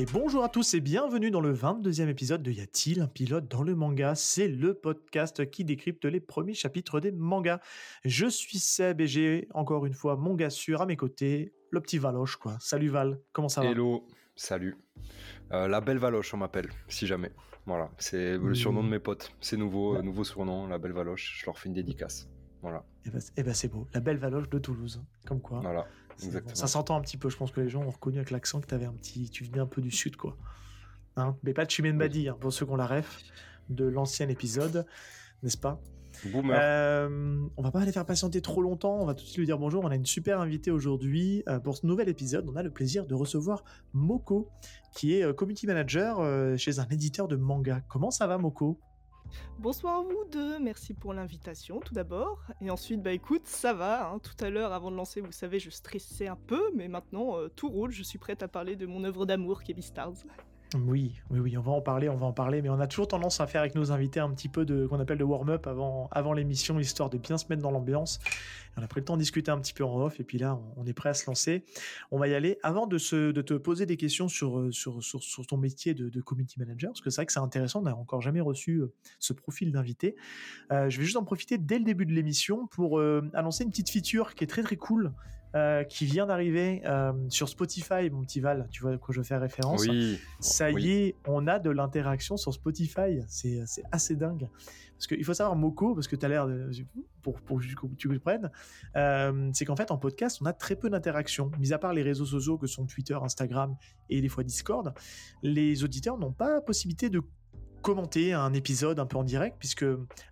[0.00, 3.48] Et bonjour à tous et bienvenue dans le 22e épisode de Y a-t-il un pilote
[3.48, 4.14] dans le manga?
[4.14, 7.58] C'est le podcast qui décrypte les premiers chapitres des mangas.
[8.04, 11.80] Je suis Seb et j'ai encore une fois mon gars sûr à mes côtés, le
[11.80, 12.56] petit Valoche quoi.
[12.60, 13.66] Salut Val, comment ça va?
[13.70, 14.06] Hello,
[14.36, 14.76] salut.
[15.50, 17.32] Euh, la belle Valoche on m'appelle, si jamais.
[17.66, 19.34] Voilà, c'est le surnom de mes potes.
[19.40, 20.02] C'est nouveau, Ouais.
[20.02, 21.40] nouveau surnom, la belle Valoche.
[21.40, 22.28] Je leur fais une dédicace.
[22.62, 25.58] Voilà, Eh ben, eh ben, c'est beau, la belle Valoche de Toulouse, comme quoi.
[25.60, 25.86] voilà,
[26.22, 26.54] exactement.
[26.54, 28.66] Ça s'entend un petit peu, je pense que les gens ont reconnu avec l'accent que
[28.66, 30.36] t'avais un petit, tu venais un peu du sud quoi.
[31.16, 33.22] Hein Mais pas de Chimène Badi, hein, pour ceux qui ont la ref
[33.68, 34.86] de l'ancien épisode,
[35.42, 35.80] n'est-ce pas?
[36.24, 36.58] Boomer.
[36.60, 39.46] Euh, on va pas les faire patienter trop longtemps, on va tout de suite lui
[39.46, 39.84] dire bonjour.
[39.84, 41.42] On a une super invitée aujourd'hui.
[41.48, 44.48] Euh, pour ce nouvel épisode, on a le plaisir de recevoir Moko,
[44.94, 47.82] qui est euh, community manager euh, chez un éditeur de manga.
[47.88, 48.80] Comment ça va, Moko?
[49.58, 52.44] Bonsoir à vous deux, merci pour l'invitation tout d'abord.
[52.60, 55.58] Et ensuite, bah écoute, ça va, hein, tout à l'heure avant de lancer, vous savez,
[55.58, 58.86] je stressais un peu, mais maintenant euh, tout roule, je suis prête à parler de
[58.86, 59.78] mon œuvre d'amour qui est.
[60.74, 63.08] Oui, oui, oui, on va en parler, on va en parler, mais on a toujours
[63.08, 66.08] tendance à faire avec nos invités un petit peu de qu'on appelle de warm-up avant,
[66.10, 68.18] avant l'émission, histoire de bien se mettre dans l'ambiance.
[68.76, 70.60] On a pris le temps de discuter un petit peu en off, et puis là,
[70.76, 71.64] on, est prêt à se lancer.
[72.10, 72.58] On va y aller.
[72.62, 74.70] Avant de, te poser des questions sur, euh,
[75.48, 78.20] ton métier de, community manager, parce que c'est vrai que c'est intéressant, on n'a encore
[78.20, 80.16] jamais reçu euh, ce profil d'invité.
[80.70, 83.00] Euh, je vais juste en profiter dès le début de l'émission pour
[83.32, 85.14] annoncer une petite feature qui est très très cool.
[85.54, 89.22] Euh, qui vient d'arriver euh, sur Spotify, mon petit Val, tu vois à quoi je
[89.22, 89.86] fais référence.
[89.86, 90.18] oui.
[90.40, 93.20] Ça y est, on a de l'interaction sur Spotify.
[93.28, 94.48] C'est c'est assez dingue.
[94.98, 96.70] Parce qu'il faut savoir, Moko, parce que tu as l'air de.
[97.22, 98.50] Pour, pour que tu comprennes,
[98.96, 101.52] euh, c'est qu'en fait, en podcast, on a très peu d'interaction.
[101.60, 103.76] Mis à part les réseaux sociaux que sont Twitter, Instagram
[104.10, 104.92] et des fois Discord,
[105.42, 107.22] les auditeurs n'ont pas la possibilité de
[107.82, 109.84] commenter un épisode un peu en direct puisque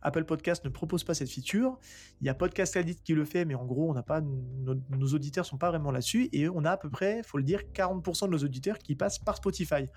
[0.02, 1.78] Apple Podcast ne propose pas cette feature.
[2.20, 4.74] Il y a Podcast Addict qui le fait, mais en gros, on n'a pas nos,
[4.90, 7.60] nos auditeurs sont pas vraiment là-dessus et on a à peu près, faut le dire,
[7.74, 9.88] 40% de nos auditeurs qui passent par Spotify.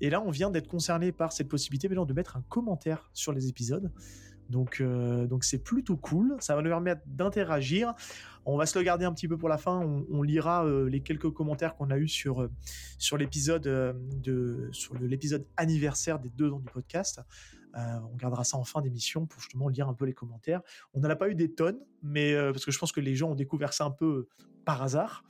[0.00, 3.32] Et là, on vient d'être concerné par cette possibilité maintenant de mettre un commentaire sur
[3.32, 3.92] les épisodes.
[4.52, 6.36] Donc, euh, donc c'est plutôt cool.
[6.38, 7.94] Ça va nous permettre d'interagir.
[8.44, 9.80] On va se le garder un petit peu pour la fin.
[9.80, 13.66] On, lira euh, les quelques commentaires qu'on a eu sur euh, l'épisode
[15.56, 17.20] anniversaire des deux ans du podcast.
[17.74, 20.60] On gardera ça en fin d'émission pour justement lire un peu les commentaires.
[20.92, 23.30] On n'en a pas eu des tonnes, mais parce que je pense que les gens
[23.30, 24.28] ont découvert ça un peu
[24.66, 25.24] par hasard.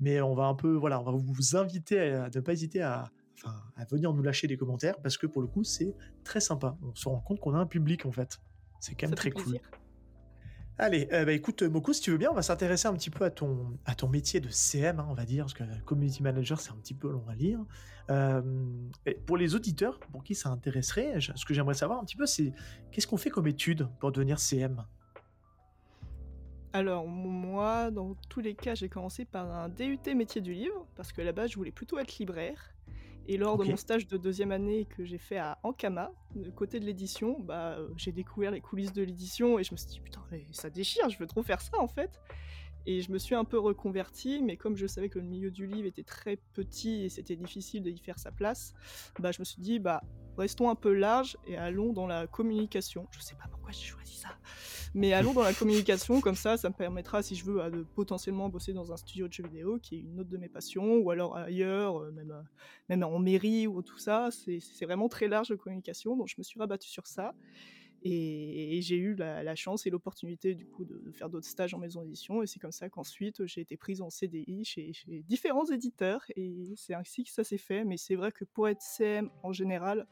[0.00, 3.10] Mais on va un peu, voilà, on va vous inviter à, ne pas hésiter à
[3.90, 5.94] venir nous lâcher des commentaires parce que pour le coup, c'est
[6.24, 6.78] très sympa.
[6.82, 8.40] On se rend compte qu'on a un public en fait.
[8.82, 9.44] C'est quand même très cool.
[9.44, 9.60] plaisir.
[10.78, 13.24] Allez, euh, bah, écoute, Moko, si tu veux bien, on va s'intéresser un petit peu
[13.24, 16.60] à ton, à ton métier de CM, hein, on va dire, parce que community manager,
[16.60, 17.60] c'est un petit peu long à lire.
[18.10, 18.42] Euh,
[19.06, 22.16] et pour les auditeurs, pour qui ça intéresserait, je- ce que j'aimerais savoir un petit
[22.16, 22.52] peu, c'est
[22.90, 24.84] qu'est-ce qu'on fait comme étude pour devenir CM
[26.72, 31.12] Alors, moi, dans tous les cas, j'ai commencé par un DUT métier du livre, parce
[31.12, 32.71] que là-bas, je voulais plutôt être libraire.
[33.28, 36.80] Et lors de mon stage de deuxième année que j'ai fait à Ankama, de côté
[36.80, 40.00] de l'édition, bah, euh, j'ai découvert les coulisses de l'édition et je me suis dit,
[40.00, 42.20] putain, mais ça déchire, je veux trop faire ça en fait.
[42.86, 45.66] Et je me suis un peu reconverti, mais comme je savais que le milieu du
[45.66, 48.74] livre était très petit et c'était difficile d'y faire sa place,
[49.18, 50.02] bah, je me suis dit, bah,
[50.36, 53.06] restons un peu large et allons dans la communication.
[53.12, 54.30] Je sais pas pourquoi j'ai choisi ça,
[54.94, 58.48] mais allons dans la communication, comme ça, ça me permettra, si je veux, de potentiellement
[58.48, 61.10] bosser dans un studio de jeux vidéo, qui est une autre de mes passions, ou
[61.10, 62.42] alors ailleurs, euh, même, euh,
[62.88, 64.28] même en mairie ou tout ça.
[64.30, 67.34] C'est vraiment très large de communication, donc je me suis rabattu sur ça.
[68.04, 71.46] Et, et j'ai eu la, la chance et l'opportunité du coup de, de faire d'autres
[71.46, 74.92] stages en maison d'édition et c'est comme ça qu'ensuite j'ai été prise en CDI chez,
[74.92, 78.68] chez différents éditeurs et c'est ainsi que ça s'est fait mais c'est vrai que pour
[78.68, 80.06] être CM en général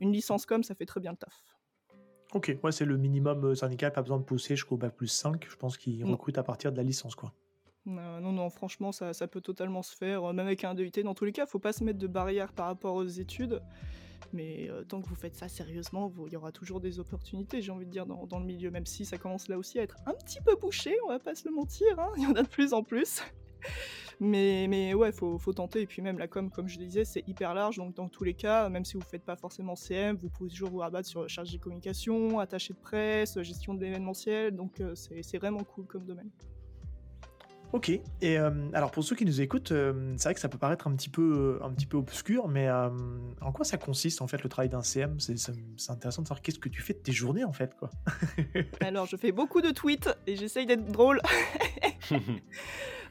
[0.00, 1.44] une licence com ça fait très bien le taf.
[2.34, 5.46] Ok, ouais, c'est le minimum euh, syndical, pas besoin de pousser jusqu'au bac plus 5.
[5.48, 6.12] Je pense qu'ils Non.
[6.12, 7.32] recrutent à partir de la licence, quoi.
[7.86, 10.90] Euh, non, non, franchement, ça, ça peut totalement se faire, euh, même avec un DUT.
[11.04, 13.62] Dans tous les cas, faut pas se mettre de barrière par rapport aux études.
[14.36, 17.72] Mais euh, tant que vous faites ça sérieusement, il y aura toujours des opportunités, j'ai
[17.72, 18.70] envie de dire, dans, le milieu.
[18.70, 21.34] Même si ça commence là aussi à être un petit peu bouché, on va pas
[21.34, 23.22] se le mentir, hein, il y en a de plus en plus.
[24.20, 25.82] Mais, mais ouais, faut, faut tenter.
[25.82, 27.76] Et puis même la com, comme je disais, c'est hyper large.
[27.76, 30.70] Donc dans tous les cas, même si vous faites pas forcément CM, vous pouvez toujours
[30.70, 34.54] vous rabattre sur charge de communication, attaché de presse, gestion de l'événementiel.
[34.56, 36.30] Donc euh, c'est vraiment cool comme domaine.
[37.72, 37.90] Ok.
[37.90, 40.86] Et euh, alors pour ceux qui nous écoutent, euh, c'est vrai que ça peut paraître
[40.86, 42.88] un petit peu, un petit peu obscur, mais euh,
[43.42, 46.28] en quoi ça consiste en fait le travail d'un CM C'est c'est- c'est intéressant de
[46.28, 47.90] savoir qu'est-ce que tu fais de tes journées en fait, quoi.
[48.80, 51.20] Alors, je fais beaucoup de tweets et j'essaye d'être drôle.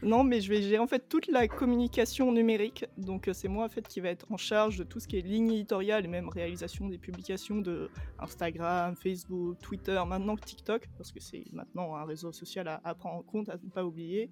[0.03, 2.85] non, mais je vais gérer en fait toute la communication numérique.
[2.97, 5.17] Donc, euh, c'est moi en fait qui va être en charge de tout ce qui
[5.17, 11.11] est ligne éditoriale et même réalisation des publications de Instagram, Facebook, Twitter, maintenant TikTok, parce
[11.11, 14.29] que c'est maintenant un réseau social à, à prendre en compte, à ne pas oublier.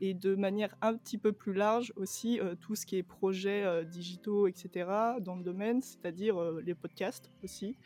[0.00, 3.64] Et de manière un petit peu plus large aussi euh, tout ce qui est projets
[3.64, 4.88] euh, digitaux, etc.
[5.20, 7.76] dans le domaine, c'est-à-dire euh, les podcasts aussi.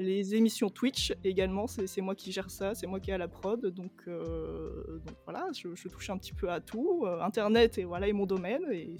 [0.00, 3.28] Les émissions Twitch également, c'est moi qui gère ça, c'est moi qui ai à la
[3.28, 7.06] prod, donc, donc voilà, je, touche un petit peu à tout.
[7.20, 8.96] Internet et voilà est mon domaine et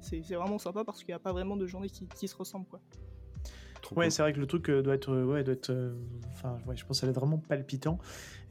[0.00, 2.66] c'est vraiment sympa parce qu'il n'y a pas vraiment de journée qui, qui se ressemble
[2.66, 2.80] quoi
[3.96, 5.94] ouais, c'est vrai que le truc euh, doit être, euh, ouais, doit être, euh,
[6.32, 7.98] enfin, ouais, je pense que ça va être vraiment palpitant.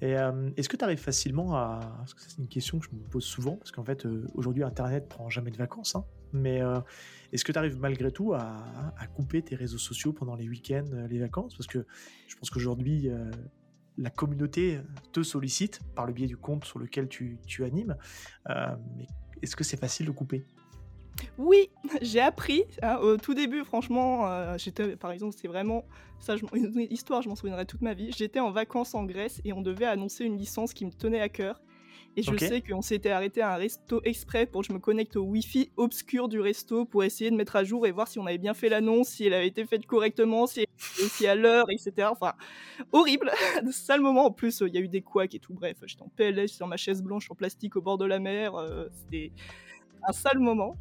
[0.01, 0.11] Et
[0.57, 3.23] est-ce que tu arrives facilement à, parce que c'est une question que je me pose
[3.23, 6.61] souvent, parce qu'en fait, aujourd'hui, Internet prend jamais de vacances, hein, mais
[7.33, 8.63] est-ce que tu arrives malgré tout à,
[8.95, 11.55] à, couper tes réseaux sociaux pendant les week-ends, les vacances?
[11.55, 11.87] Parce que
[12.27, 13.09] je pense qu'aujourd'hui,
[13.97, 14.81] la communauté
[15.13, 17.97] te sollicite par le biais du compte sur lequel tu, tu animes.
[18.47, 19.07] mais
[19.41, 20.45] est-ce que c'est facile de couper?
[21.37, 21.69] Oui,
[22.01, 22.63] j'ai appris.
[22.81, 25.85] Hein, au tout début, franchement, euh, j'étais, par exemple, c'est vraiment
[26.19, 28.11] ça, une histoire, je m'en souviendrai toute ma vie.
[28.15, 31.29] J'étais en vacances en Grèce et on devait annoncer une licence qui me tenait à
[31.29, 31.61] cœur.
[32.15, 35.15] Et je sais qu'on s'était arrêté à un resto exprès pour que je me connecte
[35.17, 38.25] au Wi-Fi obscur du resto pour essayer de mettre à jour et voir si on
[38.25, 41.69] avait bien fait l'annonce, si elle avait été faite correctement, si elle était à l'heure,
[41.69, 42.09] etc.
[42.09, 42.33] Enfin,
[42.91, 43.31] horrible.
[43.71, 44.25] Sale moment.
[44.25, 45.53] En plus, il y a eu des couacs et tout.
[45.53, 48.55] Bref, j'étais en PLS sur ma chaise blanche en plastique au bord de la mer.
[48.55, 49.31] Euh, c'était
[50.07, 50.75] un sale moment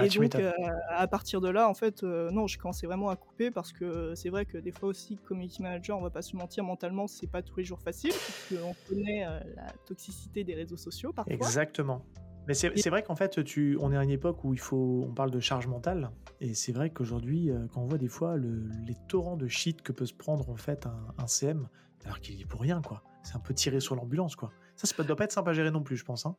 [0.00, 0.52] et donc, euh,
[0.88, 4.14] à partir de là, en fait, euh, non, je commençais vraiment à couper parce que
[4.14, 7.26] c'est vrai que des fois aussi, community manager, on va pas se mentir, mentalement, c'est
[7.26, 11.32] pas tous les jours facile parce qu'on connaît euh, la toxicité des réseaux sociaux parfois.
[11.32, 12.04] Exactement.
[12.48, 15.12] Mais c'est vrai qu'en fait, tu, on est à une époque où il faut, on
[15.12, 16.10] parle de charge mentale,
[16.40, 20.06] et c'est vrai qu'aujourd'hui, quand on voit des fois les torrents de shit que peut
[20.06, 20.86] se prendre en fait
[21.18, 21.68] un, CM,
[22.04, 23.02] alors qu'il est pour rien, quoi.
[23.24, 24.52] C'est un peu tiré sur l'ambulance, quoi.
[24.76, 26.24] Ça, ça doit pas être simple à gérer non plus, je pense.
[26.24, 26.36] Hein.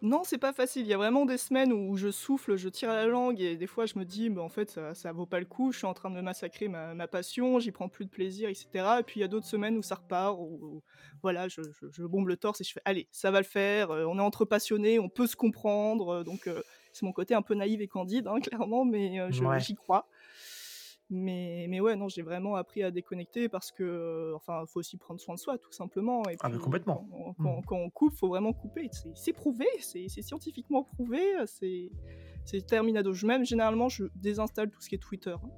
[0.00, 0.82] Non, c'est pas facile.
[0.82, 3.66] Il y a vraiment des semaines où je souffle, je tire la langue et des
[3.66, 5.72] fois je me dis, bah, en fait, ça, ça vaut pas le coup.
[5.72, 8.68] Je suis en train de me massacrer ma, passion, j'y prends plus de plaisir, etc.
[9.00, 10.82] Et puis il y a d'autres semaines où ça repart, où,
[11.22, 11.60] voilà, je,
[12.04, 13.90] bombe le torse et je fais, allez, ça va le faire.
[13.90, 16.08] Euh, on est entre passionnés, on peut se comprendre.
[16.08, 16.62] Euh, donc euh,
[16.92, 20.06] c'est mon côté un peu naïf et candide, hein, clairement, mais j'y crois.
[21.10, 24.98] Mais, mais ouais, non, j'ai vraiment appris à déconnecter parce que, euh, enfin, faut aussi
[24.98, 26.22] prendre soin de soi, tout simplement.
[26.28, 27.08] Et ah, mais complètement.
[27.38, 28.90] Quand, quand, on coupe, faut vraiment couper.
[29.14, 33.12] C'est prouvé, c'est scientifiquement prouvé, c'est terminado.
[33.24, 35.50] Même généralement, je désinstalle tout ce qui est Twitter hein,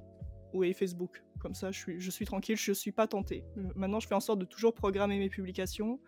[0.53, 1.21] ou Facebook.
[1.39, 3.43] Comme ça, je suis, je suis tranquille, je suis pas tenté.
[3.75, 5.99] Maintenant, je fais en sorte de toujours programmer mes publications.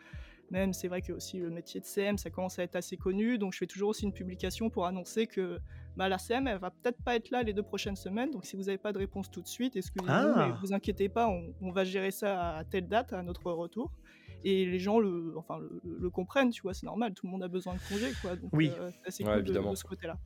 [0.53, 3.39] Même, c'est vrai que aussi le métier de CM, ça commence à être assez connu,
[3.39, 5.57] donc je fais toujours aussi une publication pour annoncer que
[5.97, 8.55] bah, la CM, elle va peut-être pas être là les deux prochaines semaines, donc si
[8.55, 10.47] vous n'avez pas de réponse tout de suite, excusez-nous, ah.
[10.47, 13.91] mais vous inquiétez pas, on, va gérer ça à telle date, à notre retour.
[14.43, 17.47] Et les gens le, enfin, le, comprennent, tu vois, c'est normal, tout le monde a
[17.47, 18.35] besoin de congé, quoi.
[18.35, 20.19] Donc, oui, euh, c'est cool de, ce côté-là.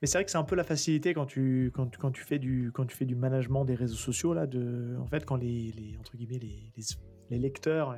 [0.00, 2.38] Mais c'est vrai que c'est un peu la facilité quand tu, quand, quand, tu fais
[2.38, 5.72] du, quand tu fais du management des réseaux sociaux, là, de, en fait, quand les,
[5.72, 6.82] les entre guillemets, les, les,
[7.30, 7.96] les lecteurs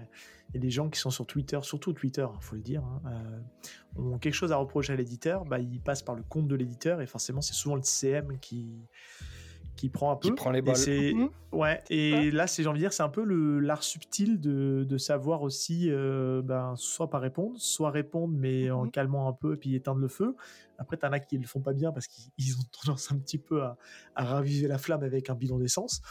[0.55, 4.03] et les gens qui sont sur Twitter, surtout Twitter, il faut le dire, hein, euh,
[4.03, 7.01] ont quelque chose à reprocher à l'éditeur, bah, ils passent par le compte de l'éditeur
[7.01, 8.87] et forcément c'est souvent le CM qui,
[9.77, 10.29] qui prend un peu.
[10.29, 10.89] Qui prend les balles.
[10.89, 11.29] Et mhm.
[11.53, 14.85] Ouais, et là, c'est, j'ai envie de dire, c'est un peu le, l'art subtil de,
[14.89, 18.91] de savoir aussi, euh, ben, soit pas répondre, soit répondre, mais en mhm.
[18.91, 20.35] calmant un peu et puis éteindre le feu.
[20.79, 23.63] Après, t'en as qui le font pas bien parce qu'ils ont tendance un petit peu
[23.63, 23.77] à,
[24.15, 26.03] à, raviver la flamme avec un bidon d'essence.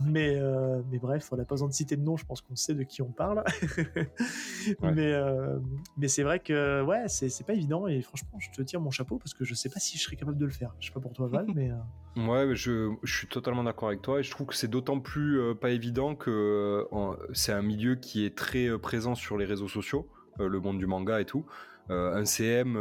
[0.00, 2.56] Mais, euh, mais bref, on n'a pas besoin de citer de nom, je pense qu'on
[2.56, 3.44] sait de qui on parle.
[4.82, 5.58] Mais, euh,
[5.96, 9.18] mais c'est vrai que ouais, c'est, pas évident et franchement, je te tire mon chapeau
[9.18, 10.74] parce que je sais pas si je serais capable de le faire.
[10.80, 11.70] Je sais pas pour toi, Val, mais.
[12.16, 15.40] Ouais, je, je, suis totalement d'accord avec toi et je trouve que c'est d'autant plus
[15.40, 16.86] euh, pas évident que
[17.32, 20.08] c'est un milieu qui est très présent sur les réseaux sociaux,
[20.38, 21.46] le monde du manga et tout.
[21.88, 22.76] un CM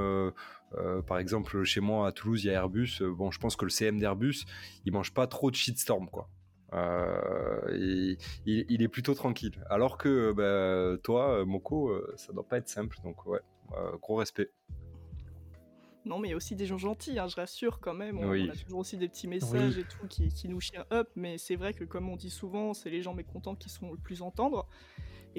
[0.77, 3.01] euh, par exemple, chez moi à Toulouse, il y a Airbus.
[3.01, 4.45] Euh, bon, je pense que le CM d'Airbus,
[4.85, 6.29] il mange pas trop de shitstorm, quoi.
[6.73, 9.63] Euh, il, est plutôt tranquille.
[9.69, 12.97] Alors que bah, toi, Moko, ça doit pas être simple.
[13.03, 13.39] Donc ouais,
[14.01, 14.51] gros respect.
[16.05, 18.19] Non, mais il y a aussi des gens gentils, hein, je rassure quand même.
[18.19, 21.37] On, a toujours aussi des petits messages et tout qui, qui nous cheer up, mais
[21.37, 24.21] c'est vrai que comme on dit souvent, c'est les gens mécontents qui sont le plus
[24.21, 24.67] entendre.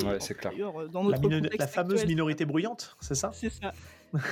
[0.03, 0.53] Ouais, c'est clair.
[0.91, 3.31] Dans notre la, la fameuse minorité bruyante, c'est ça?
[3.33, 3.73] C'est ça.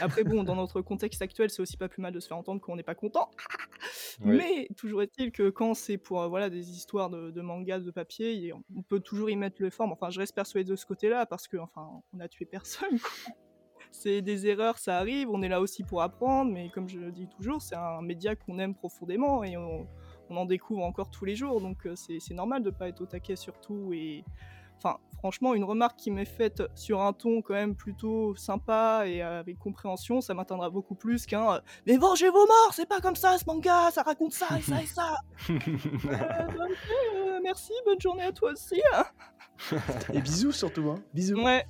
[0.00, 2.60] Après, bon, dans notre contexte actuel, c'est aussi pas plus mal de se faire entendre
[2.60, 3.30] qu'on n'est pas content.
[4.20, 7.90] Mais toujours est-il que quand c'est pour euh, voilà, des histoires de, de manga, de
[7.90, 9.92] papier, on peut toujours y mettre le forme.
[9.92, 12.98] Enfin, je reste persuadé de ce côté-là parce que, enfin, on a tué personne.
[13.90, 15.30] C'est des erreurs, ça arrive.
[15.30, 18.34] On est là aussi pour apprendre, mais comme je le dis toujours, c'est un média
[18.36, 19.86] qu'on aime profondément et on,
[20.28, 21.60] on, en découvre encore tous les jours.
[21.60, 24.24] Donc, euh, c'est normal de pas être au taquet sur tout et
[24.78, 29.20] Enfin, franchement, une remarque qui m'est faite sur un ton quand même plutôt sympa et
[29.22, 33.16] avec compréhension, ça m'atteindra beaucoup plus qu'un euh, Mais vengez vos morts, c'est pas comme
[33.16, 35.16] ça ce manga, ça raconte ça et ça et ça.
[36.08, 36.66] Euh,
[37.16, 38.80] euh, merci, bonne journée à toi aussi.
[38.94, 39.04] Hein.
[40.12, 40.96] et bisous surtout, hein.
[41.12, 41.42] Bisous.
[41.42, 41.64] Ouais.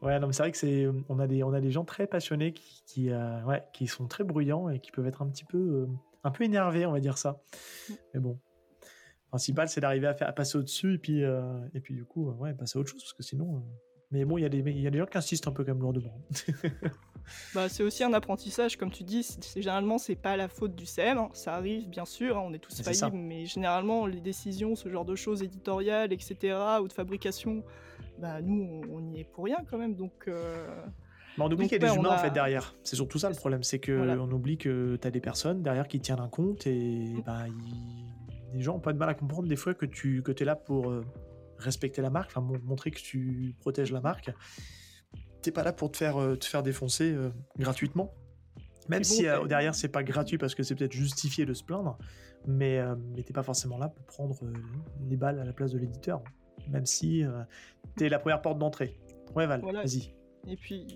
[0.00, 2.52] Ouais, non, c'est vrai que c'est, on a des, on a des gens très passionnés
[2.52, 5.58] qui, qui, euh, ouais, qui sont très bruyants et qui peuvent être un petit peu,
[5.58, 5.86] euh,
[6.22, 7.40] un peu énervés, on va dire ça.
[7.88, 7.92] Mm.
[8.14, 8.38] Mais bon,
[9.28, 12.30] principal, c'est d'arriver à, faire, à passer au-dessus et puis, euh, et puis du coup,
[12.32, 13.62] ouais, passer à autre chose parce que sinon.
[14.10, 15.64] Mais bon, il y, a des, il y a des gens qui insistent un peu
[15.64, 16.18] comme lourdement.
[17.54, 19.22] bah, c'est aussi un apprentissage, comme tu dis.
[19.22, 21.18] C'est, généralement, c'est pas la faute du CM.
[21.18, 21.28] Hein.
[21.34, 22.38] Ça arrive, bien sûr.
[22.38, 26.56] Hein, on est tous faillibles, mais généralement, les décisions, ce genre de choses éditoriales, etc.,
[26.82, 27.62] ou de fabrication,
[28.18, 29.94] bah, nous, on, y est pour rien quand même.
[29.94, 30.24] Donc.
[30.26, 30.66] Euh,
[31.36, 32.74] mais on oublie qu'il y a des humains en fait derrière.
[32.82, 35.86] C'est surtout ça le problème, c'est que on oublie que tu as des personnes derrière
[35.86, 37.22] qui tiennent un compte et mm.
[37.24, 37.44] bah,
[38.52, 40.56] les gens ont pas de mal à comprendre des fois que tu que es là
[40.56, 41.04] pour euh,
[41.58, 44.30] respecter la marque, enfin montrer que tu protèges la marque.
[45.42, 47.16] T'es pas là pour te faire euh, te faire défoncer
[47.58, 48.12] gratuitement.
[48.88, 51.98] Même si derrière c'est pas gratuit parce que c'est peut-être justifié de se plaindre,
[52.46, 52.80] mais,
[53.14, 54.38] mais t'es pas forcément là pour prendre
[55.10, 56.22] les balles à la place de l'éditeur
[56.70, 57.42] même si euh,
[57.96, 58.98] tu es la première porte d'entrée.
[59.34, 60.12] Ouais, Val, vas-y.
[60.46, 60.86] Et puis,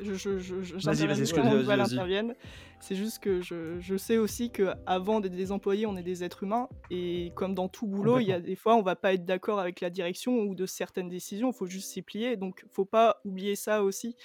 [0.00, 2.34] je, je, je, vas-y, vas-y, vas
[2.80, 6.42] C'est juste que je, je sais aussi qu'avant d'être des employés, on est des êtres
[6.42, 6.68] humains.
[6.90, 9.60] Et comme dans tout boulot, il y a des fois, on va pas être d'accord
[9.60, 11.50] avec la direction ou de certaines décisions.
[11.50, 12.36] Il faut juste s'y plier.
[12.36, 14.16] Donc, faut pas oublier ça aussi.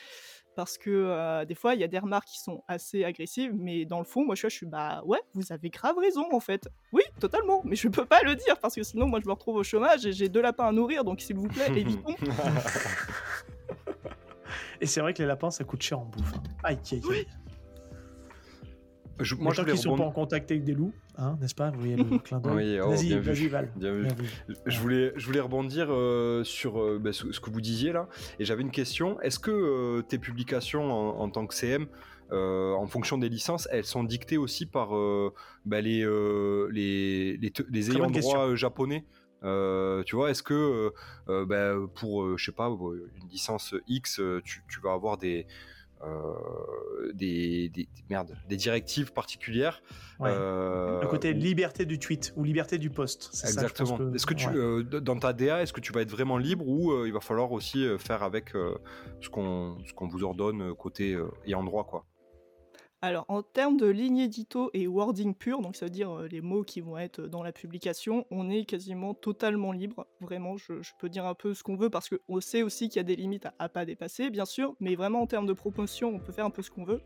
[0.55, 3.53] Parce que euh, des fois il y a des remarques qui sont assez agressives.
[3.55, 6.67] Mais dans le fond moi je suis, bah ouais vous avez grave raison en fait.
[6.91, 7.61] Oui totalement.
[7.63, 10.05] Mais je peux pas le dire parce que sinon moi je me retrouve au chômage
[10.05, 11.03] et j'ai deux lapins à nourrir.
[11.03, 12.15] Donc s'il vous plaît évitons
[14.81, 16.43] et c'est vrai que les lapins ça coûte cher en bouffe hein.
[16.63, 17.27] aïe aïe aïe.
[19.23, 21.69] Je, moi, je qui sont pas en contact avec des loups, hein, n'est-ce pas?
[21.69, 22.79] Vous voyez le clin d'œil.
[22.81, 23.71] Oh, vas-y, vas-y, Val.
[24.65, 28.07] Je, voulais, je voulais rebondir euh, sur euh, bah, ce, que vous disiez là,
[28.39, 29.19] et j'avais une question.
[29.21, 31.88] Est-ce que euh, tes publications en, tant que CM,
[32.31, 34.89] en fonction des licences, elles sont dictées aussi par
[35.65, 36.05] bah, les,
[36.71, 39.05] les, les, ayants droit japonais?
[39.41, 40.91] Tu vois, est-ce que
[41.27, 45.48] bah, pour, je sais pas, une licence X, tu, tu vas avoir des,
[46.03, 49.83] euh, des, des, merde, des directives particulières.
[50.21, 53.29] Euh, le côté liberté du tweet ou liberté du post.
[53.43, 54.00] Exactement.
[54.13, 57.05] Est-ce que tu, euh, dans ta DA, est-ce que tu vas être vraiment libre ou
[57.05, 58.53] il va falloir aussi faire avec
[59.19, 62.05] ce qu'on ce qu'on vous ordonne côté et en droit quoi?
[63.03, 66.39] Alors, en termes de ligne édito et wording pur, donc ça veut dire euh, les
[66.39, 70.05] mots qui vont être dans la publication, on est quasiment totalement libre.
[70.20, 73.00] Vraiment, je, peux dire un peu ce qu'on veut parce qu'on sait aussi qu'il y
[73.00, 76.13] a des limites à, à, pas dépasser, bien sûr, mais vraiment en termes de promotion,
[76.13, 77.01] on peut faire un peu ce qu'on veut.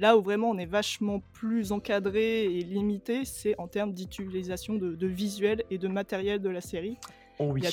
[0.00, 4.96] Là où vraiment on est vachement plus encadré et limité, c'est en termes d'utilisation de,
[4.96, 6.98] de visuels et de matériel de la série.
[7.38, 7.70] Oh il, y euh,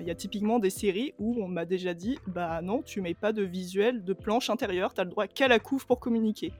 [0.00, 3.14] il, y a typiquement, des séries où on m'a déjà dit bah non, tu mets
[3.14, 6.52] pas de visuel de planche intérieure, t'as le droit qu'à la couve pour communiquer.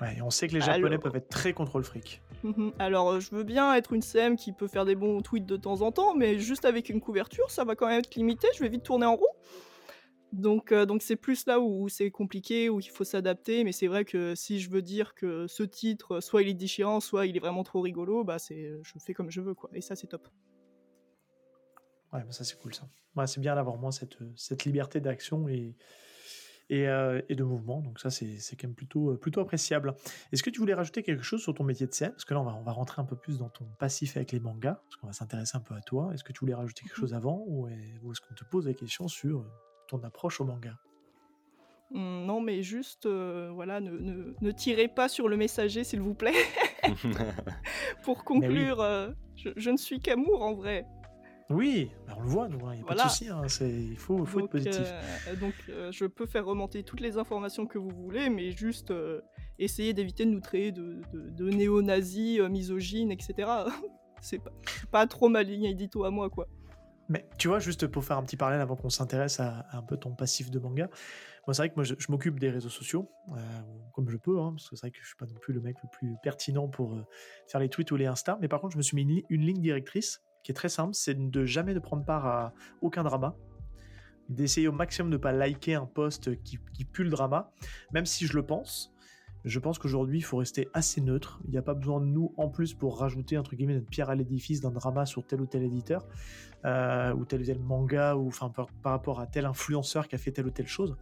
[0.00, 2.22] Ouais, et on sait que les Japonais peuvent être très contrôle fric.
[2.42, 2.72] Mhm.
[2.78, 5.56] Alors, euh, je veux bien être une CM qui peut faire des bons tweets de
[5.56, 8.48] temps en temps, mais juste avec une couverture, ça va quand même être limité.
[8.56, 9.26] Je vais vite tourner en rond.
[10.32, 13.62] Donc, euh, donc c'est plus là où, c'est compliqué, où il faut s'adapter.
[13.62, 17.00] Mais c'est vrai que si je veux dire que ce titre, soit il est déchirant,
[17.00, 19.68] soit il est vraiment trop rigolo, bah c'est, je fais comme je veux, quoi.
[19.74, 20.28] Et ça, c'est top.
[22.12, 22.88] Ouais, ça c'est cool ça.
[23.16, 25.76] Ouais, c'est bien d'avoir moins cette, cette liberté d'action et,
[26.68, 27.80] et, euh, et, de mouvement.
[27.80, 29.94] Donc ça c'est, c'est quand même plutôt, plutôt appréciable.
[30.32, 32.40] Est-ce que tu voulais rajouter quelque chose sur ton métier de CM Parce que là
[32.40, 34.96] on va, on va rentrer un peu plus dans ton passif avec les mangas, parce
[34.96, 36.10] qu'on va s'intéresser un peu à toi.
[36.14, 37.00] Est-ce que tu voulais rajouter quelque mmh.
[37.00, 39.44] chose avant ou, est-ce qu'on te pose des questions sur
[39.88, 40.76] ton approche au manga?
[41.90, 46.00] Mmh, non, mais juste, euh, voilà, ne, ne, ne, tirez pas sur le messager, s'il
[46.00, 46.34] vous plaît.
[48.04, 50.86] Pour conclure, euh, je, je, ne suis qu'amour en vrai.
[51.50, 54.38] Oui, bah, on le voit, il n'y a pas de souci, hein, il faut, faut
[54.38, 54.86] être positif.
[55.26, 58.92] Euh, donc euh, je peux faire remonter toutes les informations que vous voulez, mais juste
[58.92, 59.20] euh,
[59.58, 63.50] essayer d'éviter de nous traiter de, de, néo-nazis, misogynes, etc.
[64.20, 64.52] C'est pas,
[64.92, 66.46] pas trop ma ligne édito à moi, quoi.
[67.08, 69.96] Mais tu vois, juste pour faire un petit parallèle avant qu'on s'intéresse à, un peu
[69.96, 70.88] ton passif de manga,
[71.48, 73.10] moi c'est vrai que moi je, m'occupe des réseaux sociaux,
[73.92, 75.60] comme je peux, hein, parce que c'est vrai que je suis pas non plus le
[75.60, 76.96] mec le plus pertinent pour
[77.48, 79.60] faire les tweets ou les Insta, mais par contre je me suis mis une ligne
[79.60, 83.36] directrice qui est très simple, c'est de jamais de prendre part à aucun drama,
[84.28, 87.52] d'essayer au maximum de ne pas liker un post qui, pue le drama,
[87.92, 88.94] même si je le pense.
[89.44, 91.40] Je pense qu'aujourd'hui, il faut rester assez neutre.
[91.46, 94.10] Il n'y a pas besoin de nous, en plus, pour rajouter, entre guillemets, notre pierre
[94.10, 96.06] à l'édifice d'un drama sur tel ou tel éditeur,
[96.66, 100.18] euh, ou tel ou tel manga, ou enfin, par, rapport à tel influenceur qui a
[100.18, 100.96] fait telle ou telle chose.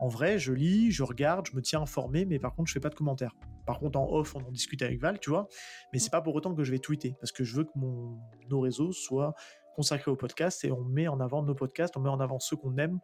[0.00, 2.80] En vrai, je lis, je regarde, je me tiens informé, mais par contre, je fais
[2.80, 3.36] pas de commentaires.
[3.66, 5.48] Par contre, en off, on en discute avec Val, tu vois.
[5.92, 8.60] Mais c'est pas pour autant que je vais tweeter, parce que je veux que nos
[8.60, 9.34] réseaux soient
[9.76, 12.56] consacrés au podcast et on met en avant nos podcasts, on met en avant ceux
[12.56, 12.98] qu'on aime.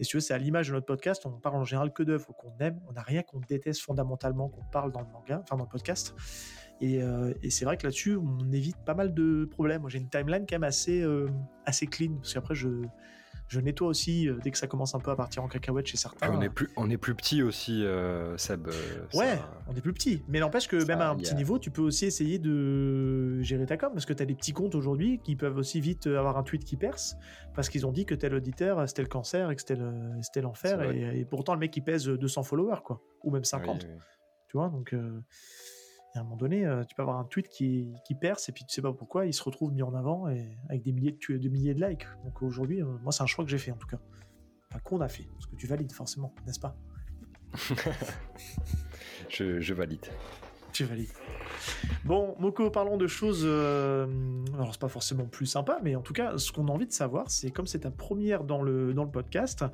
[0.00, 2.02] Et si tu veux, c'est à l'image de notre podcast, on parle en général que
[2.02, 2.80] d'œuvres qu'on aime.
[2.88, 6.14] On n'a rien qu'on déteste fondamentalement qu'on parle dans le manga, enfin dans le podcast.
[6.80, 9.86] Et, euh, c'est vrai que là-dessus, on évite pas mal de problèmes.
[9.88, 11.28] J'ai une timeline quand même assez, euh,
[11.66, 12.68] assez clean, parce qu'après, je
[13.48, 16.34] Je nettoie aussi dès que ça commence un peu à partir en cacahuète chez certains.
[16.34, 17.84] on est plus, on est plus petit aussi,
[18.36, 18.68] Seb.
[19.14, 20.22] ouais, on est plus petit.
[20.28, 23.76] Mais n'empêche que même à un petit niveau, tu peux aussi essayer de gérer ta
[23.76, 26.42] com parce que tu as des petits comptes aujourd'hui qui peuvent aussi vite avoir un
[26.42, 27.16] tweet qui perce
[27.54, 31.24] parce qu'ils ont dit que tel auditeur c'était le cancer et que c'était l'enfer et,
[31.24, 33.86] pourtant le mec il pèse 200 followers quoi ou même 50.
[34.48, 34.94] Tu vois donc
[36.14, 38.72] à un moment donné, euh, tu peux avoir un tweet qui, perce et puis tu
[38.72, 41.48] sais pas pourquoi, il se retrouve mis en avant et avec des milliers de, de
[41.48, 42.06] milliers de likes.
[42.24, 43.98] Donc aujourd'hui, euh, moi, c'est un choix que j'ai fait en tout cas.
[44.70, 46.76] Enfin, qu'on a fait, parce que tu valides forcément, n'est-ce pas?
[49.28, 50.06] Je valide.
[50.74, 51.12] Tu valides.
[52.04, 53.44] Bon, Moko, parlons de choses.
[53.44, 54.08] Euh,
[54.54, 56.92] alors, c'est pas forcément plus sympa, mais en tout cas, ce qu'on a envie de
[56.92, 59.64] savoir, c'est comme c'est ta première dans le, dans le podcast,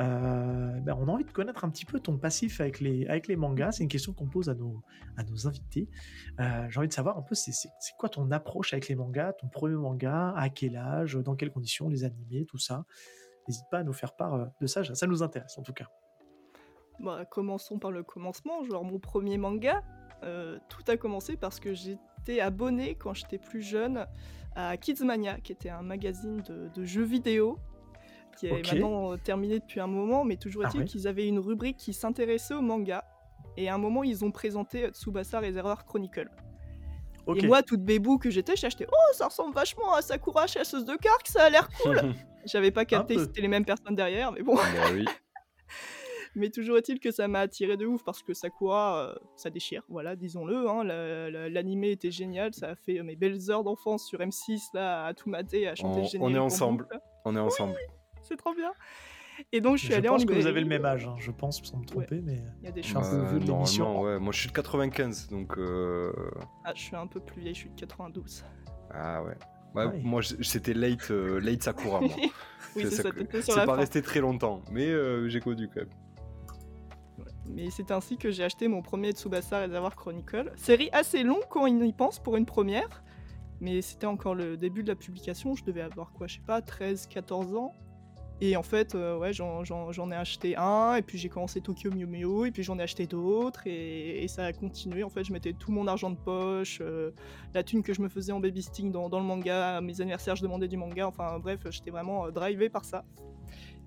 [0.00, 3.28] euh, ben, on a envie de connaître un petit peu ton passif avec les, avec
[3.28, 3.72] les mangas.
[3.72, 4.82] C'est une question qu'on pose à nos,
[5.18, 5.90] à nos invités.
[6.40, 7.52] Euh, j'ai envie de savoir un peu, c'est
[7.98, 11.90] quoi ton approche avec les mangas, ton premier manga, à quel âge, dans quelles conditions,
[11.90, 12.86] les animés, tout ça.
[13.46, 15.88] N'hésite pas à nous faire part de ça, ça nous intéresse en tout cas.
[16.98, 18.64] Bah, commençons par le commencement.
[18.64, 19.82] Genre, mon premier manga,
[20.22, 24.06] euh, tout a commencé parce que j'étais abonné quand j'étais plus jeune
[24.54, 27.58] à Kidsmania, qui était un magazine de, jeux vidéo
[28.38, 31.38] qui est maintenant euh, terminé depuis un moment, mais toujours ah est-il qu'ils avaient une
[31.38, 33.02] rubrique qui s'intéressait au manga.
[33.56, 36.28] Et à un moment, ils ont présenté Tsubasa Reservoir Chronicle.
[37.34, 40.84] Et moi, toute bébou que j'étais, j'ai acheté Oh, ça ressemble vachement à Sakura chasseuse
[40.84, 44.30] de cartes, ça a l'air cool J'avais pas capté que c'était les mêmes personnes derrière,
[44.30, 44.54] mais bon.
[44.54, 45.04] Bah oui.
[46.36, 49.82] Mais toujours est-il que ça m'a attiré de ouf parce que Sakura, euh, ça déchire,
[49.88, 50.68] voilà, disons-le.
[50.68, 50.84] Hein,
[51.48, 55.30] L'animé était génial, ça a fait mes belles heures d'enfance sur M6 là, à tout
[55.30, 56.86] mater, à chanter on, On est ensemble,
[57.24, 57.74] on est ensemble.
[58.22, 58.70] c'est trop bien.
[59.50, 61.14] Et donc je suis allé en Je pense que vous avez le même âge, hein,
[61.18, 63.08] je pense, sans me tromper, mais il y a des chances.
[63.14, 64.18] Euh, de Ouais.
[64.18, 65.56] Moi je suis de 95, donc.
[65.56, 66.12] Euh...
[66.64, 68.44] Ah, je suis un peu plus vieille, je suis de 92.
[68.92, 69.36] Ah ouais.
[69.74, 72.00] Ouais, Moi, c'était late, euh, late Sakura.
[72.00, 72.10] Moi.
[72.76, 73.10] oui, c'est ça.
[73.42, 74.90] C'est pas resté très longtemps, mais
[75.28, 75.90] j'ai connu quand même.
[77.48, 80.52] Mais c'est ainsi que j'ai acheté mon premier Tsubasa Reservoir Chronicle.
[80.56, 83.02] Série assez longue quand on y pense pour une première.
[83.60, 85.54] Mais c'était encore le début de la publication.
[85.54, 87.74] Je devais avoir quoi, je sais pas, 13-14 ans.
[88.42, 92.06] Et en fait, euh, ouais, j'en ai acheté un, et puis j'ai commencé Tokyo Mew
[92.06, 95.02] Mew, et puis j'en ai acheté d'autres, et, ça a continué.
[95.04, 97.12] En fait, je mettais tout mon argent de poche, euh,
[97.54, 100.42] la thune que je me faisais en baby dans, dans, le manga, mes anniversaires, je
[100.42, 103.06] demandais du manga, enfin bref, j'étais vraiment euh, drivé par ça.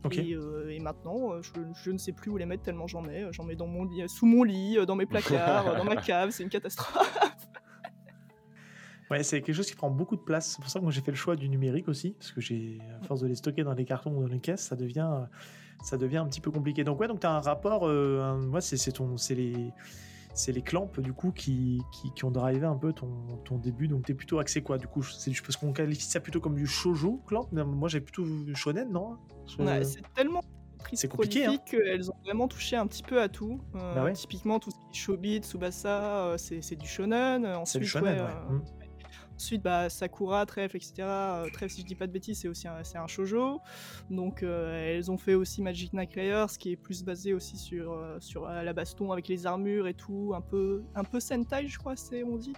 [0.05, 1.41] Euh, et, maintenant, euh,
[1.83, 3.27] je, ne sais plus où les mettre tellement j'en ai.
[3.31, 6.31] J'en mets dans mon lit, sous mon lit, euh, dans mes placards, dans ma cave.
[6.31, 7.17] C'est une catastrophe.
[9.11, 10.51] Ouais, c'est quelque chose qui prend beaucoup de place.
[10.51, 12.77] C'est pour ça que moi j'ai fait le choix du numérique aussi, parce que j'ai,
[13.01, 15.25] à force de les stocker dans les cartons ou dans les caisses, ça devient,
[15.81, 16.83] ça devient un petit peu compliqué.
[16.83, 17.87] Donc ouais, donc as un rapport.
[17.87, 19.73] moi, c'est ton, c'est les
[20.33, 21.81] c'est les clamps du coup qui,
[22.15, 23.09] qui, ont drivé un peu ton,
[23.45, 23.87] ton début.
[23.87, 25.03] Donc t'es plutôt axé quoi du coup?
[25.03, 27.47] C'est parce qu'on qualifie ça plutôt comme du shojo clamp.
[27.51, 29.17] Moi j'ai plutôt shonen non?
[29.47, 30.41] C'est tellement
[30.93, 31.57] c'est compliqué hein.
[31.65, 33.59] qu'elles ont vraiment touché un petit peu à tout.
[33.75, 37.45] Euh, bah typiquement tout ce qui est Shobit, Tsubasa, euh, c'est du shonen.
[37.45, 38.61] Ensuite, du shonen, ouais, mmh.
[39.39, 40.95] Ensuite, bah, Sakura, Trèfle, etc.
[40.99, 43.61] Euh, Trèfle, si je dis pas de bêtises, c'est aussi un, c'est un shojo.
[44.09, 47.93] Donc, euh, elles ont fait aussi Magic Knight ce qui est plus basé aussi sur,
[47.93, 51.79] euh, sur la baston avec les armures et tout, un peu, un peu Sentai, je
[51.79, 52.51] crois, c'est on dit.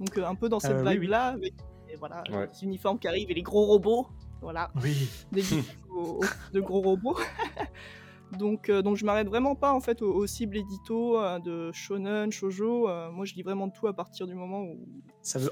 [0.00, 1.54] Donc, un peu dans cette vibe-là, avec
[2.00, 4.08] voilà, les uniformes qui arrivent et les gros robots.
[4.40, 4.72] Voilà.
[4.82, 5.08] Oui.
[5.30, 5.42] Des
[6.52, 7.16] de gros robots.
[8.36, 12.30] Donc, euh, donc je m'arrête vraiment pas en fait aux, cibles édito euh, de shonen,
[12.30, 12.88] shojo.
[12.88, 14.78] Euh, moi, je lis vraiment de tout à partir du moment où
[15.22, 15.50] ça veut,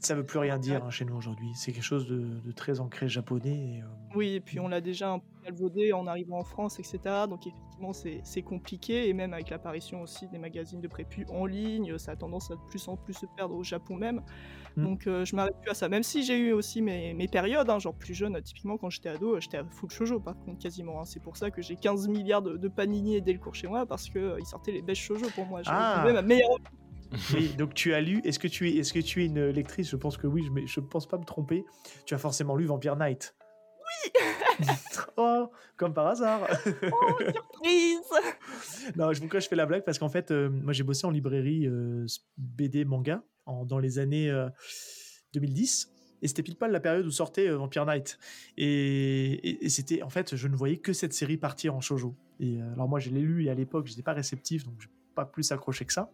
[0.00, 1.48] ça, veut, plus rien dire hein, chez nous aujourd'hui.
[1.54, 3.82] C'est quelque chose de, très ancré japonais.
[4.14, 7.00] Oui, et puis on l'a déjà un peu galvaudé en arrivant en France, etc.
[7.28, 9.08] Donc effectivement, c'est compliqué.
[9.08, 12.54] Et même avec l'apparition aussi des magazines de prépu en ligne, ça a tendance à
[12.54, 14.22] de plus en plus se perdre au Japon même.
[14.76, 14.84] Mm.
[14.84, 15.88] Donc euh, je m'arrête plus à ça.
[15.88, 19.08] Même si j'ai eu aussi mes, mes périodes, hein, genre plus jeune, typiquement quand j'étais
[19.08, 21.00] ado, j'étais à full shoujo par contre quasiment.
[21.00, 21.04] Hein.
[21.04, 24.20] C'est pour ça que j'ai 15 milliards de, panini et cours chez moi parce qu'ils
[24.20, 25.62] euh, sortaient les bêches shoujo pour moi.
[25.62, 26.04] J'ai ah.
[26.12, 26.58] ma meilleure
[27.34, 28.20] oui, donc tu as lu.
[28.24, 29.90] Est-ce que tu es, est-ce que tu es une lectrice?
[29.90, 30.44] Je pense que oui.
[30.44, 31.64] Je, je pense pas me tromper.
[32.06, 33.34] Tu as forcément lu Vampire Knight.
[34.04, 34.12] Oui.
[35.16, 36.46] oh, comme par hasard.
[36.92, 38.94] oh, surprise.
[38.94, 39.84] non, je vous je fais la blague?
[39.84, 41.68] Parce qu'en fait, euh, moi j'ai bossé en librairie
[42.38, 43.24] BD manga
[43.66, 44.30] dans les années
[45.34, 45.88] 2010.
[45.92, 48.18] Euh, et c'était pile pas la période où sortait euh, Vampire Knight.
[48.56, 52.14] Et, c'était, en fait, je ne voyais que cette série partir en shoujo.
[52.40, 54.74] Et euh, alors moi, je l'ai lu et à l'époque, je n'étais pas réceptif, donc
[54.78, 56.10] je pas plus accroché que ça.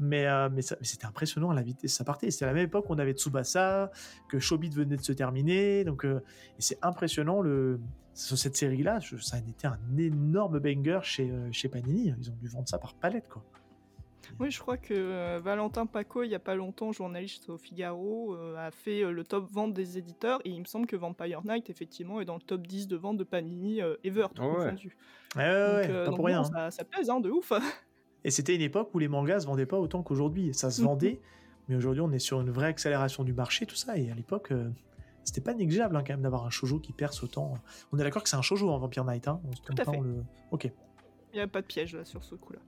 [0.00, 0.26] Mais,
[0.80, 2.32] c'était impressionnant la vitesse ça partait.
[2.32, 3.92] C'était à la même époque qu'on avait Tsubasa,
[4.28, 5.84] que Shobit venait de se terminer.
[5.84, 6.04] Donc,
[6.58, 7.44] c'est impressionnant
[8.12, 8.98] sur cette série-là.
[9.20, 12.12] Ça a été un énorme banger chez, chez Panini.
[12.18, 13.44] Ils ont dû vendre ça par palette, quoi.
[14.40, 18.34] Oui, je crois que euh, Valentin Paco, il y a pas longtemps, journaliste au Figaro,
[18.34, 21.42] euh, a fait euh, le top vente des éditeurs et il me semble que Vampire
[21.44, 24.48] Knight, effectivement, est dans le top 10 de vente de Panini ever, tout ouais.
[24.54, 24.96] confondu.
[25.36, 26.42] Ouais, ouais, ouais, Donc, pas donc pour rien.
[26.42, 26.70] non, hein.
[26.70, 27.52] ça, ça pèse, hein, de ouf.
[28.24, 30.54] Et c'était une époque où les mangas se vendaient pas autant qu'aujourd'hui.
[30.54, 30.86] Ça se Mhm.
[30.88, 31.20] vendait,
[31.68, 33.98] mais aujourd'hui on est sur une vraie accélération du marché, tout ça.
[33.98, 34.52] Et à l'époque,
[35.24, 37.54] c'était pas négligeable hein, quand même d'avoir un shoujo qui perce autant.
[37.92, 39.84] On est d'accord que c'est un shoujo en Vampire Knight, hein on se trompe à
[39.84, 39.98] pas, fait.
[39.98, 40.70] on le- Ok.
[41.32, 42.60] Il n'y a pas de piège là sur ce coup-là.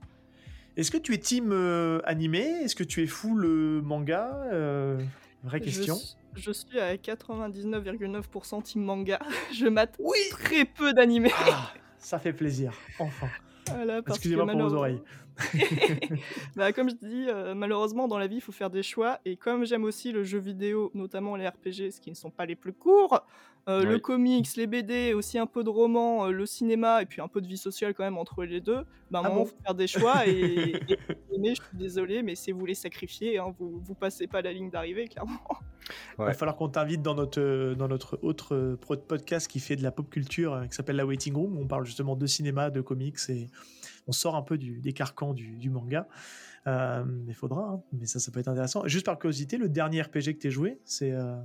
[0.77, 2.39] Est-ce que tu es team euh, animé?
[2.63, 4.43] Est-ce que tu es full euh, manga?
[4.53, 4.97] Euh,
[5.43, 5.95] Vraie question.
[5.95, 9.19] Je, suis- je suis à 99,9% team manga.
[9.53, 11.31] Je mate Oui très peu d'animés.
[11.35, 13.27] Ah, ça fait plaisir, enfin.
[13.69, 15.01] Voilà, Excusez-moi pour vos oreilles.
[16.55, 19.35] bah, comme je dis, euh, malheureusement dans la vie il faut faire des choix et
[19.37, 22.55] comme j'aime aussi le jeu vidéo, notamment les RPG, ce qui ne sont pas les
[22.55, 23.23] plus courts,
[23.67, 27.21] euh, le comics, les BD, aussi un peu de roman, euh, le cinéma et puis
[27.21, 29.41] un peu de vie sociale quand même entre les deux, bah, à un Ah moment
[29.41, 30.73] bon faut faire des choix et,
[31.31, 34.69] je suis désolé mais c'est vous les sacrifier, hein, vous vous passez pas la ligne
[34.69, 35.39] d'arrivée clairement.
[36.19, 39.83] Il va falloir qu'on t'invite dans notre, dans notre autre euh, podcast qui fait de
[39.83, 42.81] la pop culture, qui s'appelle La Waiting Room, où on parle justement de cinéma, de
[42.81, 43.49] comics, et
[44.07, 46.07] on sort un peu du, des carcans du, du manga.
[46.67, 48.85] Euh, il faudra, hein, mais ça, ça peut être intéressant.
[48.87, 51.11] Juste par curiosité, le dernier RPG que tu as joué, c'est...
[51.11, 51.35] euh,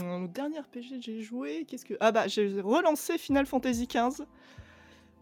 [0.00, 4.24] Le dernier RPG que j'ai joué, qu'est-ce que ah bah j'ai relancé Final Fantasy XV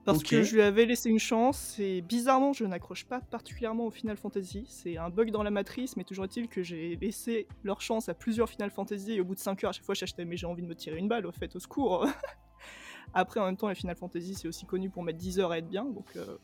[0.05, 3.91] parce que je lui avais laissé une chance et bizarrement je n'accroche pas particulièrement au
[3.91, 4.65] Final Fantasy.
[4.69, 8.15] C'est un bug dans la matrice, mais toujours est-il que j'ai laissé leur chance à
[8.15, 10.47] plusieurs Final Fantasy et au bout de 5 heures à chaque fois j'achetais mais j'ai
[10.47, 12.07] envie de me tirer une balle au fait au secours.
[13.15, 15.59] Après en même temps les Final Fantasy c'est aussi connu pour mettre 10 heures à
[15.59, 16.37] être bien donc euh,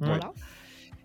[0.00, 0.08] Ouais.
[0.08, 0.32] voilà.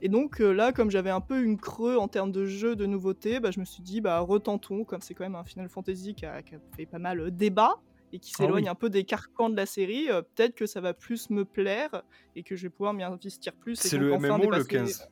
[0.02, 2.86] Et donc euh, là, comme j'avais un peu une creux en termes de jeu, de
[2.86, 6.16] nouveautés, bah, je me suis dit, bah, retentons, comme c'est quand même un Final Fantasy
[6.16, 7.76] qui a, qui a fait pas mal euh, débat
[8.14, 8.70] et qui Ah s'éloigne oui.
[8.70, 12.04] un peu des carcans de la série, euh, peut-être que ça va plus me plaire
[12.36, 13.76] et que je vais pouvoir m'y investir plus.
[13.76, 15.10] C'est le enfin MMO le dépasser- 15.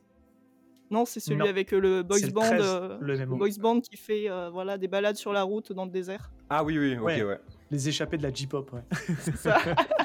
[0.90, 1.44] Non, c'est celui Non.
[1.44, 3.36] avec le boys le band, 13, euh, le le MMO.
[3.36, 6.32] boys band qui fait euh, voilà des balades sur la route dans le désert.
[6.48, 7.22] Ah oui, oui, ok, Ouais.
[7.22, 7.38] ouais.
[7.70, 8.80] Les échappés de la J-pop, ouais.
[9.20, 9.58] C'est ça.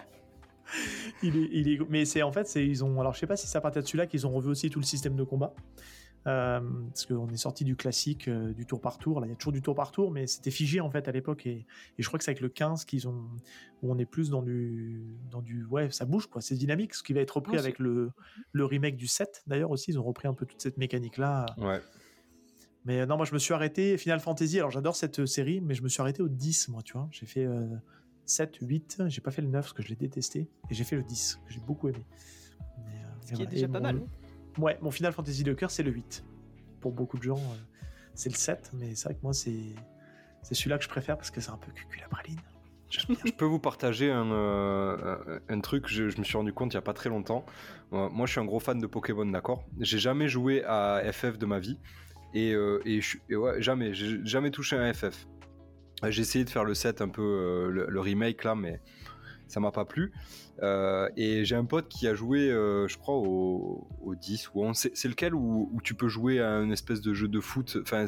[1.24, 3.00] il est, il est- Mais c'est en fait, c'est ils ont.
[3.00, 4.80] Alors, je sais pas si c'est à partir de celui-là qu'ils ont revu aussi tout
[4.80, 5.54] le système de combat.
[6.26, 9.20] Euh, parce qu'on est sorti du classique euh, du tour par tour.
[9.20, 11.12] Là, il y a toujours du tour par tour, mais c'était figé en fait à
[11.12, 11.46] l'époque.
[11.46, 11.66] Et,
[11.98, 13.26] et je crois que c'est avec le 15 qu'ils ont,
[13.82, 16.42] où on est plus dans du, dans du, ouais, ça bouge quoi.
[16.42, 18.12] C'est dynamique, ce qui va être repris avec le,
[18.54, 19.44] le remake du 7.
[19.48, 21.46] D'ailleurs aussi, ils ont repris un peu toute cette mécanique là.
[21.58, 21.82] Ouais.
[22.86, 24.60] Mais euh, non, moi je me suis arrêté Final Fantasy.
[24.60, 27.10] Alors j'adore cette série, mais je me suis arrêté au 10, moi, tu vois.
[27.12, 27.66] J'ai fait euh,
[28.26, 29.04] 7, 8.
[29.08, 30.50] J'ai pas fait le 9 parce que je l'ai détesté.
[30.70, 32.06] Et j'ai fait le 10, que j'ai beaucoup aimé.
[32.86, 33.98] Mais, euh, Ce qui est déjà Et pas mon- mal.
[33.98, 34.62] hein.
[34.62, 36.24] Ouais, mon Final Fantasy de cœur, c'est le 8.
[36.80, 37.56] Pour beaucoup de gens, euh,
[38.14, 39.76] c'est le 7, mais c'est vrai que moi, c'est
[40.42, 42.40] c'est celui-là que je préfère parce que c'est un peu cucul la praline.
[42.90, 46.76] Je peux vous partager un, euh, un- truc, je, je me suis rendu compte il
[46.76, 47.44] y a pas très longtemps.
[47.94, 49.64] Euh, moi, je suis un gros fan de Pokémon, d'accord?
[49.80, 51.80] J'ai jamais joué à FF de ma vie.
[52.36, 55.28] Et, euh, et, je, suis- et ouais, jamais, j'ai jamais touché un FF.
[56.04, 58.80] Euh, J'ai essayé de faire le set un peu, euh, le, le remake là, mais
[59.48, 60.12] ça m'a pas plu.
[60.62, 64.64] Euh, et j'ai un pote qui a joué, euh, je crois, au, au 10 ou
[64.64, 64.90] 11.
[64.94, 67.78] C'est lequel où, où tu peux jouer à une espèce de jeu de foot?
[67.82, 68.06] Enfin,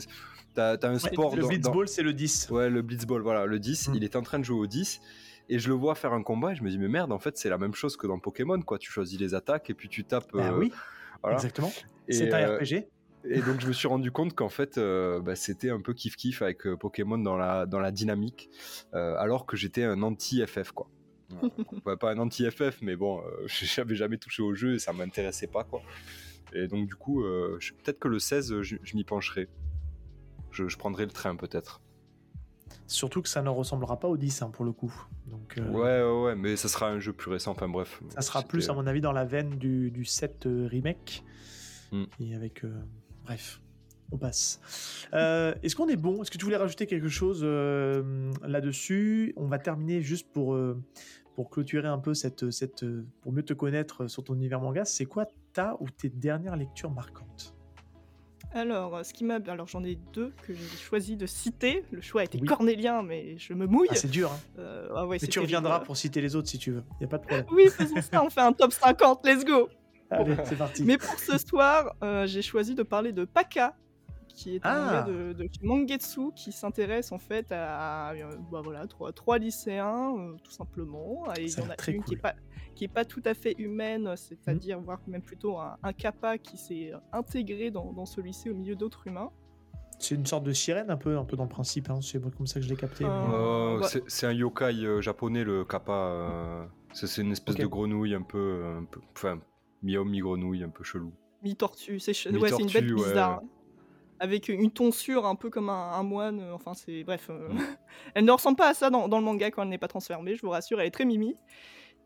[0.53, 2.49] t'as as un Ouais, sport le dans- dans- Blitzball, c'est le 10.
[2.51, 3.95] Ouais, le Blitzball, voilà, le 10, Mm.
[3.95, 5.01] il est en train de jouer au 10.
[5.47, 7.38] Et je le vois faire un combat et je me dis, mais merde, en fait,
[7.38, 8.79] c'est la même chose que dans Pokémon, quoi.
[8.79, 10.31] Tu choisis les attaques et puis tu tapes.
[10.34, 10.71] Bah euh, oui,
[11.21, 11.36] voilà.
[11.38, 11.71] exactement.
[12.10, 12.88] C'est un RPG.
[13.29, 16.41] Et donc, je me suis rendu compte qu'en fait, euh, bah, c'était un peu kiff-kiff
[16.41, 18.49] avec euh, Pokémon dans la, dans la dynamique,
[18.93, 20.88] euh, alors que j'étais un anti-FF, quoi.
[21.29, 21.53] Voilà.
[21.85, 25.47] Ouais, pas un anti-FF, mais bon, euh, j'avais jamais touché au jeu et ça m'intéressait
[25.47, 25.81] pas, quoi.
[26.53, 29.49] Et donc, du coup, euh, peut-être que le 16, je, je m'y pencherai.
[30.51, 31.81] Je, je prendrai le train, peut-être.
[32.88, 34.93] Surtout que ça ne ressemblera pas au 10 hein, pour le coup.
[35.25, 38.01] Donc, euh, Ouais, ouais, ouais, mais ça sera un jeu plus récent, enfin bref.
[38.09, 41.23] Ça sera plus, à mon avis, dans la veine du, du 7 euh, remake.
[41.91, 42.03] Mm.
[42.19, 42.63] Et avec.
[42.63, 42.71] euh,
[43.25, 43.61] bref,
[44.11, 44.59] on passe.
[45.13, 46.21] Euh, Est-ce qu'on est bon?
[46.21, 49.33] Est-ce que tu voulais rajouter quelque chose euh, là-dessus?
[49.35, 50.81] On va terminer juste pour, euh,
[51.35, 52.85] pour clôturer un peu cette, cette.
[53.21, 54.85] pour mieux te connaître sur ton univers manga.
[54.85, 57.53] C'est quoi ta ou tes dernières lectures marquantes?
[58.53, 61.83] Alors, ce qui m'a, alors j'en ai deux que j'ai choisi de citer.
[61.91, 62.39] Le choix Oui.
[62.39, 63.88] cornélien, mais je me mouille.
[63.91, 64.39] Ah, C'est dur, hein.
[64.59, 66.83] Euh, ah ouais, Mais c'est tu reviendras pour citer les autres si tu veux.
[66.93, 67.45] Il n'y a pas de problème.
[67.51, 68.23] Oui, faisons ça.
[68.23, 69.25] On fait un top 50.
[69.25, 69.67] Let's go.
[70.12, 70.84] Allez, c'est parti.
[70.84, 73.76] Mais pour ce soir, euh, j'ai choisi de parler de Paka,
[74.28, 75.06] qui est un Ah.
[75.08, 80.13] manga de, de Mangetsu qui s'intéresse en fait à, euh, bah voilà, trois, trois lycéens,
[80.18, 81.24] euh, tout simplement.
[81.38, 82.13] Et il y en a une qui cool.
[82.18, 82.36] est pas
[82.76, 86.58] qui est pas tout à fait humaine, c'est-à-dire voire même plutôt un, un kappa qui
[86.58, 89.32] s'est intégré dans, dans ce lycée au milieu d'autres humains.
[89.98, 91.89] C'est une sorte de sirène un peu, un peu dans le principe.
[91.89, 92.00] Hein.
[92.02, 93.06] C'est comme ça que je l'ai capté.
[93.06, 95.94] Euh, c'est- un yokai euh, japonais, le kappa.
[95.94, 99.39] euh, c'est une espèce de grenouille un peu, un peu enfin,
[99.86, 101.13] mi-homme, mi-grenouille, un peu chelou.
[101.43, 102.00] mi-tortue.
[102.00, 103.41] C'est ouais, une bête bizarre.
[103.43, 103.50] ouais.
[104.19, 106.39] Avec une tonsure un peu comme un, un moine.
[106.39, 107.04] euh, Enfin, c'est.
[107.04, 107.28] Bref.
[107.30, 107.58] euh, Mm.
[108.15, 110.36] elle ne ressemble pas à ça dans, dans le manga quand elle n'est pas transformée,
[110.36, 110.80] je vous rassure.
[110.82, 111.36] Elle est très mimi.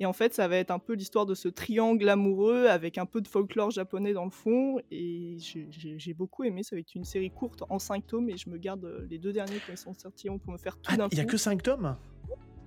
[0.02, 3.06] Et en fait, ça va être un peu l'histoire de ce triangle amoureux avec un
[3.06, 4.80] peu de folklore japonais dans le fond.
[4.92, 6.64] Et j'ai- beaucoup aimé.
[6.64, 8.30] Ça va être une série courte en 5 tomes.
[8.30, 10.78] Et je me garde euh, les deux derniers quand ils sont sortis pour me faire
[10.78, 11.32] tout Ah, d'un il y a coup.
[11.32, 11.98] que 5 tomes?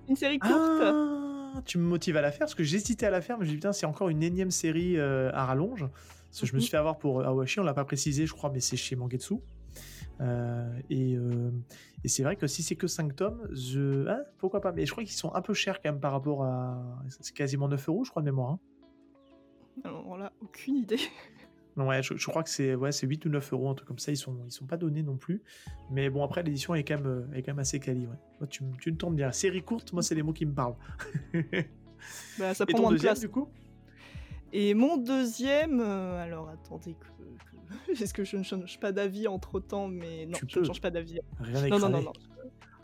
[0.07, 0.53] Une série courte.
[0.53, 3.49] Ah, tu me motives à la faire parce que j'hésitais à la faire, mais je
[3.49, 5.87] me dis putain, c'est encore une énième série euh, à rallonge.
[6.29, 6.61] Parce que je me Mhm.
[6.61, 9.35] suis fait avoir pour Awashi, on l'a pas précisé, je crois, mais c'est chez Mangetsu.
[10.21, 11.51] Euh, et euh,
[12.03, 14.07] et c'est vrai que si c'est que 5 tomes, je...
[14.07, 16.43] hein, pourquoi pas Mais je crois qu'ils sont un peu chers quand même par rapport
[16.43, 16.81] à.
[17.19, 18.51] C'est quasiment 9 euros, je crois, de mémoire.
[18.51, 18.59] hein.
[19.83, 20.99] Alors là, aucune idée.
[21.77, 23.97] Ouais, je, je crois que c'est ouais, c'est 8 ou 9 euros, un truc comme
[23.99, 24.11] ça.
[24.11, 25.41] Ils sont, ils sont pas donnés non plus.
[25.89, 28.05] Mais bon, après, l'édition est, quand même, euh, est quand même assez quali.
[28.05, 28.15] Ouais.
[28.39, 29.31] Moi, tu, me- tu me tentes bien.
[29.31, 30.75] Série courte, moi, c'est les mots qui me parlent.
[32.37, 33.21] Bah, ça Et prend ton moins de place.
[33.21, 33.47] du coup?
[34.51, 39.27] Et mon deuxième, euh, alors attendez que, que- est-ce que je ne change pas d'avis
[39.27, 41.19] entre temps, mais non, Tu je ne change pas d'avis.
[41.39, 42.13] Rien Non, non, non, non.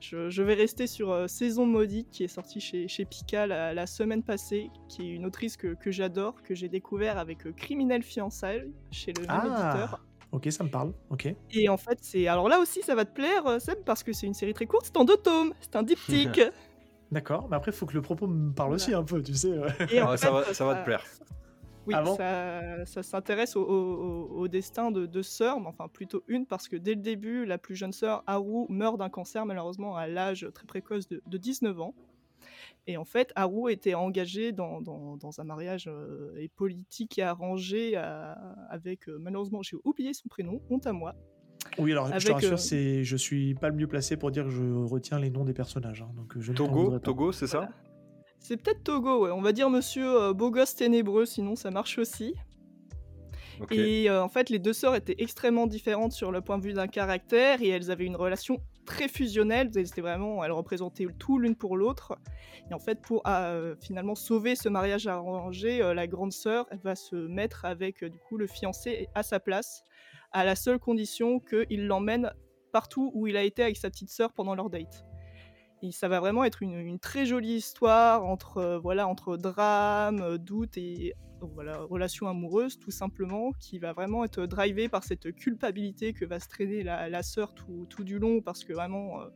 [0.01, 3.73] Je, je vais rester sur euh, Saison Maudite qui est sortie chez, chez Pika la,
[3.73, 7.51] la semaine passée, qui est une autrice que, que j'adore, que j'ai découvert avec euh,
[7.51, 10.05] Criminel Fiançailles chez le même Ah, éditeur.
[10.31, 10.93] ok, ça me parle.
[11.09, 11.33] Ok.
[11.51, 12.27] Et en fait, c'est.
[12.27, 14.65] Alors là aussi, ça va te plaire, euh, Seb, parce que c'est une série très
[14.67, 16.41] courte, c'est en deux tomes, c'est un diptyque.
[17.11, 19.51] D'accord, mais après, il faut que le propos me parle aussi un peu, tu sais.
[19.51, 19.67] euh.
[19.91, 21.03] Et en Ah, ça, va, ça va te plaire.
[21.89, 25.87] Oui, Ah bon ça, ça s'intéresse au, au- au destin de deux sœurs, mais enfin
[25.87, 29.43] plutôt une, parce que dès le début, la plus jeune sœur, Haru, meurt d'un cancer
[29.47, 31.95] malheureusement à l'âge très précoce de, de 19 ans.
[32.85, 37.23] Et en fait, Haru était engagée dans, dans- dans un mariage euh, et politique et
[37.23, 38.33] arrangé euh,
[38.69, 41.15] avec, euh, malheureusement, j'ai oublié son prénom, honte à moi.
[41.79, 44.43] Oui, alors je te rassure, euh, c'est, je suis pas le mieux placé pour dire
[44.43, 46.01] que je retiens les noms des personnages.
[46.03, 46.97] hein, donc je Togo.
[46.99, 47.57] Togo, c'est ça?
[47.59, 47.71] Voilà.
[48.39, 49.31] C'est peut-être Togo, ouais.
[49.31, 52.35] on va dire monsieur euh, beau gosse ténébreux, sinon ça marche aussi.
[53.71, 56.73] Et euh, en fait, les deux sœurs étaient extrêmement différentes sur le point de vue
[56.73, 59.69] d'un caractère et elles avaient une relation très fusionnelle.
[59.75, 62.17] Elles étaient vraiment, elles représentaient tout l'une pour l'autre.
[62.69, 66.95] Et en fait, pour euh, finalement sauver ce mariage arrangé, euh, la grande sœur va
[66.95, 69.83] se mettre avec du coup le fiancé à sa place,
[70.31, 72.31] à la seule condition qu'il l'emmène
[72.71, 75.08] partout où il a été avec sa petite sœur pendant leur date.
[75.81, 80.37] Et ça va vraiment être une, très jolie histoire entre, euh, voilà, entre drame, euh,
[80.37, 86.11] doute et voilà, relation amoureuse, tout simplement, qui va vraiment être drivée par cette culpabilité
[86.11, 89.29] que va se traîner la, sœur tout, tout du long, parce que vraiment, euh,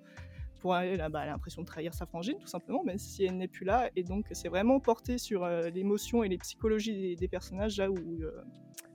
[0.60, 3.38] pour elle, bah, elle a l'impression de trahir sa frangine, tout simplement, même si elle
[3.38, 3.89] n'est plus là.
[3.95, 7.95] Et donc, c'est vraiment porté sur l'émotion et les psychologies des, personnages, là où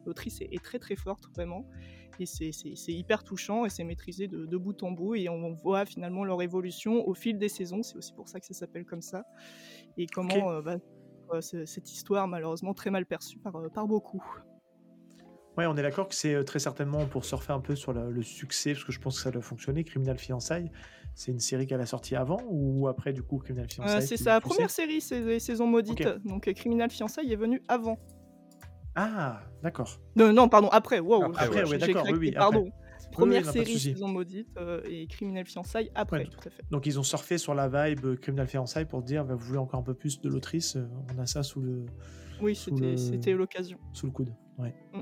[0.04, 1.64] l'autrice est très très forte, vraiment.
[2.20, 5.14] Et c'est- hyper touchant et c'est maîtrisé de, de bout en bout.
[5.14, 7.82] Et on voit finalement leur évolution au fil des saisons.
[7.82, 9.24] C'est aussi pour ça que ça s'appelle comme ça.
[9.96, 10.76] Et comment euh, bah,
[11.34, 14.22] euh, ce- cette histoire, malheureusement, très mal perçue par, euh, par beaucoup.
[15.56, 18.22] Ouais, on est d'accord que c'est très certainement pour surfer un peu sur le, le
[18.22, 19.82] succès, parce que je pense que ça doit fonctionner.
[19.82, 20.70] Criminal Fiançailles,
[21.16, 24.16] c'est une série qu'elle a sortie avant ou après, du coup, Criminal Euh, Fiançailles c'est
[24.16, 26.06] sa première série, c'est les saisons maudites.
[26.24, 27.98] Donc, Criminal Fiançailles est venu avant.
[29.00, 30.00] Ah, d'accord.
[30.16, 30.98] Non, non, pardon, après.
[30.98, 32.64] Wow, Après, j'ai- ouais, d'accord, oui, oui, Pardon.
[32.64, 32.70] oui,
[33.12, 36.24] Première de série, saison maudite euh, et Criminal Fiançailles après, Ouais.
[36.26, 36.62] tout à fait.
[36.70, 39.58] Donc ils ont surfé sur la vibe euh, Criminal Fiançailles pour dire, bah, vous voulez
[39.58, 41.86] encore un peu plus de l'autrice, euh, on a ça sous le,
[42.42, 43.78] Oui, Sous c'était l'occasion.
[43.92, 44.34] sous le coude.
[44.58, 44.74] Ouais.
[44.92, 45.00] Mm.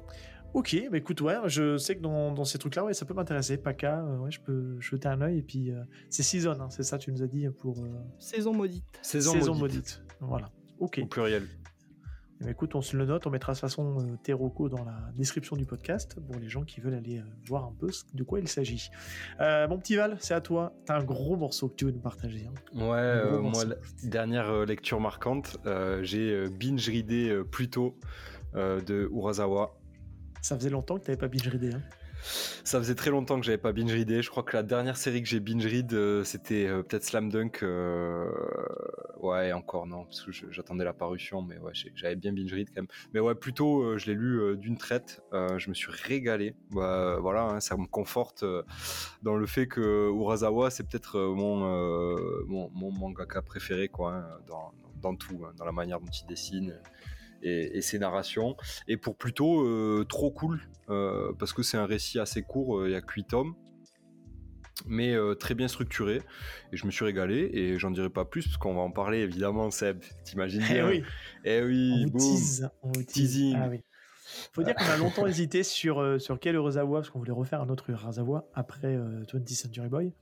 [0.55, 3.59] Ok, bah écoute, ouais, je sais que dans, dans ces trucs-là, ouais, ça peut m'intéresser.
[3.59, 5.39] PACA, euh, ouais, je peux jeter un œil.
[5.39, 8.55] Et puis, euh, c'est Season, hein, c'est ça, tu nous as dit pour euh, Saison
[8.55, 8.85] maudite.
[9.03, 10.03] Saison, Saison maudite, maudite.
[10.21, 10.51] Voilà.
[10.79, 11.01] Ok.
[11.03, 11.43] Au pluriel.
[12.47, 14.85] Ben, écoute, on se le note, on mettra de toute façon euh, tes recos dans
[14.85, 18.23] la description du podcast pour les gens qui veulent aller euh, voir un peu de
[18.23, 18.89] quoi il s'agit.
[19.41, 20.73] Euh, mon petit Val, c'est à toi.
[20.85, 22.47] T'as un gros morceau que tu veux nous partager.
[22.47, 22.55] hein.
[22.73, 27.99] Ouais, euh, moi, la dernière lecture marquante, euh, j'ai binge euh, Pluto
[28.55, 29.77] de Urasawa.
[30.41, 31.73] Ça faisait longtemps que t'avais pas binge readé.
[31.75, 31.83] Hein.
[32.65, 34.23] Ça faisait très longtemps que j'avais pas binge readé.
[34.23, 37.31] Je crois que la dernière série que j'ai binge read, euh, c'était euh, peut-être Slam
[37.31, 37.63] Dunk.
[37.63, 38.29] euh,
[39.21, 41.57] Ouais, encore non, parce que j'attendais la parution, mais
[41.95, 42.89] j'avais bien binge read quand même.
[43.15, 45.23] Mais ouais, plutôt, je l'ai lu d'une traite.
[45.33, 46.55] je me suis régalé.
[46.71, 48.45] Bah, voilà, hein, ça me conforte
[49.23, 55.43] dans le fait que Urasawa, c'est peut-être mon, mangaka préféré, quoi, hein, dans, dans tout,
[55.45, 56.79] hein, dans la manière dont il dessine
[57.43, 58.57] et, et ses narrations.
[58.89, 62.89] Et pour plutôt euh, trop cool, euh, parce que c'est un récit assez court, euh,
[62.89, 63.55] il y a que 8 tomes,
[64.87, 66.21] mais très bien structuré.
[66.73, 69.19] Et je me suis régalé, et j'en dirai pas plus, parce qu'on va en parler
[69.21, 70.01] évidemment, Seb.
[70.25, 71.03] T'imagines Eh oui,
[71.45, 72.71] Eh oui, on vous tease.
[72.83, 73.07] On vous tease.
[73.07, 73.57] Teasing.
[73.59, 73.83] Ah oui.
[74.53, 77.69] Faut dire qu'on a longtemps hésité sur, sur quel Urasawa, parce qu'on voulait refaire un
[77.69, 80.13] autre Urasawa après euh, 20th Century Boy.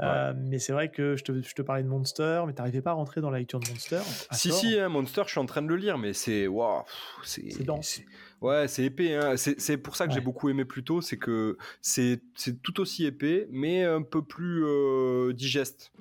[0.00, 2.90] Euh, mais c'est vrai que je te, je te, parlais de Monster, mais t'arrivais pas
[2.90, 4.00] à rentrer dans la lecture de Monster.
[4.32, 6.46] Si, si, hein, Monster, je suis en train de le lire, mais c'est.
[6.46, 6.84] Waouh
[7.22, 8.00] C'est dense.
[8.40, 9.14] Ouais, c'est épais.
[9.14, 9.36] Hein.
[9.36, 12.22] C'est pour ça que j'ai beaucoup aimé plus tôt, c'est que c'est
[12.62, 15.92] tout aussi épais, mais un peu plus euh, digeste.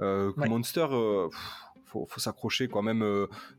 [0.00, 1.28] Euh, que Monster, euh,
[1.84, 3.04] faut, faut s'accrocher quand même.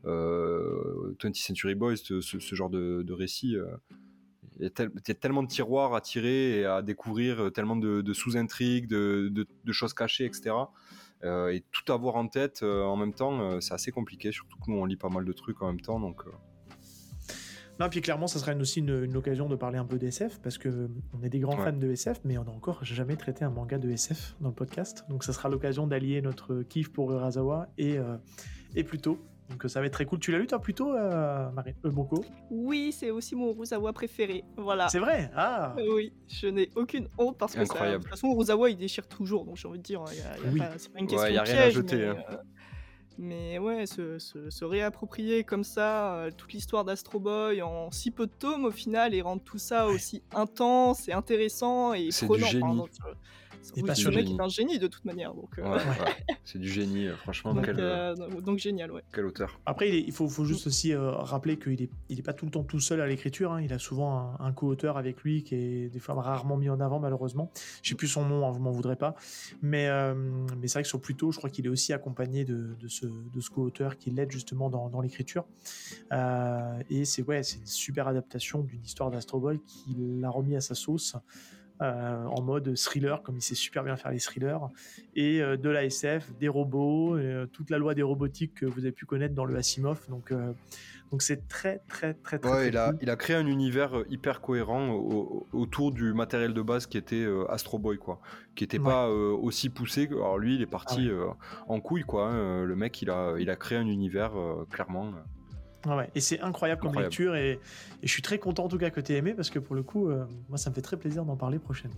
[0.04, 3.56] 20th Century Boys, ce, ce genre de, de récit
[4.60, 8.86] il y, a tellement de tiroirs à tirer et à découvrir, euh, tellement de, sous-intrigues,
[8.86, 10.54] de, choses cachées, etc.
[11.24, 14.70] Euh, et tout avoir en tête euh, en même temps, c'est assez compliqué, surtout que
[14.70, 15.98] nous on lit pas mal de trucs en même temps.
[15.98, 16.22] Donc,
[17.80, 20.88] Non, puis clairement, ça sera aussi une, occasion de parler un peu d'SF parce que
[21.12, 23.78] on est des grands fans de SF, mais on n'a encore jamais traité un manga
[23.78, 25.04] de SF dans le podcast.
[25.08, 27.96] Donc, ça sera l'occasion d'allier notre kiff pour Urasawa et,
[28.76, 29.18] et plutôt
[29.50, 30.18] donc ça va être très cool.
[30.18, 34.44] Tu l'as lu toi plutôt, euh, Marie euh, Boko Oui, c'est aussi mon Uruzawa préféré.
[34.56, 34.88] Voilà.
[34.88, 35.30] C'est vrai?
[35.36, 39.06] Ah euh, Oui, je n'ai aucune honte parce que de toute façon Uruzawa il déchire
[39.06, 41.58] toujours, donc j'ai envie de dire, a, c'est pas une question ouais, y a rien
[41.58, 41.96] à jeter.
[41.96, 42.16] Mais, hein.
[42.30, 42.36] euh,
[43.18, 48.32] mais ouais, se, se, réapproprier comme ça toute l'histoire d'Astro Boy en si peu de
[48.32, 52.46] tomes au final et rendre tout ça aussi intense et intéressant et prenant.
[52.46, 52.82] Du génie.
[53.76, 55.34] Il est mec est un génie de toute manière.
[55.34, 55.78] Donc, euh,
[56.44, 57.54] C'est du génie, euh, franchement.
[57.54, 59.02] Donc, euh, donc génial, ouais.
[59.12, 59.60] Quel auteur.
[59.66, 62.64] Après, il, faut, faut, juste aussi rappeler qu'il n'est il est pas tout le temps
[62.64, 63.52] tout seul à l'écriture.
[63.52, 63.62] Hein.
[63.62, 67.00] Il a souvent un, co-auteur avec lui qui est des fois rarement mis en avant,
[67.00, 67.50] malheureusement.
[67.82, 69.14] Je sais plus son nom, hein, vous m'en voudrez pas.
[69.62, 69.88] Mais,
[70.60, 73.06] mais c'est vrai que sur Pluto, je crois qu'il est aussi accompagné de, de ce,
[73.06, 75.46] de ce co-auteur qui l'aide justement dans, dans l'écriture.
[76.12, 80.74] et c'est ouais, une super adaptation d'une histoire d'Astro Boy qui l'a remis à sa
[80.74, 81.16] sauce.
[81.84, 84.68] Euh, en mode thriller, comme il sait super bien faire les thrillers,
[85.14, 88.80] et euh, de la SF, des robots, euh, toute la loi des robotiques que vous
[88.80, 90.00] avez pu connaître dans le Asimov.
[90.08, 90.32] Donc,
[91.10, 92.50] donc c'est très, très, très, très.
[92.50, 94.90] Ouais, il, a, il a créé un univers hyper cohérent
[95.52, 98.20] autour du matériel de base qui était Astro Boy, quoi,
[98.54, 100.08] qui n'était pas aussi poussé.
[100.10, 101.36] Alors lui, il est parti ah
[101.68, 102.28] en couille, quoi.
[102.28, 102.64] Hein.
[102.64, 104.32] Le mec, il a, il a créé un univers
[104.70, 105.12] clairement.
[105.88, 107.60] Ah et c'est incroyable comme lecture et,
[108.02, 109.82] je suis très content en tout cas que tu aies aimé parce que pour le
[109.82, 111.96] coup, euh, moi ça me fait très plaisir d'en parler prochainement.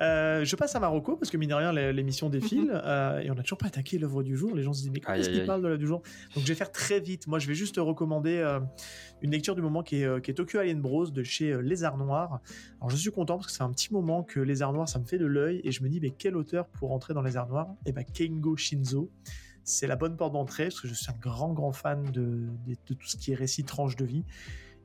[0.00, 3.34] Euh, je passe à Marocco parce que mine de rien l'émission défile euh, et on
[3.34, 4.54] n'a toujours pas attaqué l'œuvre du jour.
[4.54, 6.02] Les gens se disent mais qu'est-ce qu'ils parlent de l'œuvre du jour?
[6.34, 7.26] Donc je vais faire très vite.
[7.26, 8.58] Moi je vais juste recommander
[9.20, 11.98] une lecture du moment qui est, qui est, Tokyo Alien Bros de chez Les Arts
[11.98, 12.40] Noirs.
[12.80, 14.98] Alors je suis content parce que c'est un petit moment que Les Arts Noirs ça
[14.98, 17.36] me fait de l'œil et je me dis mais quel auteur pour entrer dans Les
[17.36, 19.10] Arts Noirs Et eh ben Kengo Shinzo
[19.64, 22.48] c'est la bonne porte d'entrée parce que je suis un grand grand fan de,
[22.84, 24.24] tout ce qui est récit tranche de vie.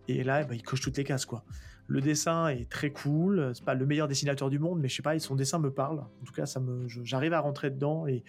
[0.08, 1.44] Et là, bah, il coche toutes les cases quoi.
[1.88, 3.52] Le dessin est très cool.
[3.54, 6.00] C'est pas le meilleur dessinateur du monde, mais je sais pas, son dessin me parle.
[6.00, 8.24] En tout cas, ça me, j'arrive à rentrer dedans et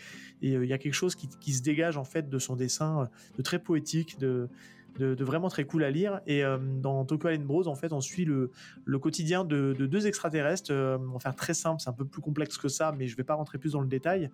[0.44, 3.02] euh, il y a quelque chose qui, qui, se dégage en fait de son dessin,
[3.02, 3.06] euh,
[3.38, 4.50] de très poétique, de
[4.98, 6.20] de, vraiment très cool à lire.
[6.26, 8.50] Et euh, dans Tokyo Alien Bros, en fait, on suit le,
[8.98, 10.70] quotidien de, deux extraterrestres.
[10.72, 13.34] Euh, faire très simple, c'est un peu plus complexe que ça, mais je vais pas
[13.34, 14.30] rentrer plus dans le détail.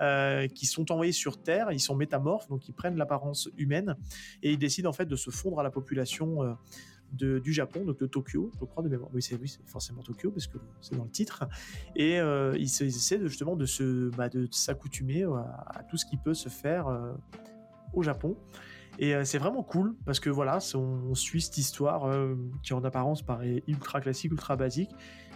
[0.00, 3.96] Euh, qui sont envoyés sur Terre, ils sont métamorphes, donc ils prennent l'apparence humaine
[4.42, 6.56] et ils décident en fait de se fondre à la population.
[7.12, 9.08] De, du Japon, donc de Tokyo, je crois de mémoire.
[9.14, 11.44] Oui, c'est forcément Tokyo parce que c'est dans le titre.
[11.94, 16.48] Et ils, essaient de, justement de bah, de s'accoutumer à, tout ce qui peut se
[16.48, 16.88] faire
[17.92, 18.36] au Japon.
[18.98, 22.82] Et euh, c'est vraiment cool parce que voilà, on, suit cette histoire euh, qui en
[22.84, 24.90] apparence paraît ultra classique, ultra basique,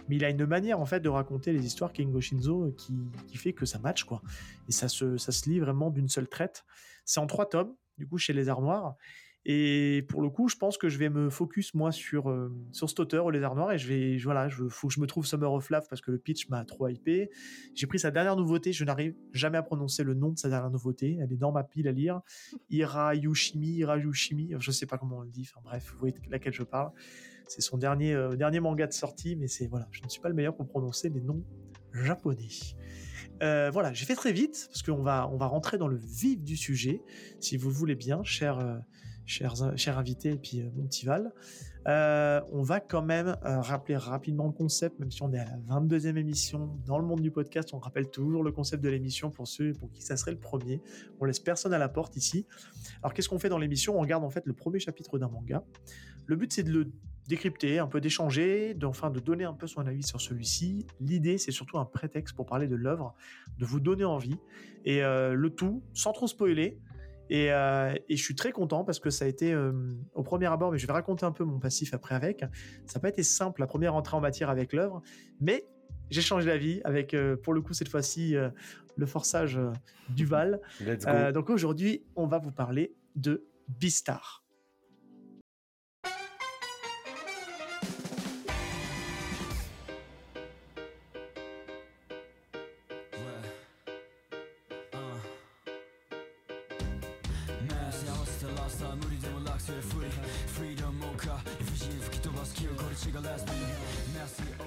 [0.09, 2.75] mais il a une manière en fait de raconter les histoires Kengo Shinzo euh,
[3.27, 4.21] qui, fait que ça match quoi.
[4.67, 6.65] Et ça se, ça se lit vraiment d'une seule traite.
[7.05, 8.95] C'est en trois tomes, du coup chez les Armoires.
[9.43, 12.87] Et pour le coup, je pense que je vais me focus moi sur euh, sur
[12.87, 15.25] cet auteur au lézard noir et je vais voilà, je faut que je me trouve
[15.25, 17.31] Summer of Love parce que le pitch m'a trop hypé.
[17.73, 20.69] J'ai pris sa dernière nouveauté, je n'arrive jamais à prononcer le nom de sa dernière
[20.69, 22.21] nouveauté, elle est dans ma pile à lire.
[22.69, 26.13] Ira Yushimi, Ira Yushimi, je sais pas comment on le dit, enfin bref, vous voyez
[26.13, 26.91] de laquelle je parle.
[27.47, 30.29] C'est son dernier euh, dernier manga de sortie mais c'est voilà, je ne suis pas
[30.29, 31.43] le meilleur pour prononcer les noms
[31.93, 32.47] japonais.
[33.41, 36.43] Euh, voilà, j'ai fait très vite parce qu'on va on va rentrer dans le vif
[36.43, 37.01] du sujet
[37.39, 38.59] si vous le voulez bien, cher
[39.31, 41.31] chers, invités et puis euh, mon petit Val.
[41.87, 45.45] Euh, on va quand même euh, rappeler rapidement le concept, même si on est à
[45.45, 49.31] la 22e émission dans le monde du podcast, on rappelle toujours le concept de l'émission
[49.31, 50.81] pour ceux pour qui ça serait le premier.
[51.19, 52.45] On laisse personne à la porte ici.
[53.01, 53.97] Alors qu'est-ce qu'on fait dans l'émission?
[53.97, 55.63] On regarde en fait le premier chapitre d'un manga.
[56.27, 56.91] Le but c'est de le
[57.27, 60.85] décrypter, un peu d'échanger, enfin de donner un peu son avis sur celui-ci.
[60.99, 63.15] L'idée c'est surtout un prétexte pour parler de l'œuvre,
[63.57, 64.37] de vous donner envie
[64.85, 66.79] et le tout sans trop spoiler.
[67.31, 69.71] Euh, et, je suis très content parce que ça a été euh,
[70.13, 72.41] au premier abord, mais je vais raconter un peu mon passif après avec.
[72.85, 75.01] Ça n'a pas été simple la première entrée en matière avec l'œuvre,
[75.39, 75.65] mais
[76.09, 78.35] j'ai changé la vie avec, euh, pour le coup, cette fois-ci,
[78.97, 79.59] le forçage
[80.09, 80.59] du Val.
[81.33, 84.40] donc aujourd'hui, on va vous parler de Beastar.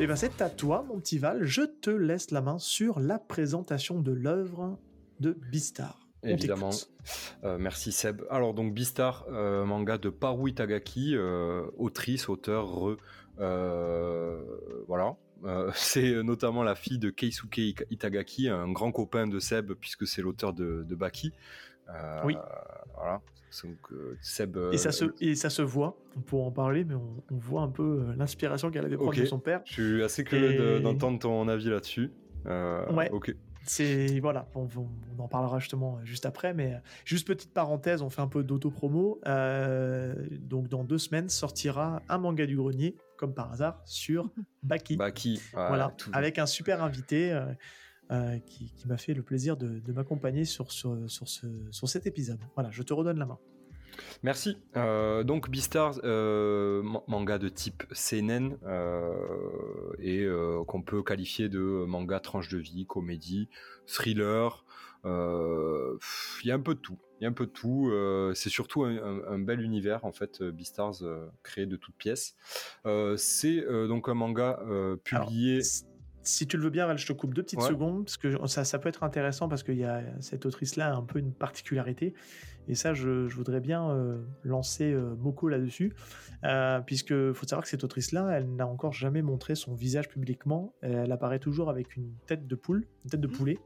[0.05, 1.45] Eh ben c'est à toi, mon petit Val.
[1.45, 4.79] Je te laisse la main sur la présentation de l'œuvre
[5.19, 5.99] de Bistar.
[6.23, 6.73] Évidemment.
[7.43, 8.21] Euh, merci Seb.
[8.29, 12.97] Alors donc Bistar, euh, manga de Paru Itagaki, euh, autrice, auteur, re,
[14.89, 15.17] voilà.
[15.75, 20.53] c'est notamment la fille de Keisuke Itagaki, un grand copain de Seb puisque c'est l'auteur
[20.53, 21.33] de, de, Baki.
[22.25, 22.37] oui.
[22.95, 23.23] Voilà.
[24.21, 27.63] Seb, et, ça se, et ça se voit, on pourra en parler, mais on, voit
[27.63, 29.61] un peu l'inspiration qu'elle avait prise de son père.
[29.65, 32.11] Je suis assez curieux d'entendre ton avis là-dessus.
[32.47, 33.11] ouais.
[33.13, 33.35] Ok
[33.67, 34.69] c'est voilà, on,
[35.19, 38.43] en parlera justement euh, juste après, mais euh, juste petite parenthèse, on fait un peu
[38.43, 39.21] d'auto-promo.
[39.27, 44.31] Euh, donc dans deux semaines sortira un manga du grenier, comme par hasard, sur
[44.63, 44.97] Baki.
[44.97, 47.39] Baki, voilà, avec un super invité
[48.47, 52.41] qui, m'a fait le plaisir de, m'accompagner sur, sur, sur, sur cet épisode.
[52.55, 53.39] Voilà, je te redonne la main.
[54.23, 54.57] Merci.
[54.77, 60.27] Euh, donc Beastars, euh, manga de type seinen euh, et
[60.67, 63.49] qu'on peut qualifier de manga tranche de vie, comédie,
[63.87, 64.65] thriller.
[65.05, 65.99] Il
[66.45, 66.99] y a un peu de tout.
[67.21, 67.93] Il y a un peu de tout.
[68.35, 70.43] c'est surtout un, bel univers en fait.
[70.43, 71.03] Beastars
[71.43, 72.37] créé de toutes pièces.
[73.17, 74.61] c'est donc un manga
[75.05, 75.61] publié.
[76.25, 78.79] Si tu le veux bien, je te coupe deux petites secondes parce que ça, ça
[78.79, 82.15] peut être intéressant parce qu'il y a cette autrice-là un peu une particularité.
[82.67, 85.93] Et ça, je, voudrais bien euh, lancer euh, Moko là-dessus,
[86.45, 90.75] euh, puisque faut savoir que cette autrice-là, elle n'a encore jamais montré son visage publiquement.
[90.81, 93.33] Elle apparaît toujours avec une tête de poule, une tête de mmh.
[93.33, 93.59] poulet.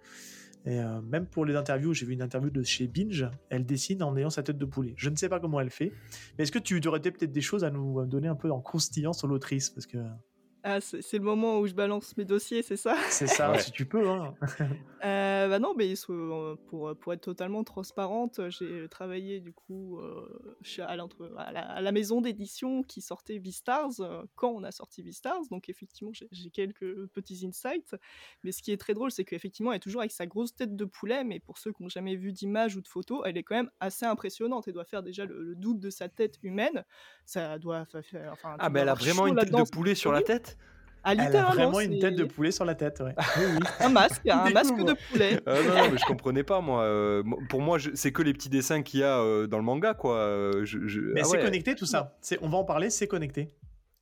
[0.67, 4.15] Et même pour les interviews, j'ai vu une interview de chez Binge, elle dessine en
[4.17, 4.93] ayant sa tête de poulet.
[4.99, 5.93] Je ne sais pas comment elle fait,
[6.37, 9.15] mais est-ce que tu aurais peut-être des choses à nous donner un peu en croustillant
[9.15, 9.71] sur l'autrice?
[9.71, 9.99] Parce que
[10.71, 12.95] ah, c'est le moment où je balance mes dossiers, c'est ça?
[13.09, 14.07] C'est ça, si tu peux.
[14.07, 14.35] Hein.
[15.49, 15.95] euh, bah non, mais
[16.69, 22.83] pour, pour être totalement transparente, j'ai travaillé du coup euh, à, à, la, maison d'édition
[22.83, 25.43] qui sortait Vistars euh, quand on a sorti Vistars.
[25.51, 27.97] Donc effectivement, j'ai quelques petits insights.
[28.45, 30.77] Mais ce qui est très drôle, c'est qu'effectivement, elle est toujours avec sa grosse tête
[30.77, 31.25] de poulet.
[31.25, 33.71] Mais pour ceux qui n'ont jamais vu d'image ou de photos, elle est quand même
[33.81, 34.69] assez impressionnante.
[34.69, 36.85] Elle doit faire déjà le, double de sa tête humaine.
[37.25, 38.33] Ça doit faire.
[38.33, 40.57] Enfin, ah, ben elle a vraiment une tête de poulet sur la tête?
[41.09, 43.15] A vraiment une tête de poulet sur la tête, ouais.
[43.81, 45.41] un masque, un masque de poulet.
[45.47, 46.83] Ah, non, mais je comprenais pas, moi.
[46.83, 49.95] Euh, pour moi, c'est que les petits dessins qu'il y a euh, dans le manga,
[49.95, 50.17] quoi.
[50.17, 50.65] Euh,
[51.15, 52.17] mais ah c'est connecté, tout ça.
[52.41, 53.49] On va en parler, c'est connecté.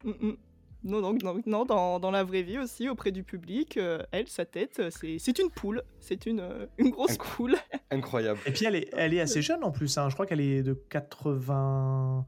[0.05, 0.37] Mm, mm.
[0.85, 3.77] Non, non, non, non dans, dans, la vraie vie aussi, auprès du public,
[4.13, 5.83] elle, sa tête, c'est une poule.
[5.99, 7.57] C'est une, une grosse poule.
[7.91, 8.39] Incroyable.
[8.47, 9.99] Et puis, elle est, elle est assez jeune en plus.
[9.99, 10.09] Hein.
[10.11, 12.27] Je crois qu'elle est de 80.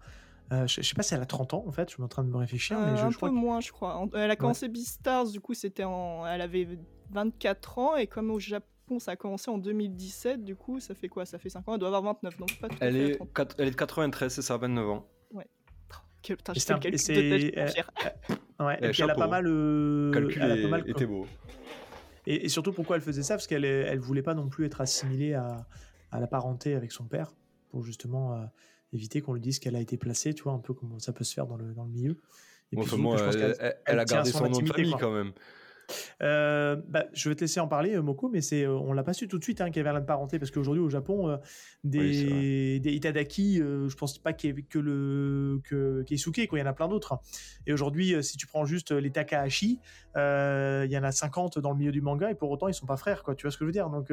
[0.51, 2.25] Euh, je, sais pas si elle a 30 ans en fait, je suis en train
[2.25, 2.79] de me réfléchir.
[2.79, 4.09] mais je, un peu moins, je crois.
[4.15, 4.73] Elle a commencé ouais.
[4.73, 6.27] Beastars, du coup, c'était en...
[6.27, 6.67] elle avait
[7.11, 11.09] 24 ans, et comme au Japon, ça a commencé en 2017, du coup, ça fait
[11.09, 11.27] quoi?
[11.27, 13.19] Ça fait 5 ans, elle doit avoir 29, donc pas tout elle, est,
[13.59, 15.07] elle est de 93, c'est ça, 29 ans.
[15.33, 15.47] Ouais.
[16.23, 17.75] putain, j'ai le calcul de tête,
[18.61, 19.47] euh, ouais, et puis elle a pas mal.
[19.47, 20.11] Euh...
[20.13, 21.27] calcul elle a pas mal était beau.
[22.27, 23.35] Et, et, surtout, pourquoi elle faisait ça?
[23.35, 25.67] Parce qu'elle elle voulait pas non plus être assimilée à,
[26.11, 27.35] à la parenté avec son père,
[27.71, 28.49] pour justement.
[28.93, 31.13] Euh, éviter qu'on lui dise qu'elle a été placée, tu vois, un peu comme ça
[31.13, 32.17] peut se faire dans le, dans le milieu.
[32.73, 32.91] Et puis,
[33.87, 35.33] elle, a gardé son, nom de famille quand même.
[36.23, 39.03] Euh, bah, je vais te laisser en parler, euh, Moko, mais c'est, euh, on l'a
[39.03, 41.39] pas su tout de suite hein, qu'il y avait la parenté, parce qu'aujourd'hui au Japon,
[41.85, 46.63] des, des, Itadaki, je pense pas qu'il y ait que le que Keisuke, quoi, il
[46.63, 47.19] y en a plein d'autres.
[47.67, 49.81] Et aujourd'hui, si tu prends juste les Takahashi,
[50.17, 52.87] il y en a 50 dans le milieu du manga, et pour autant ils sont
[52.87, 53.35] pas frères, quoi.
[53.35, 53.89] Tu vois ce que je veux dire?
[53.91, 54.13] Donc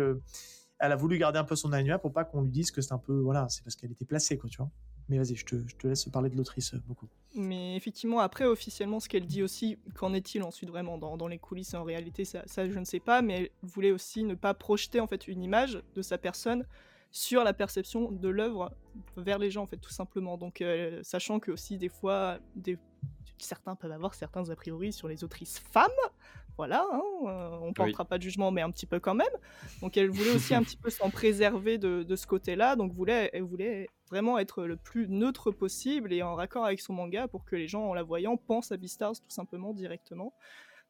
[0.85, 2.93] elle a voulu garder un peu son anonymat pour pas qu'on lui dise que c'est
[2.93, 4.69] un peu voilà c'est parce qu'elle était placée quoi tu vois.
[5.07, 7.07] Mais vas-y je te, je te, laisse parler de l'autrice euh, beaucoup.
[7.35, 11.37] Mais effectivement après officiellement ce qu'elle dit aussi qu'en est-il ensuite vraiment dans, dans, les
[11.37, 14.99] coulisses en réalité ça, je ne sais pas mais elle voulait aussi ne pas projeter
[14.99, 16.65] en fait une image de sa personne
[17.11, 18.75] sur la perception de l'œuvre
[19.15, 20.37] vers les gens en fait tout simplement.
[20.37, 22.39] Donc euh, sachant que aussi des fois
[23.37, 25.89] certains peuvent avoir certains a priori sur les autrices femmes
[26.57, 29.27] voilà, hein, euh, on ne portera pas de jugement, mais un petit peu quand même.
[29.81, 33.43] Donc elle voulait aussi un petit peu s'en préserver de, ce côté-là, donc voulait, elle
[33.43, 37.55] voulait vraiment être le plus neutre possible et en raccord avec son manga pour que
[37.55, 40.33] les gens, en la voyant, pensent à Beastars tout simplement directement.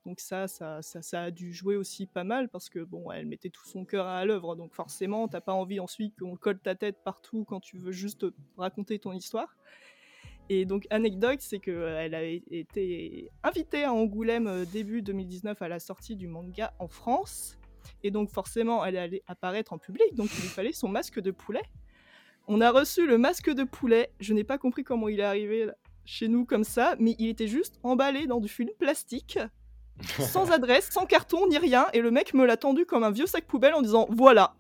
[0.06, 3.50] Donc ça ça, ça, a dû jouer aussi pas mal parce que bon, elle mettait
[3.50, 7.04] tout son cœur à l'œuvre, donc forcément, t'as pas envie ensuite qu'on colle ta tête
[7.04, 9.56] partout quand tu veux juste raconter ton histoire.
[10.50, 15.80] Et donc, anecdote, c'est qu'elle a été invitée à Angoulême euh, début 2019 à la
[15.80, 17.58] sortie du manga en France.
[18.04, 21.32] Et donc, forcément, elle allait apparaître en public, donc il lui fallait son masque de
[21.32, 21.64] poulet.
[22.48, 24.12] On a reçu le masque de poulet.
[24.20, 25.68] Je n'ai pas compris comment il est arrivé
[26.06, 29.40] chez nous comme ça, mais il était juste emballé dans du film plastique,
[30.20, 31.88] sans adresse, sans carton ni rien.
[31.94, 34.56] Et le mec me l'a tendu comme un vieux sac poubelle en disant Voilà,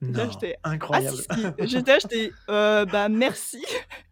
[0.00, 0.30] Non,
[0.62, 1.16] incroyable.
[1.28, 1.66] Ah, si.
[1.66, 3.64] J'étais acheté, euh, bah merci.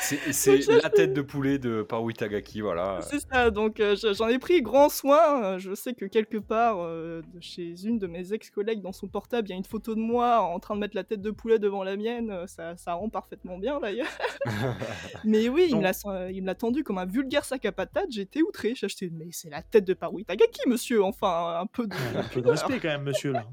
[0.00, 3.00] C'est la tête de poulet de Paru Itagaki, voilà.
[3.02, 5.42] C'est ça, donc euh, je- j'en ai pris grand soin.
[5.54, 9.48] Euh, Je sais que quelque part, euh, chez une de mes ex-collègues, dans son portable,
[9.48, 11.58] il y a une photo de moi en train de mettre la tête de poulet
[11.58, 12.46] devant la mienne.
[12.46, 14.06] Ça, ça rend parfaitement bien d'ailleurs.
[15.24, 17.72] Mais oui, il me Donc- l'a il me l'a tendu comme un vulgaire sac à
[17.72, 18.10] patates.
[18.10, 18.74] J'étais outré.
[18.74, 21.02] J'ai acheté, mais c'est la tête de Paru Itagaki, monsieur.
[21.04, 21.94] Enfin, un peu de.
[21.94, 23.44] Ouais, un peu de respect quand même, monsieur là.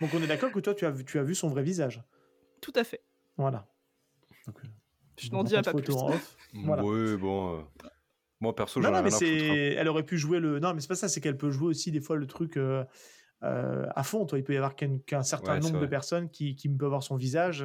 [0.00, 2.02] Donc on est d'accord que toi tu as vu, tu as vu son vrai visage.
[2.60, 3.02] Tout à fait.
[3.36, 3.66] Voilà.
[4.46, 4.68] Donc, euh,
[5.26, 5.92] Je n'en dirai pas plus.
[6.54, 6.84] Voilà.
[6.84, 7.58] Ouais, bon.
[7.58, 7.62] euh,
[8.40, 9.50] Moi, perso, Non, non, rien c'est.
[9.50, 9.74] hein.
[9.78, 10.58] Elle aurait pu jouer le.
[10.58, 12.84] Non, mais c'est pas ça, c'est qu'elle peut jouer aussi des fois le truc euh,
[13.42, 14.26] euh, à fond.
[14.26, 17.02] Toi, il peut y avoir qu'un certain Ouais, nombre de personnes qui, qui peut avoir
[17.02, 17.64] son visage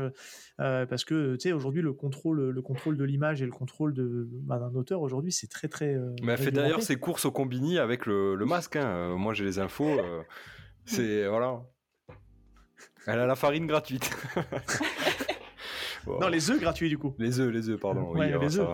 [0.61, 3.93] euh, parce que tu sais aujourd'hui le contrôle, le contrôle de l'image et le contrôle
[3.93, 5.93] de bah, d'un auteur aujourd'hui c'est très très.
[5.93, 8.75] euh, Mais elle fait d'ailleurs ses courses au combini avec le, le masque.
[8.77, 9.15] hein.
[9.17, 9.85] Moi, j'ai les infos.
[9.99, 10.23] euh,
[10.85, 11.27] c'est.
[11.27, 11.61] Voilà.
[13.05, 14.09] Elle a la farine gratuite.
[16.07, 16.19] Bon.
[16.19, 18.11] Non, les œufs gratuits du coup, Les œufs, les œufs, pardon.
[18.13, 18.67] Ouais, oui, les œufs.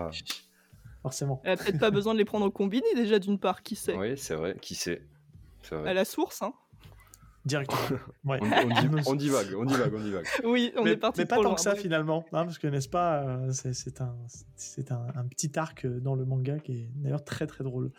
[1.02, 1.42] forcément.
[1.44, 3.96] Elle a peut-être pas besoin de les prendre au combini déjà d'une part, qui sait?
[3.98, 4.56] Oui, c'est vrai.
[4.62, 5.02] Qui sait?
[5.72, 5.90] Vrai.
[5.90, 6.54] À la source, hein.
[7.46, 7.80] Directement.
[8.24, 8.40] Ouais.
[8.42, 10.26] On, on on divague, on divague, on divague.
[10.46, 11.56] Oui, on mais, est parti mais pas tant loin.
[11.56, 14.16] que ça finalement, hein, parce que n'est-ce pas, euh, c'est un,
[14.56, 17.92] c'est un, un petit arc dans le manga qui est d'ailleurs très très drôle.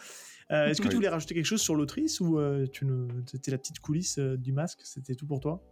[0.51, 3.51] Euh, Est-ce que tu voulais rajouter quelque chose sur l'autrice ou euh, tu ne, c'était
[3.51, 5.63] la petite coulisse euh, du masque, c'était tout pour toi?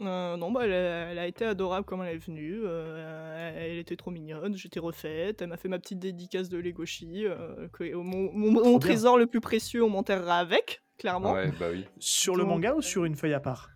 [0.00, 2.60] Euh, non, bah, elle, a, elle a été adorable comme elle est venue.
[2.64, 4.56] euh, elle était trop mignonne.
[4.56, 5.42] J'étais refaite.
[5.42, 7.26] Elle m'a fait ma petite dédicace de Legoshi.
[7.26, 8.78] Euh, que- mon mon- mon bien.
[8.78, 11.32] trésor le plus précieux, on m'enterrera avec, clairement.
[11.34, 11.84] Ouais, bah oui.
[11.98, 13.70] Sur le Donc, manga ou sur une feuille à part?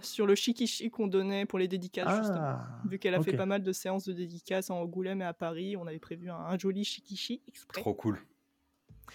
[0.00, 2.38] Sur le shikishi qu'on donnait pour les dédicaces, justement.
[2.40, 5.32] Ah, Vu qu'elle a fait pas mal de séances de dédicaces en Angoulême et à
[5.32, 7.80] Paris, on avait prévu un, un joli shikishi exprès.
[7.80, 8.18] Trop cool.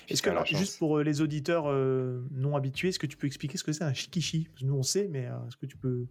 [0.09, 3.57] Est-ce que alors, juste pour les auditeurs euh, non habitués, est-ce que tu peux expliquer
[3.57, 4.49] ce que c'est un shikishi?
[4.61, 6.07] Nous on sait, mais euh, est-ce que tu peux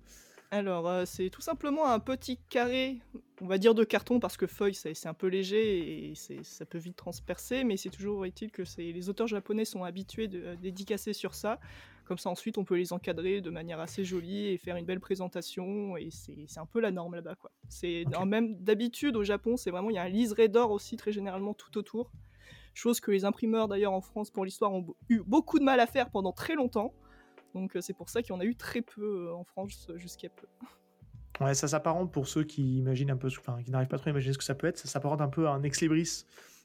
[0.53, 2.99] Alors, euh, c'est tout simplement un petit carré,
[3.41, 6.77] on va dire de carton, parce que feuille, c'est un peu léger et ça peut
[6.77, 11.15] vite transpercer, mais c'est toujours utile que les auteurs japonais sont habitués de à dédicacer
[11.15, 11.59] sur ça.
[12.05, 15.01] Comme ça, ensuite, on peut les encadrer de manière assez jolie et faire une belle
[15.01, 17.37] présentation, et c'est un peu la norme là-bas.
[17.37, 17.51] quoi.
[17.71, 21.13] C'est Même d'habitude, au Japon, c'est vraiment, il y a un liseré d'or aussi, très
[21.13, 22.13] généralement, tout autour.
[22.75, 25.87] Chose que les imprimeurs, d'ailleurs, en France, pour l'histoire, ont eu beaucoup de mal à
[25.87, 26.93] faire pendant très longtemps.
[27.55, 29.89] Donc, euh, c'est pour ça qu'il y en a eu très peu euh, en France
[29.91, 30.47] euh, jusqu'à peu.
[31.41, 34.11] Ouais, ça s'apparente pour ceux qui imaginent un peu, enfin, qui n'arrivent pas trop à
[34.11, 34.79] imaginer ce que ça peut être.
[34.79, 36.25] Ça s'apparente un peu à un ex-libris,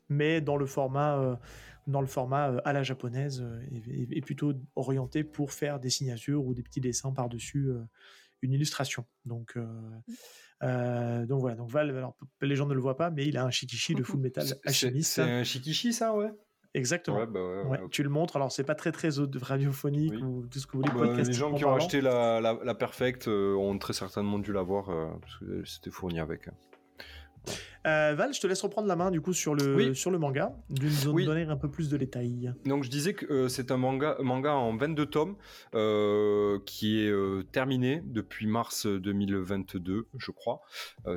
[0.10, 1.36] mais dans le format, euh,
[1.88, 3.62] dans le format euh, à la japonaise euh,
[4.12, 7.82] et, plutôt orienté pour faire des signatures ou des petits dessins par-dessus euh,
[8.42, 9.06] une illustration.
[9.26, 9.66] Donc, euh,
[10.64, 11.56] euh, donc voilà.
[11.56, 14.04] Donc Val, alors, les gens ne le voient pas, mais il a un shikishi de
[14.04, 15.14] Full Metal Alchemist.
[15.14, 16.32] c'est un shikishi, ça, ouais?
[16.78, 17.18] Exactement.
[17.18, 17.64] Ouais, bah ouais.
[17.70, 17.80] ouais.
[17.92, 18.36] Tu le montres.
[18.36, 19.10] Alors c'est pas très très
[19.42, 20.22] radiophonique Oui.
[20.24, 21.10] ou tout ce que vous voulez.
[21.16, 21.84] Bah, les gens qui ont parlant.
[21.84, 25.90] acheté la, la, la Perfect euh, ont très certainement dû l'avoir euh, parce que c'était
[25.92, 26.50] fourni avec.
[27.88, 29.96] Euh, Val, je te laisse reprendre la main du coup sur le Oui.
[29.96, 31.26] sur le manga, d'une zone Oui.
[31.26, 32.54] donner un peu plus de détails.
[32.66, 35.36] Donc je disais que euh, c'est un manga, manga en 22 tomes
[35.74, 37.14] euh, qui est
[37.52, 40.62] terminé depuis mars 2022, je crois,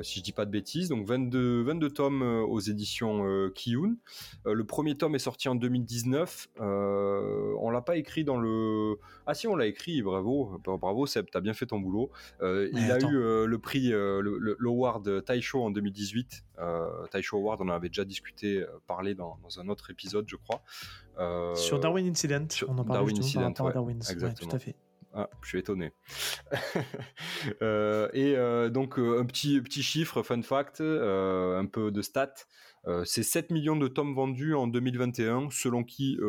[0.01, 0.89] si je dis pas de bêtises.
[0.89, 3.95] Donc 22, 22 tomes aux éditions Kiyun.
[4.45, 6.47] Le premier tome est sorti en 2019.
[6.61, 8.95] Euh, on l'a pas écrit dans le...
[9.27, 10.57] Ah si, on l'a écrit, bravo.
[10.65, 12.11] Bah, Bravo Seb, t'as bien fait ton boulot.
[12.41, 13.07] Il attends.
[13.07, 16.43] a eu le prix, le, le- l'award Taisho en 2018.
[16.61, 20.35] Euh, Taisho on en avait déjà discuté, euh, parlé dans, dans un autre épisode, je
[20.35, 20.61] crois.
[21.17, 24.09] Euh, Sur Darwin Incident, sur on en parlait Darwin Incident, par ouais, à Darwin's.
[24.09, 24.75] Ouais, tout à fait.
[25.13, 25.91] Ah, je suis étonné.
[27.61, 32.45] Euh, et euh, donc, euh, un petit, petit chiffre, fun fact, un peu de stats.
[33.03, 36.19] C'est 7 millions de tomes vendus en 2021, selon qui,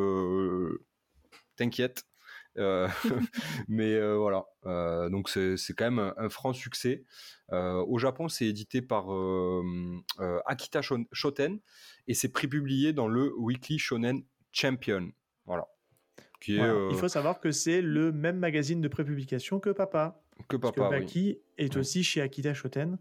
[1.57, 2.05] t'inquiète.
[2.59, 2.89] Euh,
[3.69, 7.05] mais euh, voilà, Euh, donc c'est quand même un, un franc succès.
[7.51, 9.07] Au Japon, c'est édité par
[10.47, 10.81] Akita
[11.13, 11.59] Shoten
[12.07, 14.23] et c'est prépublié dans le Weekly Shonen
[14.53, 15.11] Champion.
[15.47, 15.67] Voilà.
[16.41, 16.73] Qui est, Voilà.
[16.73, 20.23] euh, Il faut savoir que c'est le même magazine de prépublication que Papa.
[20.49, 21.01] que Parce papa, oui.
[21.01, 22.99] Baki est aussi chez Akita Shoten.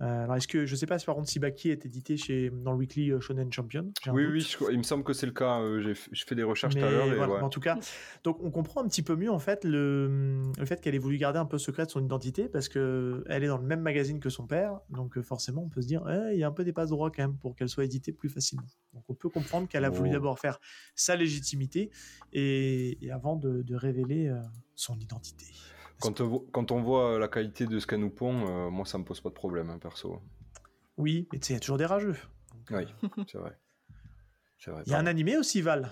[0.00, 2.50] Euh, alors est-ce que je sais pas si par contre si Baki est édité chez
[2.50, 3.92] dans le Weekly euh, Shonen Champion.
[4.12, 4.32] Oui, doute.
[4.32, 5.60] oui, je- il me semble que c'est le cas.
[5.60, 7.06] euh, J'ai f- j'ai fait des recherches tout à l'heure.
[7.14, 7.40] voilà, ouais.
[7.42, 7.76] En tout cas,
[8.24, 11.18] donc on comprend un petit peu mieux en fait le, le fait qu'elle ait voulu
[11.18, 14.30] garder un peu secrète son identité parce que elle est dans le même magazine que
[14.30, 16.72] son père, donc forcément on peut se dire eh, il y a un peu des
[16.72, 18.66] passes droits quand même pour qu'elle soit éditée plus facilement.
[18.94, 20.12] Donc on peut comprendre qu'elle a voulu Oh.
[20.14, 20.58] d'abord faire
[20.94, 21.90] sa légitimité
[22.32, 24.40] et, et avant de, de révéler euh,
[24.74, 25.46] son identité.
[26.00, 28.84] Quand, on vo- quand on voit la qualité de ce qu'elle nous pond, euh, moi
[28.86, 30.20] ça me pose pas de problème, hein, perso.
[30.96, 32.16] Oui, mais tu sais, il y a toujours des rageux.
[32.52, 32.86] Donc, Oui,
[33.18, 33.56] euh, c'est vrai.
[34.86, 35.90] Il y a un animé aussi, Val.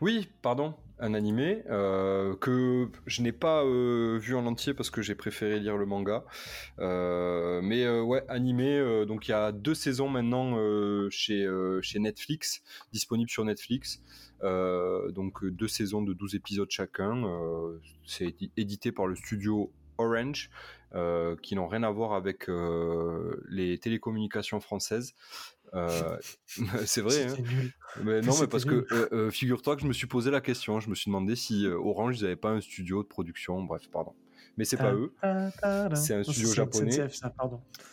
[0.00, 5.02] Oui, pardon, un animé euh, que je n'ai pas euh, vu en entier parce que
[5.02, 6.24] j'ai préféré lire le manga.
[6.78, 9.04] Euh, mais ouais, animé.
[9.06, 10.56] donc il y a deux saisons maintenant
[11.10, 11.44] chez,
[11.96, 12.62] Netflix,
[12.92, 14.00] disponible sur Netflix.
[14.42, 17.24] donc deux saisons de 12 épisodes chacun.
[18.06, 20.50] C'est édité par le studio Orange.
[21.42, 22.48] qui n'ont rien à voir avec
[23.48, 25.14] les télécommunications françaises.
[25.74, 26.16] Euh,
[26.86, 27.24] c'est vrai.
[27.24, 27.34] Hein.
[28.02, 30.80] Mais non, mais parce que euh, euh, figure-toi que je me suis posé la question.
[30.80, 33.62] Je me suis demandé si Orange ils n'avaient pas un studio de production.
[33.62, 34.14] Bref, pardon.
[34.58, 35.14] Mais c'est pas eux.
[35.94, 37.08] C'est un studio japonais.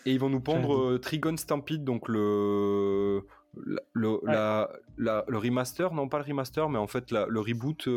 [0.05, 3.23] Et ils vont nous pondre Trigon Stampede, donc le
[3.55, 7.87] le, la, le remaster, non pas le remaster, mais en fait le reboot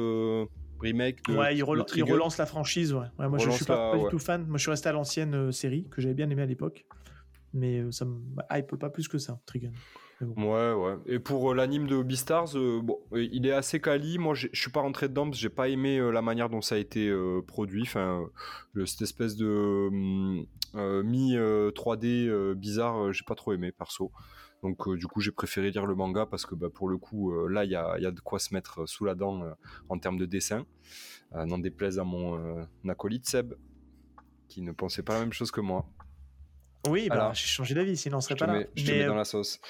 [0.80, 1.24] remake.
[1.28, 2.92] De, ouais, ils, relancent la franchise.
[2.92, 3.06] Ouais.
[3.18, 4.46] moi, je, suis pas, du tout fan.
[4.46, 6.86] Moi, je suis resté à l'ancienne série que j'avais bien aimé à l'époque
[7.54, 8.18] mais euh, ça me
[8.50, 9.72] hype pas plus que ça, Trigun.
[10.20, 10.96] Ouais, ouais.
[11.06, 14.18] Et pour euh, l'anime de Beastars, euh, bon, il est assez quali.
[14.18, 16.76] Moi, je suis pas rentré dedans parce que j'ai pas aimé la manière dont ça
[16.76, 17.12] a été
[17.46, 17.82] produit.
[17.82, 18.24] Enfin,
[18.86, 19.88] cette espèce de
[21.02, 24.12] mi 3D bizarre, j'ai pas trop aimé perso.
[24.62, 27.64] Donc, du coup, j'ai préféré lire le manga parce que bah, pour le coup, là,
[27.64, 29.42] il y a, y a, de quoi se mettre sous la dent
[29.88, 30.64] en termes de dessin.
[31.34, 33.54] N'en déplaise à mon acolyte Seb,
[34.46, 35.84] qui ne pensait pas la même chose que moi.
[36.88, 38.64] Oui, bah, j'ai changé d'avis, sinon on serait pas là.
[38.74, 39.60] Je te mets dans la sauce.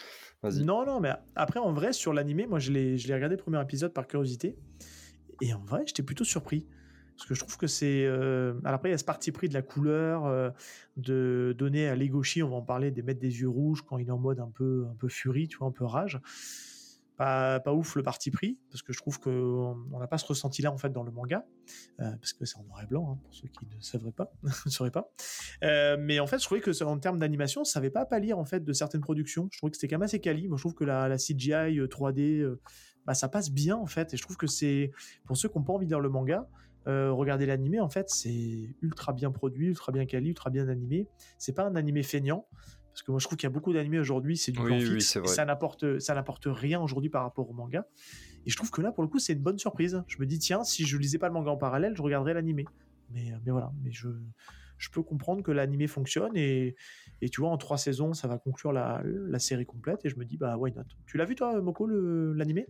[0.42, 0.64] Vas-y.
[0.64, 3.92] Non, non, mais après, en vrai, sur l'animé, moi, je l'ai regardé le premier épisode
[3.92, 4.56] par curiosité.
[5.40, 6.66] Et en vrai, j'étais plutôt surpris.
[7.16, 8.04] Parce que je trouve que c'est.
[8.04, 8.54] Euh...
[8.64, 10.50] Alors après, il y a ce parti pris de la couleur, euh,
[10.96, 14.08] de donner à Legoshi, on va en parler, des mettre des yeux rouges quand il
[14.08, 16.20] est en mode un peu, un peu furie, tu vois, un peu rage
[17.16, 20.78] pas, ouf le parti pris, parce que je trouve qu'on n'a pas ce ressenti-là en
[20.78, 21.46] fait dans le manga,
[22.00, 24.32] euh, parce que c'est en noir et blanc, hein, pour ceux qui ne savraient pas,
[24.66, 25.10] sauraient pas.
[25.62, 28.44] Euh, mais en fait, je trouvais que en termes d'animation, ça n'avait pas pâlir en
[28.44, 29.48] fait de certaines productions.
[29.52, 30.48] Je trouvais que c'était quand même assez quali.
[30.48, 32.60] Moi, je trouve que la, CGI 3D, euh,
[33.06, 34.14] bah, ça passe bien en fait.
[34.14, 34.90] Et je trouve que c'est
[35.26, 36.48] pour ceux qui n'ont pas envie de lire le manga,
[36.86, 41.06] regarder l'animé, en fait, c'est ultra bien produit, ultra bien quali, ultra bien animé.
[41.38, 42.48] C'est pas un animé feignant.
[42.92, 45.18] Parce que moi, je trouve qu'il y a beaucoup d'animés aujourd'hui, c'est du plan fixe.
[45.24, 47.86] ça n'apporte, ça n'apporte rien aujourd'hui par rapport au manga.
[48.44, 50.02] Et je trouve que là, pour le coup, c'est une bonne surprise.
[50.08, 52.66] Je me dis, tiens, si je lisais pas le manga en parallèle, je regarderais l'animé.
[53.10, 54.08] Mais, euh, mais voilà, mais je,
[54.76, 56.76] je peux comprendre que l'animé fonctionne et,
[57.22, 60.04] et, tu vois, en trois saisons, ça va conclure la, la série complète.
[60.04, 60.82] Et je me dis, bah, why not?
[61.06, 62.66] Tu l'as vu, toi, Moko, l'animé?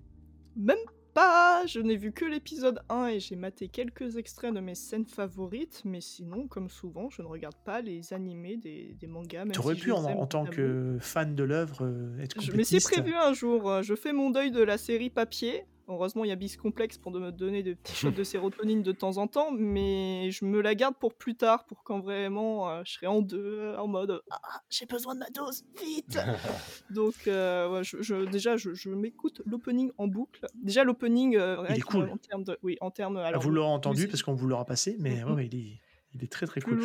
[0.57, 0.79] Même
[1.15, 5.07] pas, je n'ai vu que l'épisode 1 et j'ai maté quelques extraits de mes scènes
[5.07, 9.47] favorites, mais sinon, comme souvent, je ne regarde pas les animés des, des mangas.
[9.53, 12.53] Tu aurais pu, en, tant que fan de l'œuvre, euh, être complétiste.
[12.53, 15.65] Je me suis prévu un jour, euh, je fais mon deuil de la série papier,
[15.89, 19.17] Heureusement, il y a Biscomplex pour me donner des petits shots de sérotonine de temps
[19.17, 22.93] en temps, mais je me la garde pour plus tard, pour quand vraiment euh, je
[22.93, 26.19] serai en deux, en mode ah, j'ai besoin de ma dose, vite
[26.91, 30.47] Donc, euh, je, déjà, je, m'écoute l'opening en boucle.
[30.55, 32.11] Déjà, l'opening, euh, il est cool.
[32.11, 33.17] En termes de, oui, en termes.
[33.17, 35.41] Ah, vous l'aurez entendu parce qu'on vous l'aura passé, mais mm, mm.
[35.41, 35.81] il, est,
[36.15, 36.81] il, est, très très cool.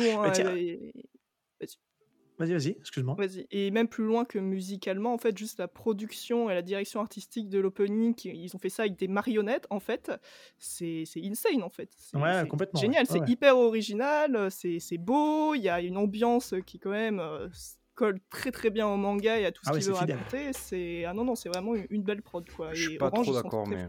[2.38, 3.16] Vas-y, vas-y, excuse-moi.
[3.18, 3.46] Vas-y.
[3.50, 7.48] Et même plus loin que musicalement, en fait, juste la production et la direction artistique
[7.48, 10.12] de l'opening, ils ont fait ça avec des marionnettes, en fait,
[10.58, 11.90] c'est insane, en fait.
[12.14, 12.80] Ouais, complètement.
[12.80, 17.48] Génial, c'est hyper original, c'est beau, il y a une ambiance qui, quand même, euh,
[17.98, 20.52] colle très très bien au manga et à tout ce ah qu'il veut raconter.
[20.52, 22.72] C'est ah non non, c'est vraiment une, belle prod quoi.
[22.72, 23.88] Je suis pas trop d'accord mais.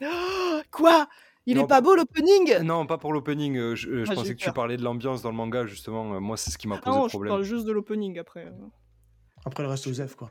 [0.72, 1.08] quoi?
[1.46, 2.58] Il est pas beau l'opening?
[2.62, 3.56] Non, pas pour l'opening.
[3.56, 6.14] Euh, je, euh, ah, pensais que tu parlais de l'ambiance dans le manga, justement.
[6.14, 7.32] Euh, moi, c'est ce qui m'a posé ah non, problème.
[7.32, 8.52] Je parle juste de l'opening après.
[9.44, 10.30] Après le reste, Joseph, quoi.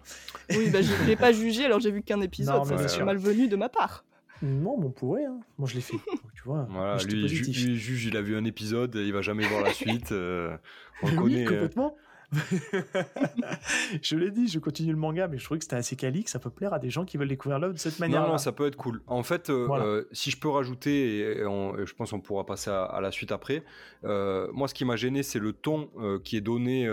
[0.50, 2.64] Oui, bah, je ne l'ai pas jugé, alors j'ai vu qu'un épisode.
[2.88, 4.04] C'est malvenu de ma part.
[4.42, 5.24] Non, mais on pourrait.
[5.24, 5.40] Hein.
[5.58, 5.98] Moi, je l'ai fait.
[6.36, 6.68] Tu vois.
[6.70, 10.12] Voilà, lui, lui, juge, il a vu un épisode, il va jamais voir la suite.
[10.12, 11.46] on le connaît.
[11.46, 11.96] complètement.
[14.02, 16.30] je l'ai dit, je continue le manga, mais je trouvais que c'était assez quali, que
[16.30, 18.22] ça peut plaire à des gens qui veulent découvrir l'œuvre de cette manière.
[18.22, 19.02] Non, non, ça peut être cool.
[19.08, 23.00] En fait, euh, euh, si je peux rajouter, et, je pense qu'on pourra passer à,
[23.02, 23.64] la suite après,
[24.04, 25.90] euh, moi, ce qui m'a gêné, c'est le ton
[26.24, 26.90] qui est donné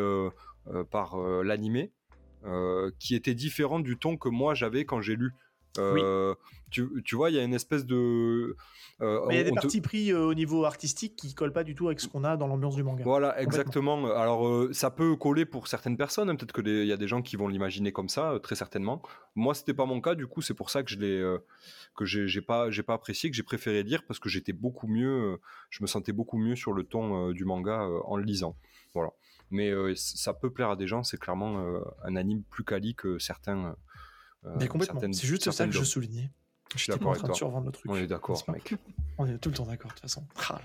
[0.91, 1.93] par l'animé,
[2.99, 5.33] qui était différent du ton que moi j'avais quand j'ai lu.
[6.73, 8.57] Tu, tu, vois, il y a une espèce de.
[9.03, 11.75] Euh, il y a des parties pris euh, au niveau artistique qui collent pas du
[11.75, 13.05] tout avec ce qu'on a dans l'ambiance du manga.
[13.05, 14.07] Voilà, exactement.
[14.15, 16.31] Alors, euh, ça peut coller pour certaines personnes.
[16.31, 16.37] Hein.
[16.37, 19.03] Peut-être qu'il y a des gens qui vont l'imaginer comme ça, très certainement.
[19.35, 20.15] Moi, c'était pas mon cas.
[20.15, 21.37] Du coup, c'est pour ça que je l'ai,
[21.95, 25.39] que j'ai pas, j'ai pas apprécié, que j'ai préféré lire parce que j'étais beaucoup mieux.
[25.69, 28.57] je me sentais beaucoup mieux sur le ton du manga en le lisant.
[28.95, 29.11] Voilà.
[29.51, 31.03] Mais ça peut plaire à des gens.
[31.03, 31.63] C'est clairement
[32.03, 33.77] un anime plus quali que certains.
[34.59, 35.01] Mais complètement.
[35.01, 36.31] C'est juste ça que je soulignais.
[36.75, 37.73] Je suis d'accord avec toi.
[37.87, 38.75] On est d'accord, mec.
[39.19, 40.25] On est tout le temps d'accord, de toute façon.
[40.49, 40.61] Ah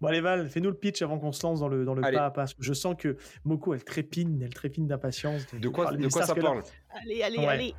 [0.00, 2.26] Bon, allez, Val, fais-nous le pitch avant qu'on se lance dans le, dans le pas
[2.26, 2.46] à pas.
[2.58, 5.46] Je sens que Moko, elle trépine, elle trépine d'impatience.
[5.52, 6.64] De quoi, de quoi ça parle?
[6.90, 7.74] Allez, allez, allez.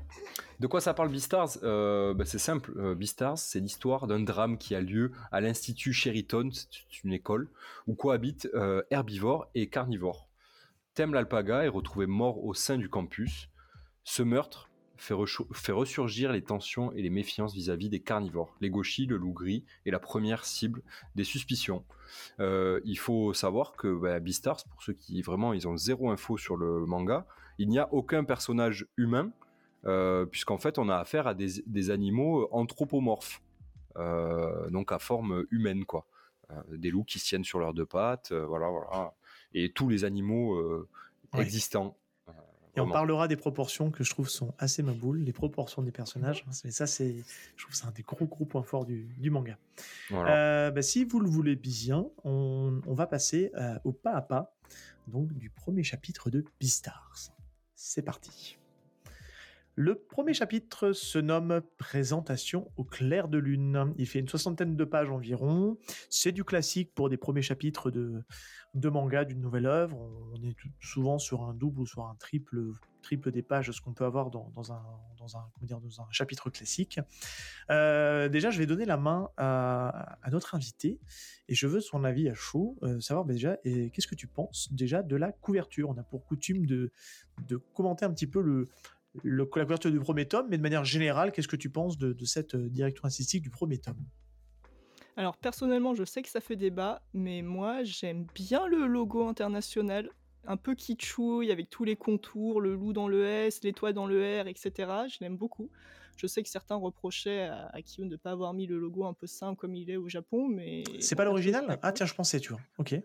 [0.62, 1.58] De quoi ça parle Beastars?
[1.64, 2.72] Euh, bah, C'est simple.
[2.78, 7.50] Euh, Beastars, c'est l'histoire d'un drame qui a lieu à l'Institut Sheriton, c'est une école,
[7.88, 10.30] où cohabitent euh, herbivores et carnivores.
[10.94, 13.50] Thème l'alpaga est retrouvé mort au sein du campus.
[14.06, 14.70] Ce meurtre
[15.04, 18.56] fait, ressurgir les tensions et les méfiances vis-à-vis des carnivores.
[18.62, 20.82] Les gauchis, le loup gris est la première cible
[21.16, 21.84] des suspicions.
[22.40, 26.38] Euh, il faut savoir que bah, Beastars, pour ceux qui vraiment ils ont zéro info
[26.38, 27.26] sur le manga,
[27.58, 29.32] il n'y a aucun personnage humain,
[29.86, 33.42] euh, puisqu'en fait on a affaire à des, animaux anthropomorphes,
[33.98, 36.06] euh, donc à forme humaine quoi.
[36.72, 39.14] des loups qui se tiennent sur leurs deux pattes, voilà, voilà.
[39.54, 40.88] Et tous les animaux
[41.38, 41.98] existants
[42.76, 46.44] et on parlera des proportions que je trouve sont assez maboules, les proportions des personnages.
[46.64, 47.16] Mais ça, c'est,
[47.56, 49.58] je trouve, c'est un des gros gros points forts du, manga.
[50.12, 54.56] Euh, bah, si vous le voulez bien, on, va passer euh, au pas à pas,
[55.08, 57.34] donc du premier chapitre de Beastars.
[57.76, 58.58] C'est parti.
[59.76, 63.92] Le premier chapitre se nomme Présentation au clair de lune.
[63.98, 65.80] Il fait une soixantaine de pages environ.
[66.12, 68.24] C'est du classique pour des premiers chapitres de,
[68.76, 69.98] manga d'une nouvelle œuvre.
[70.32, 73.82] On est souvent sur un double ou sur un triple, triple des pages de ce
[73.82, 74.84] qu'on peut avoir dans, un,
[75.18, 77.00] dans, un, dans un chapitre classique.
[77.72, 81.00] Euh, déjà, je vais donner la main à, notre invité
[81.48, 85.02] et je veux son avis à chaud, euh, savoir déjà qu'est-ce que tu penses déjà
[85.02, 85.90] de la couverture?
[85.90, 86.92] On a pour coutume de
[87.74, 88.70] commenter un petit peu le,
[89.24, 92.56] la couverture du premier tome, mais de manière générale, qu'est-ce que tu penses de, cette
[92.56, 94.04] euh, direction artistique du premier tome?
[95.16, 100.10] Alors personnellement, je sais que ça fait débat, mais moi j'aime bien le logo international,
[100.46, 104.42] un peu kitschouille avec tous les contours, le loup dans le S, l'étoile dans le
[104.42, 104.72] R, etc.
[105.08, 105.70] Je l'aime beaucoup.
[106.18, 109.14] Je sais que certains reprochaient à, à de ne pas avoir mis le logo un
[109.14, 110.84] peu simple comme il est au Japon, mais...
[111.00, 111.80] C'est pas l'original?
[111.82, 112.62] Ah tiens, je pensais, tu vois.
[112.78, 112.96] Ok.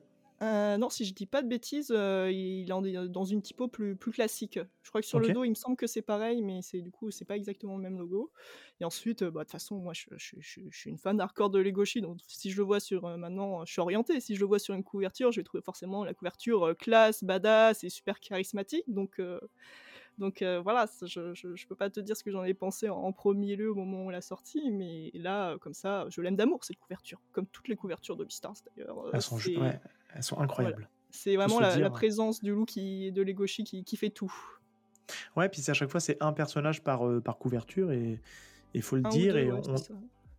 [0.41, 3.97] Euh, non, si je dis pas de bêtises, euh, il est dans une typo plus,
[3.97, 4.61] plus classique.
[4.83, 6.93] Je crois que sur le dos, il me semble que c'est pareil, mais c'est du
[6.93, 8.31] coup, c'est pas exactement le même logo.
[8.81, 12.19] Et ensuite, bah, de toute façon, moi, je, suis une fan hardcore de Legoshi, donc
[12.27, 14.21] si je le vois sur maintenant, je suis orienté.
[14.21, 17.83] Si je le vois sur une couverture, je vais trouver forcément la couverture classe, badass
[17.83, 18.85] et super charismatique.
[18.87, 19.21] Donc
[20.19, 23.57] donc voilà, je, ne peux pas te dire ce que j'en ai pensé en, premier
[23.57, 26.79] lieu au moment où elle a sorti, mais là, comme ça, je l'aime d'amour cette
[26.79, 29.05] couverture, comme toutes les couvertures de Beastars d'ailleurs.
[29.13, 29.39] Elles, sont,
[30.15, 30.89] elles sont incroyables.
[31.11, 34.33] C'est vraiment la, présence du loup qui, de Legoshi qui, qui fait tout.
[35.37, 38.21] Ouais, puis à chaque fois, c'est un personnage par, par couverture, et
[38.75, 39.51] il faut le dire, et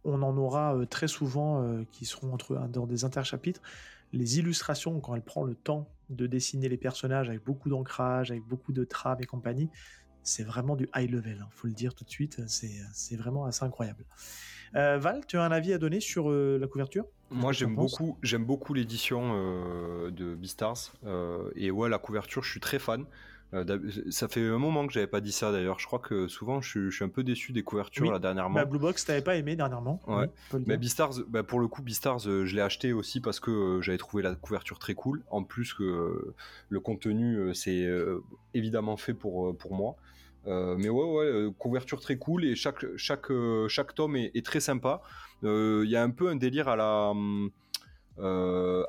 [0.04, 3.62] on, en aura très souvent qui seront entre, dans des interchapitres
[4.14, 8.44] les illustrations, quand elle prend le temps de dessiner les personnages avec beaucoup d'ancrage, avec
[8.44, 9.70] beaucoup de trames et compagnie,
[10.24, 13.46] c'est vraiment du high level, il hein, faut le dire tout de suite, c'est vraiment
[13.46, 14.06] assez incroyable.
[14.76, 17.06] Euh, Val, tu as un avis à donner sur euh, la couverture?
[17.32, 20.94] Moi j'aime beaucoup, j'aime beaucoup l'édition euh, de Beastars
[21.56, 23.06] et ouais la couverture je suis très fan.
[23.54, 23.66] Euh,
[24.12, 25.80] ça fait un moment que j'avais pas dit ça d'ailleurs.
[25.80, 28.56] Je crois que souvent je, suis un peu déçu des couvertures là dernièrement.
[28.56, 30.00] Bah, Blue Box, t'avais pas aimé dernièrement.
[30.08, 30.30] Ouais.
[30.68, 33.82] Mais Beastars, bah, pour le coup, Beastars, euh, je l'ai acheté aussi parce que euh,
[33.82, 35.24] j'avais trouvé la couverture très cool.
[35.32, 36.34] En plus que
[36.70, 37.88] le contenu, c'est
[38.54, 39.96] évidemment fait pour, pour moi.
[40.46, 43.32] mais ouais, ouais, couverture très cool et chaque, chaque,
[43.68, 45.02] chaque tome est, est très sympa.
[45.44, 47.14] Il y a un peu un délire à la,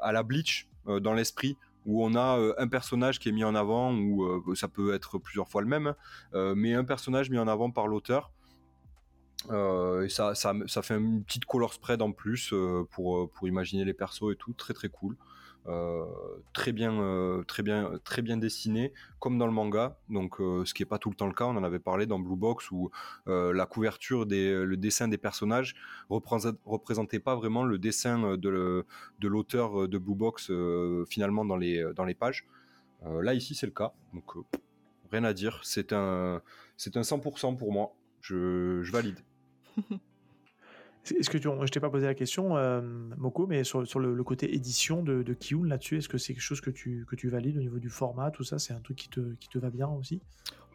[0.02, 1.56] à la Bleach dans l'esprit
[1.86, 4.94] où on a euh, un personnage qui est mis en avant, ou euh, ça peut
[4.94, 5.94] être plusieurs fois le même,
[6.34, 8.30] euh, mais un personnage mis en avant par l'auteur.
[9.50, 10.34] et ça,
[10.82, 12.54] fait une petite color spread en plus
[12.90, 15.16] pour, pour imaginer les persos et tout, très très cool.
[15.66, 16.04] Euh,
[16.52, 19.98] très bien, euh, très bien, très bien dessiné, comme dans le manga.
[20.08, 21.44] Donc, euh, ce qui est pas tout le temps le cas.
[21.44, 22.90] On en avait parlé dans Blue Box où
[23.26, 25.74] la couverture, des, le dessin des personnages
[26.08, 28.84] représentait pas vraiment le dessin de,
[29.18, 30.50] de l'auteur de Blue Box
[31.08, 32.46] finalement dans les, dans les pages.
[33.04, 33.92] là ici c'est le cas.
[34.14, 34.32] Donc
[35.10, 35.60] rien à dire.
[35.62, 36.42] C'est un,
[36.76, 37.92] c'est un 100% pour moi.
[38.20, 39.20] Je, je valide.
[41.04, 42.82] Est-ce que tu, je t'ai pas posé la question, euh,
[43.16, 46.60] Moko, mais sur, sur le, côté édition de, de là-dessus, est-ce que c'est quelque chose
[46.60, 49.08] que tu, que tu valides au niveau du format, tout ça C'est un truc qui
[49.08, 50.20] te, qui te va bien aussi?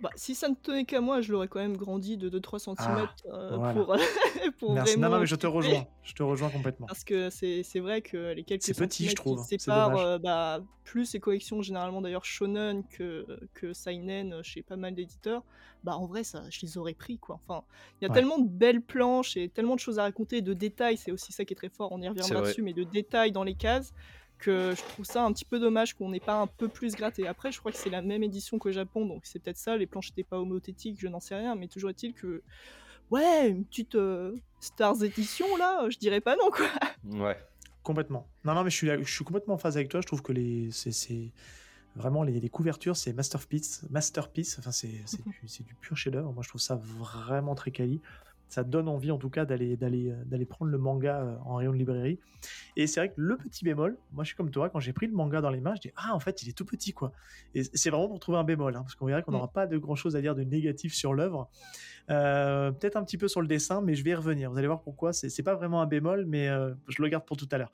[0.02, 2.76] Bah, si ça ne tenait qu'à moi, je l'aurais quand même grandi de 2-3 cm
[2.80, 3.96] ah, euh, pour,
[4.60, 5.00] pour Merci.
[5.00, 5.86] Non, non, mais je te rejoins.
[6.04, 6.88] Je te rejoins complètement.
[6.88, 9.42] Parce que c'est vrai que les quelques petit, je trouve.
[9.42, 14.76] qui séparent euh, bah, plus ces collections, généralement d'ailleurs shonen que, que seinen chez pas
[14.76, 15.44] mal d'éditeurs,
[15.84, 17.18] bah en vrai, ça, je les aurais pris.
[17.18, 17.40] quoi.
[17.48, 17.64] Enfin,
[18.02, 20.98] il y a tellement de belles planches et tellement de choses à raconter, de détails,
[20.98, 23.44] c'est aussi ça qui est très fort, on y reviendra dessus, mais de détails dans
[23.44, 23.94] les cases
[24.44, 27.28] je trouve ça un petit peu dommage qu'on n'ait pas un peu plus gratté.
[27.28, 29.88] Après, je crois que c'est la même édition qu'au Japon, donc c'est peut-être ça, les
[29.88, 32.44] planches n'étaient pas homothétiques, je n'en sais rien, mais toujours est-il que,
[33.12, 36.68] ouais, une petite euh, Stars édition, là, je dirais pas non, quoi.
[37.06, 37.38] Ouais.
[37.84, 38.28] Complètement.
[38.44, 40.02] Non, non, mais je suis, je suis complètement en phase avec toi.
[40.02, 41.32] Je trouve que les, c'est,
[41.96, 43.86] vraiment les, les couvertures, c'est masterpiece.
[43.92, 44.58] Masterpiece.
[44.58, 46.34] Enfin, c'est, c'est, du, du, pur chef-d'œuvre.
[46.34, 48.02] Moi, je trouve ça vraiment très quali
[48.50, 51.56] ça donne envie en tout cas d'aller d'aller euh, d'aller prendre le manga euh, en
[51.56, 52.20] rayon de librairie.
[52.76, 55.08] Et c'est vrai que le petit bémol, moi je suis comme toi, quand j'ai pris
[55.08, 57.12] le manga dans les mains, je dis ah en fait il est tout petit quoi.
[57.54, 59.36] Et c'est vraiment pour trouver un bémol, hein, parce qu'on verrait qu'on mm.
[59.36, 61.50] n'aura pas de grand chose à dire de négatif sur l'œuvre.
[62.12, 64.52] Euh, peut-être un petit peu sur le dessin, mais je vais y revenir.
[64.52, 65.12] Vous allez voir pourquoi.
[65.12, 66.48] C'est pas vraiment un bémol, mais
[66.88, 67.72] je le garde pour tout à l'heure.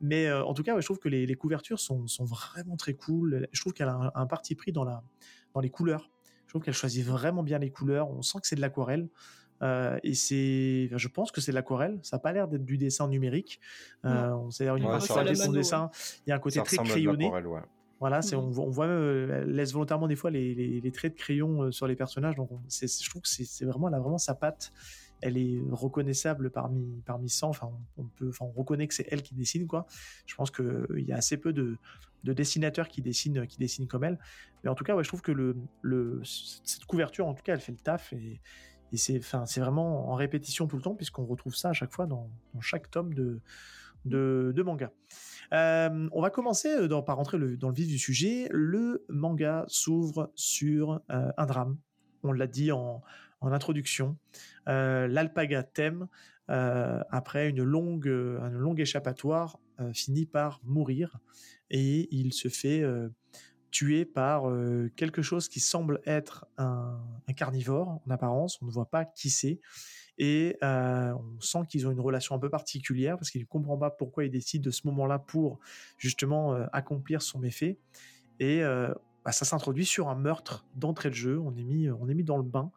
[0.00, 3.46] mais en tout cas, je trouve que les, couvertures sont, sont, vraiment très cool.
[3.52, 5.04] Je trouve qu'elle a un, un, parti pris dans la
[5.54, 6.10] dans les couleurs.
[6.50, 8.10] Je trouve qu'elle choisit vraiment bien les couleurs.
[8.10, 9.08] On sent que c'est de l'aquarelle.
[9.62, 12.00] Euh, et c'est, je pense que c'est de l'aquarelle.
[12.02, 13.60] Ça n'a pas l'air d'être du dessin numérique.
[14.04, 15.92] Euh, on sait une partie son dessin.
[16.26, 17.30] Il y a un côté très crayonné.
[18.00, 18.58] Voilà, c'est, mmh.
[18.58, 21.94] on, voit, euh, elle laisse volontairement des fois les, les, traits de crayon sur les
[21.94, 22.34] personnages.
[22.34, 24.72] Donc, je trouve que c'est, vraiment, elle a vraiment sa patte.
[25.22, 27.48] Elle est reconnaissable parmi parmi 100.
[27.48, 29.86] Enfin, on, peut, enfin, on reconnaît que c'est elle qui dessine quoi.
[30.26, 31.76] Je pense que il y a assez peu de,
[32.24, 34.18] de dessinateurs qui dessinent qui dessinent comme elle.
[34.62, 35.54] Mais en tout cas, ouais, je trouve que
[36.24, 38.40] cette couverture, en tout cas, elle fait le taf et,
[38.94, 42.28] c'est enfin, vraiment en répétition tout le temps puisqu'on retrouve ça à chaque fois dans,
[42.60, 44.90] chaque tome de, manga.
[45.52, 48.48] Euh, on va commencer euh, par rentrer dans le vif du sujet.
[48.50, 51.76] Le manga s'ouvre sur euh, un drame.
[52.22, 53.02] On l'a dit en,
[53.40, 54.16] en introduction.
[54.68, 56.08] Euh, L'alpaga thème,
[56.48, 59.60] après une longue, une longue échappatoire,
[59.92, 61.18] finit par mourir
[61.70, 62.82] et il se fait
[63.70, 64.52] tué par
[64.96, 66.98] quelque chose qui semble être un,
[67.36, 68.60] carnivore en apparence.
[68.62, 69.60] On ne voit pas qui c'est.
[70.18, 73.90] Et on sent qu'ils ont une relation un peu particulière parce qu'il ne comprend pas
[73.90, 75.60] pourquoi il décide de ce moment-là pour
[75.98, 77.78] justement accomplir son méfait.
[78.40, 78.64] Et
[79.24, 81.38] bah, ça s'introduit sur un meurtre d'entrée de jeu.
[81.38, 82.72] On est mis, on est mis dans le bain.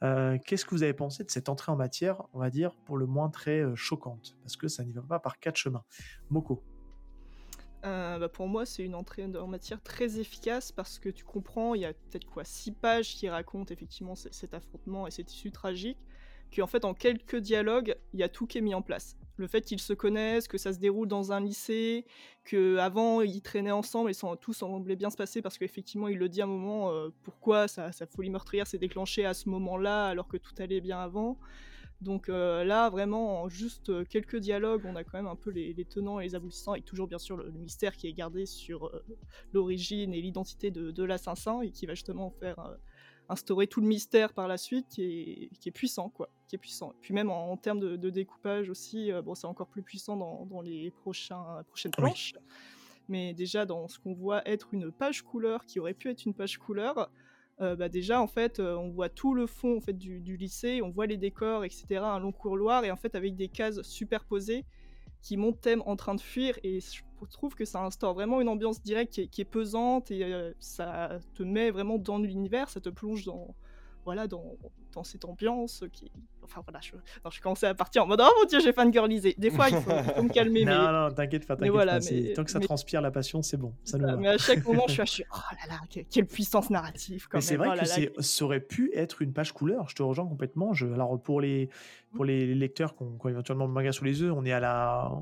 [0.00, 3.06] Qu'est-ce que vous avez pensé de cette entrée en matière, on va dire, pour le
[3.06, 4.36] moins très choquante?
[4.42, 5.84] Parce que ça n'y va pas par quatre chemins.
[6.30, 6.62] Moko.
[7.84, 11.74] Euh, bah, pour moi, c'est une entrée en matière très efficace parce que tu comprends,
[11.74, 15.50] il y a peut-être quoi six pages qui racontent effectivement cet affrontement et cette issue
[15.50, 15.98] tragique,
[16.54, 19.16] qu'en fait en quelques dialogues, il y a tout qui est mis en place.
[19.36, 22.04] Le fait qu'ils se connaissent, que ça se déroule dans un lycée,
[22.44, 26.28] que avant ils traînaient ensemble et tout semblait bien se passer parce qu'effectivement il le
[26.28, 30.28] dit à un moment euh, pourquoi sa, folie meurtrière s'est déclenchée à ce moment-là alors
[30.28, 31.38] que tout allait bien avant.
[32.00, 35.84] Donc euh, là, vraiment, en juste quelques dialogues, on a quand même un peu les,
[35.84, 39.04] tenants et les aboutissants, et toujours bien sûr le, mystère qui est gardé sur euh,
[39.52, 42.58] l'origine et l'identité de, l'assassin, et qui va justement faire
[43.30, 46.92] instaurer tout le mystère par la suite, qui est, puissant, quoi, qui est puissant.
[47.00, 51.62] puis même en, termes de, découpage aussi, bon, c'est encore plus puissant dans, les prochains,
[51.68, 52.34] prochaines planches.
[53.08, 56.34] Mais déjà, dans ce qu'on voit être une page couleur, qui aurait pu être une
[56.34, 57.10] page couleur,
[57.60, 60.80] euh, bah déjà en fait euh, on voit tout le fond en fait du, lycée,
[60.82, 61.96] on voit les décors, etc.
[61.96, 64.64] Un long couloir et en fait avec des cases superposées
[65.22, 68.48] qui montrent thème en train de fuir et je trouve que ça instaure vraiment une
[68.48, 72.88] ambiance directe qui est, pesante et euh, ça te met vraiment dans l'univers, ça te
[72.88, 73.54] plonge dans
[74.04, 74.56] voilà dans,
[74.92, 76.10] dans cette ambiance qui
[76.50, 76.92] enfin voilà, je,
[77.24, 79.34] non, je commençais à partir en mode oh mon dieu, j'ai fangirlisé.
[79.38, 80.64] Des fois, il faut, me calmer.
[80.64, 80.92] non, mais...
[80.92, 82.34] non, t'inquiète pas, t'inquiète voilà, pas.
[82.34, 83.74] Tant que ça transpire la passion, c'est bon.
[83.84, 85.38] Ça mais à chaque moment, je suis, oh
[85.68, 87.28] là là, quelle puissance narrative.
[87.32, 89.88] mais c'est vrai oh que ça aurait pu être une page couleur.
[89.88, 90.72] Je te rejoins complètement.
[90.72, 91.68] Je, alors pour les
[92.14, 95.12] pour les lecteurs qui ont, éventuellement le manga sous les yeux, on est à la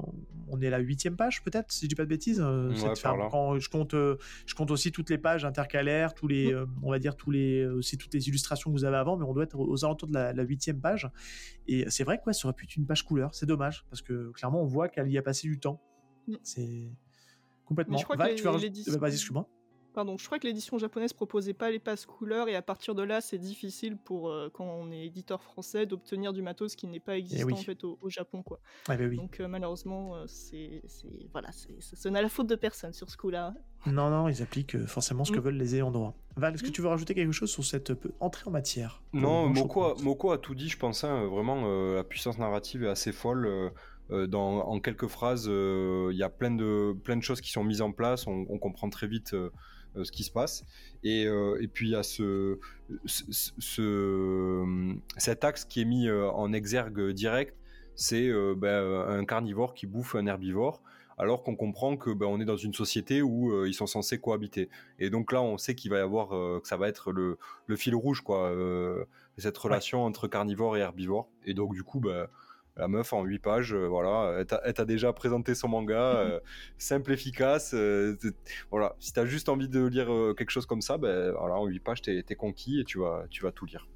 [0.51, 2.41] on est à la huitième page peut-être, si je dis pas de bêtises.
[2.43, 2.73] Euh,
[3.03, 4.17] quand je compte euh,
[4.47, 7.67] je compte aussi toutes les pages intercalaires, tous les euh, on va dire tous les
[7.67, 10.15] aussi toutes les illustrations que vous avez avant, mais on doit être aux alentours de
[10.15, 11.09] la huitième page.
[11.67, 13.35] Et c'est vrai que ça aurait pu être une page couleur.
[13.35, 15.81] C'est dommage parce que clairement on voit qu'elle y a passé du temps.
[16.27, 16.37] Mm.
[16.43, 16.93] C'est
[17.65, 17.99] complètement.
[17.99, 18.53] je crois que tu vas...
[18.53, 19.49] Vas-y, excuse-moi.
[19.99, 23.03] Pardon, je crois que l'édition japonaise proposait pas les passes couleurs et à partir de
[23.03, 27.01] là, c'est difficile pour euh, quand on est éditeur français d'obtenir du matos qui n'est
[27.01, 28.61] pas eh existant en fait au, Japon quoi.
[28.87, 29.17] Ah, bah oui.
[29.17, 30.85] Donc euh, malheureusement, euh, c'est
[31.33, 33.55] voilà, ce n'est la faute de personne sur ce coup-là.
[33.87, 35.43] Non non, ils appliquent forcément ce que mm.
[35.43, 36.15] veulent les ayants droit.
[36.37, 36.73] Val, est-ce que mm.
[36.73, 39.03] tu veux rajouter quelque chose sur cette entrée en matière?
[39.13, 41.03] Non, Moko a, tout dit, je pense.
[41.03, 43.73] Hein, vraiment, la puissance narrative est assez folle.
[44.11, 47.83] dans, en quelques phrases, il y a plein de, plein de choses qui sont mises
[47.83, 48.29] en place.
[48.29, 49.51] On, on comprend très vite euh,
[50.03, 50.65] ce qui se passe.
[51.03, 52.59] Et, euh, et puis il y a ce,
[53.07, 57.57] ce, cet axe qui est mis euh, en exergue direct,
[57.95, 60.83] c'est ben, un carnivore qui bouffe un herbivore
[61.21, 64.69] alors qu'on comprend que ben, on est dans une société où ils sont censés cohabiter.
[65.01, 67.75] Et donc là, on sait qu'il va y avoir que ça va être le, le
[67.75, 68.55] fil rouge, quoi,
[69.37, 71.29] cette relation entre carnivore et herbivore.
[71.45, 72.29] Et donc du coup, ben,
[72.79, 76.41] la meuf en 8 pages, euh, voilà, elle t'a déjà présenté son manga, euh,
[76.79, 77.75] simple, efficace.
[77.75, 78.17] Euh,
[78.71, 80.07] voilà, si t'as juste envie de lire
[80.37, 83.43] quelque chose comme ça, ben voilà, en 8 pages, t'es conquis et tu vas, tu
[83.43, 83.89] vas tout lire.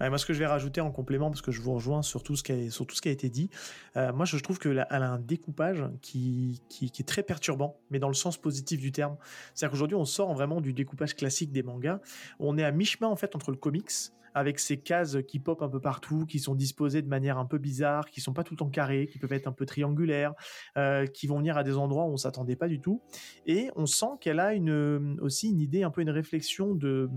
[0.00, 2.34] moi, ce que je vais rajouter en complément, parce que je vous rejoins sur tout
[2.34, 3.50] ce qui a, sur tout ce qui a été dit,
[3.96, 8.08] euh, moi, je trouve qu'elle a un découpage qui, qui, est très perturbant, mais dans
[8.08, 9.16] le sens positif du terme.
[9.54, 12.00] C'est-à-dire qu'aujourd'hui, on sort vraiment du découpage classique des mangas.
[12.40, 13.92] On est à mi-chemin, en fait, entre le comics,
[14.34, 17.58] avec ces cases qui pop un peu partout, qui sont disposées de manière un peu
[17.58, 20.34] bizarre, qui sont pas tout le temps carrées, qui peuvent être un peu triangulaires,
[20.76, 23.02] euh, qui vont venir à des endroits où on s'attendait pas du tout.
[23.46, 27.10] Et on sent qu'elle a une, aussi une idée, un peu une réflexion de.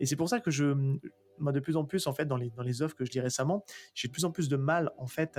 [0.00, 0.98] Et c'est pour ça que je,
[1.38, 3.20] moi, de plus en plus, en fait, dans les, dans les offres que je dis
[3.20, 5.38] récemment, j'ai de plus en plus de mal, en fait,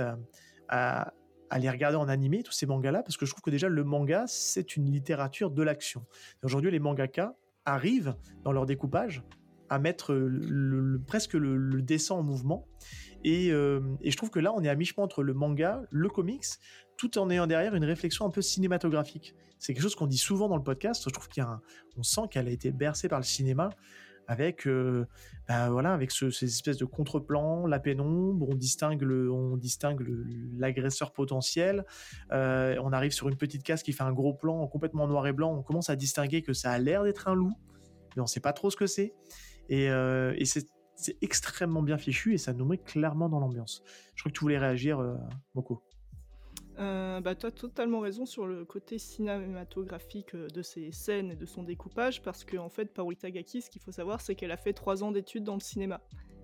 [0.68, 1.12] à,
[1.50, 3.84] à, les regarder en animé, tous ces mangas-là, parce que je trouve que déjà, le
[3.84, 6.04] manga, c'est une littérature de l'action.
[6.42, 8.14] Aujourd'hui, les mangaka arrivent,
[8.44, 9.22] dans leur découpage,
[9.68, 10.18] à mettre
[11.06, 12.66] presque le, dessin en mouvement.
[13.24, 16.08] Et, euh, et, je trouve que là, on est à mi-chemin entre le manga, le
[16.08, 16.44] comics,
[16.96, 19.34] tout en ayant derrière une réflexion un peu cinématographique.
[19.58, 21.02] C'est quelque chose qu'on dit souvent dans le podcast.
[21.04, 23.70] Je trouve qu'on sent qu'elle a été bercée par le cinéma
[24.28, 25.06] avec euh,
[25.48, 30.04] bah, voilà avec ces espèces de contre-plans, la pénombre, on distingue
[30.58, 31.84] l'agresseur potentiel.
[32.32, 35.32] Euh, on arrive sur une petite case qui fait un gros plan complètement noir et
[35.32, 35.54] blanc.
[35.56, 37.54] On commence à distinguer que ça a l'air d'être un loup,
[38.16, 39.14] mais on sait pas trop ce que c'est.
[39.68, 40.66] Et, euh, et c'est
[41.20, 43.82] extrêmement bien fichu et ça nous met clairement dans l'ambiance.
[44.14, 45.02] Je crois que tu voulais réagir,
[45.54, 45.80] beaucoup.
[46.78, 51.36] Euh, bah, tu as totalement raison sur le côté cinématographique euh, de ces scènes et
[51.36, 54.50] de son découpage, parce qu'en en fait, Paru Tagaki, ce qu'il faut savoir, c'est qu'elle
[54.50, 56.02] a fait trois ans d'études dans le cinéma.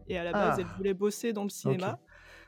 [0.09, 0.75] Et à la base, elle ah.
[0.79, 2.01] voulait bosser dans le cinéma,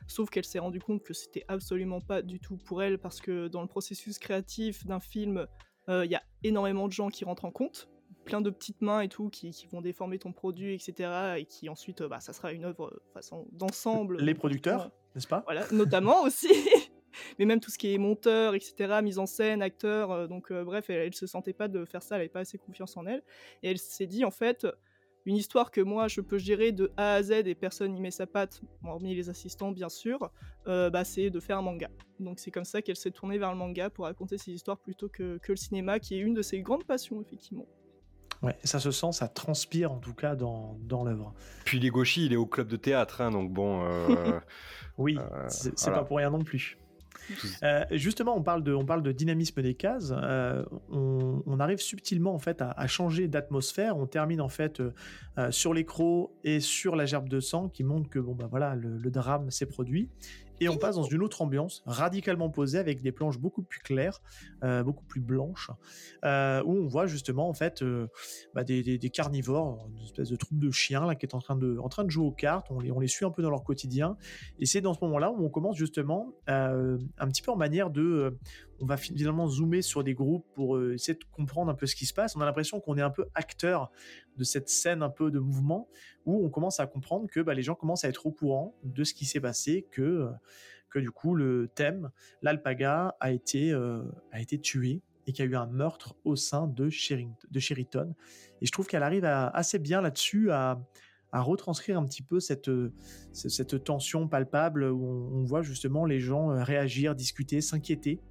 [0.07, 3.47] sauf qu'elle s'est rendue compte que c'était absolument pas du tout pour elle, parce que
[3.47, 5.47] dans le processus créatif d'un film,
[5.87, 7.87] euh, il y a énormément de gens qui rentrent en compte,
[8.25, 11.37] plein de petites mains et tout qui, vont déformer ton produit, etc.
[11.37, 14.17] Et qui ensuite, bah, ça sera une œuvre façon d'ensemble.
[14.19, 15.43] Les producteurs, n'est-ce pas?
[15.45, 16.49] Voilà, notamment aussi.
[17.39, 20.11] mais même tout ce qui est monteur, etc., mise en scène, acteur.
[20.11, 22.41] Euh, donc, euh, bref, elle, ne se sentait pas de faire ça, elle n'avait pas
[22.41, 23.23] assez confiance en elle.
[23.63, 24.67] Et elle s'est dit, en fait,
[25.25, 28.11] une histoire que moi je peux gérer de A à Z et personne n'y met
[28.11, 30.31] sa patte, hormis les assistants bien sûr,
[30.67, 31.89] euh, bah, c'est de faire un manga.
[32.19, 35.09] Donc c'est comme ça qu'elle s'est tournée vers le manga pour raconter ses histoires plutôt
[35.09, 37.65] que, que, le cinéma, qui est une de ses grandes passions effectivement.
[38.45, 41.33] Ouais, ça se sent, ça transpire en tout cas dans, dans l'œuvre.
[41.65, 43.83] Puis les gauchis, il est au club de théâtre, hein, donc bon.
[44.97, 45.17] oui,
[45.47, 46.77] c'est pas pour rien non plus.
[47.63, 50.13] Euh, justement, on parle de, on parle de dynamisme des cases.
[50.15, 53.97] Euh, on, arrive subtilement en fait à, changer d'atmosphère.
[53.97, 57.83] On termine en fait euh, sur les crocs et sur la gerbe de sang qui
[57.83, 60.09] montre que bon bah voilà le, le drame s'est produit
[60.59, 64.21] et on passe dans une autre ambiance radicalement posée avec des planches beaucoup plus claires,
[64.63, 65.71] euh, beaucoup plus blanches,
[66.23, 68.07] euh, où on voit justement en fait euh,
[68.53, 71.77] bah, des, carnivores, une espèce de troupe de chiens là qui est en train de,
[71.79, 72.67] en train de jouer aux cartes.
[72.69, 74.17] On les, on les suit un peu dans leur quotidien,
[74.59, 78.37] et c'est dans ce moment-là où on commence justement un petit peu en manière de,
[78.81, 82.05] on va finalement zoomer sur des groupes pour essayer de comprendre un peu ce qui
[82.05, 82.35] se passe.
[82.35, 83.91] On a l'impression qu'on est un peu acteur
[84.37, 85.87] de cette scène un peu de mouvement
[86.25, 89.03] où on commence à comprendre que bah, les gens commencent à être au courant de
[89.03, 90.31] ce qui s'est passé, que, euh,
[90.95, 92.09] du coup le thème,
[92.41, 94.01] l'alpaga, a été, euh,
[94.31, 98.15] a été tué et qu'il y a eu un meurtre au sein de, de Sheraton.
[98.61, 100.79] Et je trouve qu'elle arrive assez bien là-dessus à,
[101.33, 102.71] retranscrire un petit peu cette,
[103.83, 108.21] tension palpable où on, voit justement les gens euh, réagir, discuter, s'inquiéter.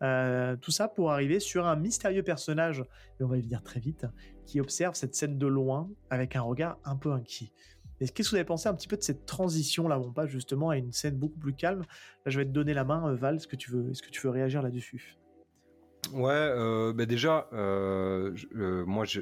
[0.00, 2.84] Tout ça pour arriver sur un mystérieux personnage,
[3.20, 4.06] et on va y venir très vite,
[4.48, 7.52] qui observe cette scène de loin avec un regard un peu inquiet.
[8.00, 10.70] qu'est-ce que vous avez pensé un petit peu de cette transition là, on passe justement
[10.70, 11.80] à une scène beaucoup plus calme?
[11.80, 13.36] Là, je vais te donner la main, euh, Val.
[13.36, 15.16] Est-ce que tu veux, est-ce que tu veux réagir là-dessus?
[16.14, 18.34] Ouais, euh, bah déjà, euh,
[18.86, 19.20] moi, je,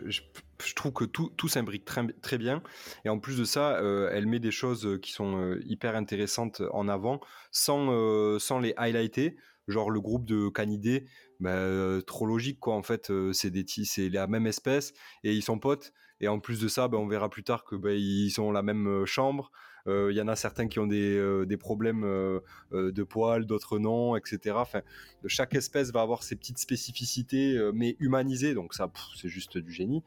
[0.77, 2.63] trouve que tout, tout s'imbrique très, très bien.
[3.05, 3.81] Et en plus de ça,
[4.13, 7.21] elle met des choses qui sont hyper intéressantes en avant,
[7.51, 9.37] sans, sans les highlighter.
[9.69, 11.07] Genre le groupe de canidés,
[11.41, 13.65] bah, trop logique quoi en fait c'est des
[14.11, 14.93] la même espèce
[15.25, 17.77] et ils sont potes et en plus de ça bah, on verra plus tard que
[17.77, 19.51] bah, ils la même chambre.
[19.89, 22.03] Il y en a certains qui ont des, des problèmes
[22.73, 24.57] de poils d'autres non etc
[25.27, 30.03] chaque espèce va avoir ses petites spécificités mais humanisées donc ça c'est juste du génie.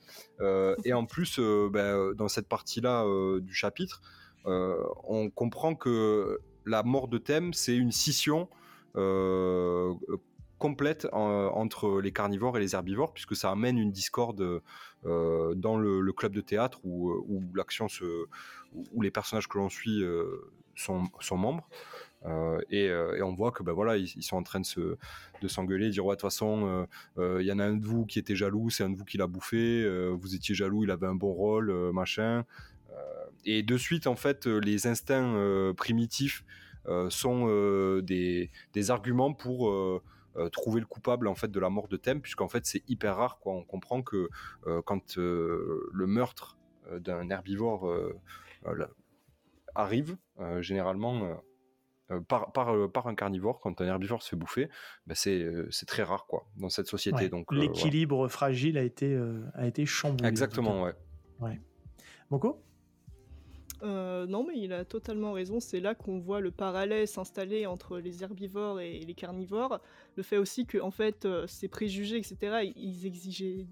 [0.83, 3.05] Et en plus dans cette partie là
[3.39, 4.01] du chapitre
[4.45, 8.49] on comprend que la mort de thème c'est une scission
[8.99, 9.93] euh,
[10.59, 14.61] complète entre les carnivores et les herbivores, puisque ça amène une discorde
[15.05, 18.25] euh, dans le, club de théâtre où, où l'action se,
[18.93, 21.67] où les personnages que l'on suit euh, sont, membres.
[22.25, 22.91] Euh, et,
[23.23, 24.97] on voit que ben voilà, ils, sont en train de se
[25.41, 26.85] de s'engueuler, dire de toute façon,
[27.17, 29.17] il y en a un de vous qui était jaloux, c'est un de vous qui
[29.17, 32.43] l'a bouffé, vous étiez jaloux, il avait un bon rôle, machin.
[33.45, 36.43] et de suite en fait, les instincts primitifs
[37.09, 37.47] sont
[38.01, 39.69] des, des, arguments pour
[40.39, 43.17] euh, trouver le coupable en fait de la mort de Thème, puisqu'en fait c'est hyper
[43.17, 43.39] rare.
[43.39, 43.53] Quoi.
[43.53, 44.29] On comprend que
[44.67, 46.57] euh, quand euh, le meurtre
[46.91, 47.93] d'un herbivore
[49.75, 50.17] arrive
[50.59, 51.39] généralement
[52.27, 54.69] par, par, par, un carnivore, quand un herbivore se fait bouffer,
[55.05, 57.29] bah, c'est très rare quoi, dans cette société.
[57.29, 59.15] donc L'équilibre fragile a été,
[59.53, 60.27] a été chamboulé.
[60.27, 60.93] Exactement, ouais.
[61.41, 61.61] ouais.
[63.83, 65.59] Euh, non, mais il a totalement raison.
[65.59, 69.79] C'est là qu'on voit le parallèle s'installer entre les herbivores et les carnivores.
[70.15, 73.67] Le fait aussi que, en fait, euh, ces préjugés, etc., ils exigeaient,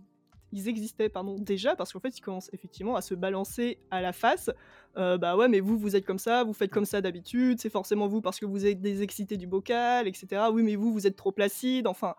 [0.53, 4.13] ils existaient, pardon, déjà parce qu'en fait, ils commencent effectivement à se balancer à la
[4.13, 4.49] face.
[4.95, 7.59] Euh, bah ouais, mais vous, vous êtes comme ça, vous faites comme ça d'habitude.
[7.59, 10.43] C'est forcément vous parce que vous êtes désexcité du bocal, etc.
[10.51, 11.85] Oui, mais vous, vous êtes trop placide.
[11.85, 12.15] Enfin,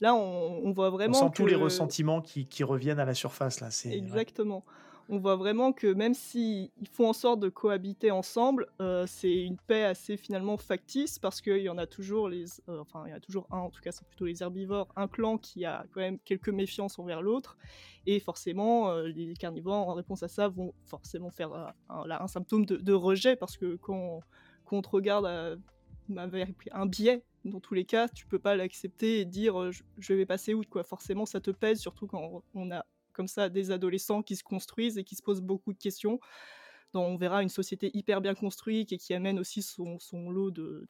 [0.00, 1.16] là, on, voit vraiment.
[1.16, 3.68] On sent tous les ressentiments qui, qui, reviennent à la surface là.
[3.92, 4.64] Exactement
[5.08, 9.56] on voit vraiment que même s'ils font en sorte de cohabiter ensemble, euh, c'est une
[9.56, 13.14] paix assez finalement factice parce qu'il y en a toujours les, euh, enfin il y
[13.14, 16.00] a toujours un, en tout cas c'est plutôt les herbivores, un clan qui a quand
[16.00, 17.56] même quelques méfiances envers l'autre
[18.06, 22.92] et forcément euh, les carnivores en réponse à ça vont forcément faire un, symptôme de,
[22.92, 24.20] rejet parce que quand,
[24.70, 25.26] on te regarde
[26.14, 30.26] un biais dans tous les cas, tu peux pas l'accepter et dire je, je, vais
[30.26, 30.82] passer outre quoi.
[30.82, 32.84] Forcément, ça te pèse, surtout quand on a
[33.18, 36.20] comme ça des adolescents qui se construisent et qui se posent beaucoup de questions.
[36.94, 39.98] Donc, on verra une société hyper bien construite et qui amène aussi son,
[40.30, 40.86] lot de,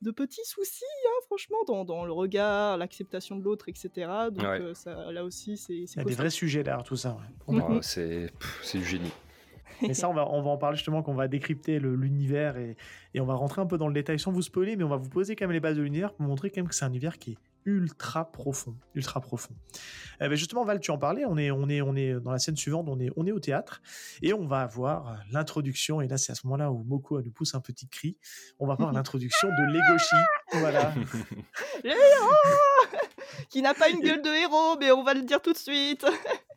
[0.00, 4.10] de, petits soucis, hein, franchement, dans, dans, le regard, l'acceptation de l'autre, etc.
[4.32, 5.74] Donc euh, ça, là aussi, c'est...
[5.74, 7.18] Il y a des vrais sujets là, tout ça.
[7.82, 8.32] c'est
[8.72, 9.12] du génie.
[9.82, 12.76] Mais ça, on va, on va en parler justement, qu'on va décrypter l'univers et,
[13.14, 14.96] et, on va rentrer un peu dans le détail sans vous spoiler, mais on va
[14.96, 16.88] vous poser quand même les bases de l'univers pour montrer quand même que c'est un
[16.88, 19.54] univers qui est ultra profond, ultra profond.
[20.20, 22.38] Eh ben, justement, Val, tu en parlais, on est, on est, on est dans la
[22.38, 23.80] scène suivante, on est, on est au théâtre
[24.22, 26.00] et on va avoir l'introduction.
[26.00, 28.16] Et là, c'est à ce moment-là où Moko nous pousse un petit cri.
[28.58, 30.16] On va voir l'introduction de Legoshi.
[30.52, 30.94] Voilà.
[33.50, 36.04] qui n'a pas une gueule de héros, mais on va le dire tout de suite.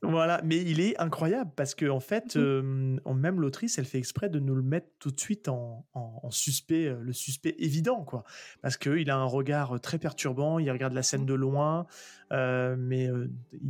[0.04, 3.00] Voilà, mais il est incroyable parce que en fait, mmh.
[3.16, 5.86] même l'autrice, elle fait exprès de nous le mettre tout de suite en,
[6.30, 8.24] suspect, le suspect évident, quoi.
[8.62, 11.28] Parce qu'il a un regard très perturbant, il regarde la scène mmh.
[11.28, 11.88] de loin,
[12.32, 13.10] mais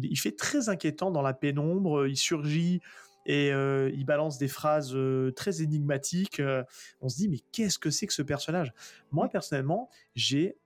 [0.02, 2.82] il, fait très inquiétant dans la pénombre, il surgit
[3.28, 4.98] et il balance des phrases
[5.36, 6.42] très énigmatiques.
[7.02, 8.74] on se dit, mais qu'est-ce que c'est que ce personnage?
[9.12, 9.30] Moi, mmh.
[9.30, 10.58] personnellement, j'ai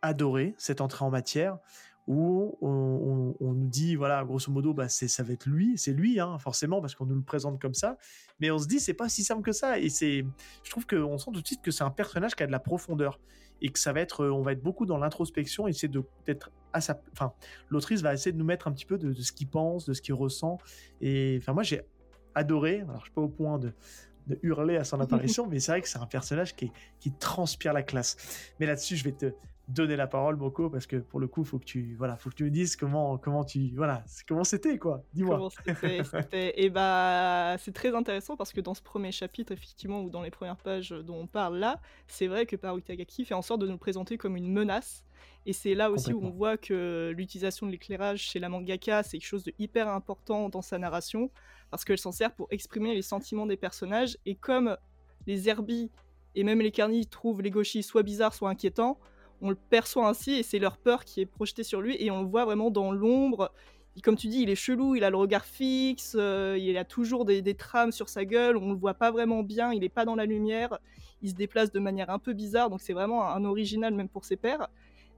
[0.00, 1.58] adoré cette entrée en matière
[2.08, 6.38] où on, nous dit, voilà, grosso modo, bah, ça va être lui, c'est lui, hein,
[6.38, 7.98] forcément, parce qu'on nous le présente comme ça,
[8.40, 10.24] mais on se dit, c'est pas si simple que ça, et c'est,
[10.62, 12.60] je trouve qu'on sent tout de suite que c'est un personnage qui a de la
[12.60, 13.20] profondeur,
[13.60, 16.50] et que ça va être, on va être beaucoup dans l'introspection, et essayer de, peut-être
[16.72, 17.34] à sa, enfin,
[17.68, 20.00] l'autrice va essayer de nous mettre un petit peu de, ce qu'il pense, de ce
[20.00, 20.56] qu'il ressent,
[21.02, 21.82] et enfin, moi, j'ai
[22.34, 23.74] adoré, alors je suis pas au point de,
[24.42, 27.82] hurler à son apparition, mais c'est vrai que c'est un personnage qui, qui transpire la
[27.82, 28.16] classe.
[28.60, 29.32] Mais là-dessus, je vais te,
[29.68, 32.34] donner la parole, Moko, parce que pour le coup, faut que tu, voilà, faut que
[32.34, 35.04] tu me dises comment, comment tu, voilà, comment c'était, quoi.
[35.12, 35.48] Dis-moi.
[36.10, 40.22] c'était, Et bah, c'est très intéressant parce que dans ce premier chapitre, effectivement, ou dans
[40.22, 43.60] les premières pages dont on parle là, c'est vrai que Paru Itagaki fait en sorte
[43.60, 45.04] de nous présenter comme une menace.
[45.44, 49.18] Et c'est là aussi où on voit que l'utilisation de l'éclairage chez la mangaka, c'est
[49.18, 51.30] quelque chose de hyper important dans sa narration,
[51.70, 54.18] parce qu'elle s'en sert pour exprimer les sentiments des personnages.
[54.26, 54.76] Et comme
[55.26, 55.90] les herbis
[56.34, 58.98] et même les carnis trouvent les gauchis soit bizarres, soit inquiétants,
[59.40, 62.22] on le perçoit ainsi et c'est leur peur qui est projetée sur lui et on
[62.22, 63.52] le voit vraiment dans l'ombre.
[64.02, 67.24] Comme tu dis, il est chelou, il a le regard fixe, euh, il a toujours
[67.24, 70.14] des, trames sur sa gueule, on le voit pas vraiment bien, il est pas dans
[70.14, 70.78] la lumière,
[71.20, 74.24] il se déplace de manière un peu bizarre, donc c'est vraiment un, original même pour
[74.24, 74.68] ses pairs.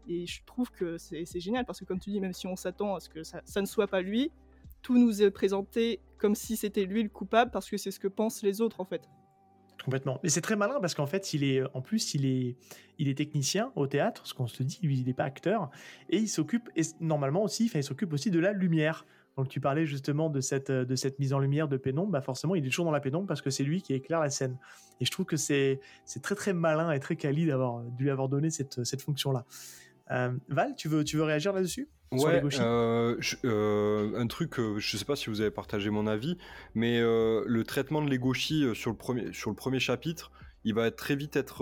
[0.08, 2.94] Et je trouve que c'est génial parce que comme tu dis, même si on s'attend
[2.94, 4.30] à ce que ça, ça ne soit pas lui,
[4.80, 8.08] tout nous est présenté comme si c'était lui le coupable parce que c'est ce que
[8.08, 9.02] pensent les autres en fait.
[9.84, 10.20] Complètement.
[10.22, 12.56] Mais c'est très malin parce qu'en fait, il est, en plus, il est,
[12.98, 15.70] il est technicien au théâtre, ce qu'on se dit, lui, il n'est pas acteur,
[16.10, 19.06] et il s'occupe, et normalement aussi, il s'occupe aussi de la lumière.
[19.36, 22.56] Donc tu parlais justement de cette, de cette mise en lumière de pénombre, bah forcément
[22.56, 24.58] il est toujours dans la pénombre parce que c'est lui qui éclaire la scène.
[25.00, 25.80] Et je trouve que c'est,
[26.20, 29.46] très très malin et très quali d'avoir, de lui avoir donné cette, cette fonction-là.
[30.10, 31.88] Euh, Val, tu veux, tu veux réagir là-dessus?
[32.12, 36.36] Ouais, euh, euh, un truc, je sais pas si vous avez partagé mon avis,
[36.74, 40.32] mais le traitement de l'Egoshi sur, le premier, sur le premier chapitre,
[40.64, 41.58] il va très vite être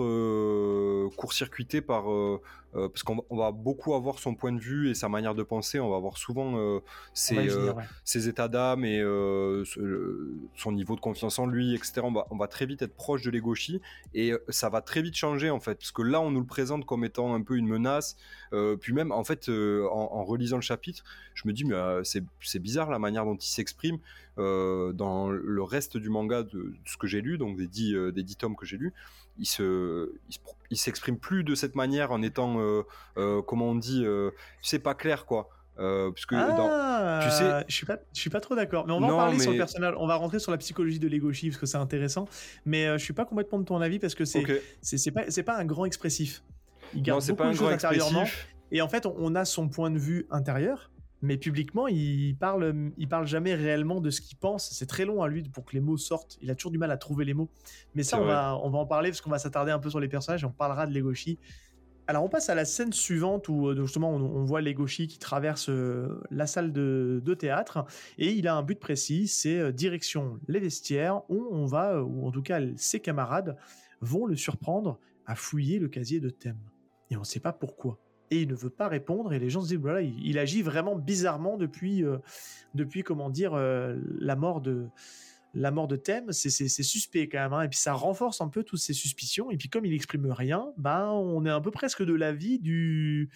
[1.15, 2.05] court-circuité par
[2.75, 5.79] euh, parce qu'on va beaucoup avoir son point de vue et sa manière de penser,
[5.79, 6.79] on va avoir souvent euh,
[7.31, 7.73] euh,
[8.03, 9.01] ses, états d'âme et
[10.55, 12.01] son niveau de confiance en lui, etc.
[12.03, 13.81] On va, on va très vite être proche de l'Egoshi
[14.13, 16.85] et ça va très vite changer en fait, parce que là on nous le présente
[16.85, 18.17] comme étant un peu une menace,
[18.79, 22.99] puis même en fait en, relisant le chapitre, je me dis mais c'est bizarre la
[22.99, 23.97] manière dont il s'exprime
[24.37, 28.35] dans le reste du manga de, ce que j'ai lu, donc des dix, des dix
[28.35, 28.93] tomes que j'ai lus,
[29.39, 30.11] il se,
[30.69, 32.83] il s'exprime plus de cette manière en étant, euh,
[33.17, 35.49] euh, comment on dit, euh, c'est pas clair quoi.
[35.79, 38.85] Euh, puisque ah, tu sais, je suis pas, je suis pas trop d'accord.
[38.85, 39.93] Mais on va en parler sur le personnage.
[39.97, 42.27] On va rentrer sur la psychologie de Legoshi parce que c'est intéressant.
[42.65, 44.43] Mais je suis pas complètement de ton avis parce que c'est,
[44.81, 46.43] c'est, pas, c'est pas un grand expressif.
[46.93, 48.25] Il garde beaucoup pas de choses intérieurement.
[48.71, 50.91] Et en fait, on a son point de vue intérieur,
[51.21, 54.69] mais publiquement, il parle, il parle jamais réellement de ce qu'il pense.
[54.71, 56.37] C'est très long à lui pour que les mots sortent.
[56.41, 57.49] Il a toujours du mal à trouver les mots.
[57.95, 59.99] Mais ça, on va, on va en parler parce qu'on va s'attarder un peu sur
[59.99, 60.43] les personnages.
[60.43, 61.37] Et on parlera de Legoshi
[62.09, 65.69] alors on passe à la scène suivante où euh, justement on, voit Legoshi qui traverse
[65.69, 67.85] euh, la salle de, théâtre
[68.17, 72.25] et il a un but précis, c'est euh, direction les vestiaires où on va, ou
[72.25, 73.55] en tout cas ses camarades
[74.01, 74.97] vont le surprendre
[75.27, 76.57] à fouiller le casier de thème.
[77.11, 77.99] Et on ne sait pas pourquoi.
[78.31, 80.95] Et il ne veut pas répondre et les gens se disent voilà il, agit vraiment
[80.95, 82.03] bizarrement depuis
[82.75, 84.87] depuis comment dire la mort de
[85.53, 87.63] la mort de Thème, c'est suspect quand même, hein.
[87.63, 89.51] et puis ça renforce un peu toutes ces suspicions.
[89.51, 93.29] Et puis comme il exprime rien, ben on est un peu presque de l'avis du,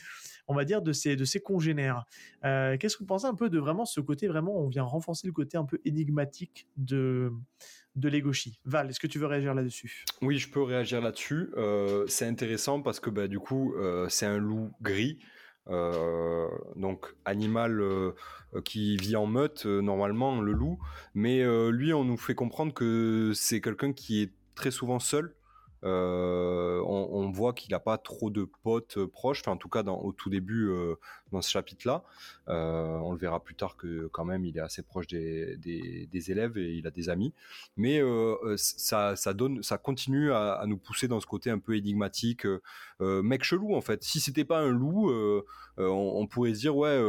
[0.48, 2.06] on va dire de ses congénères.
[2.46, 5.28] Euh, qu'est-ce que vous pensez un peu de vraiment ce côté vraiment, on vient renforcer
[5.28, 7.32] le côté un peu énigmatique de
[7.96, 8.60] de Legoshi?
[8.66, 10.06] Val, est-ce que tu veux réagir là-dessus?
[10.22, 11.52] Oui, je peux réagir là-dessus.
[11.58, 15.20] Euh, c'est intéressant parce que bah, du coup, euh, c'est un loup gris.
[15.68, 17.82] Donc animal
[18.66, 20.80] qui vit en meute normalement le loup.
[21.14, 25.34] Mais lui on nous fait comprendre que c'est quelqu'un qui est très souvent seul
[25.84, 29.84] euh, on, voit qu'il n'a pas trop de potes euh, proches, enfin, en tout cas
[29.84, 30.96] dans, au tout début euh,
[31.32, 32.04] dans ce chapitre-là.
[32.48, 35.60] on le verra plus tard que quand même il est assez proche des,
[36.32, 37.34] élèves et il a des amis.
[37.76, 38.02] Mais
[38.56, 42.46] ça, donne, ça continue à, nous pousser dans ce côté un peu énigmatique,
[43.00, 44.04] mec chelou en fait.
[44.04, 45.12] Si c'était pas un loup,
[45.78, 47.02] on, pourrait se dire ouais,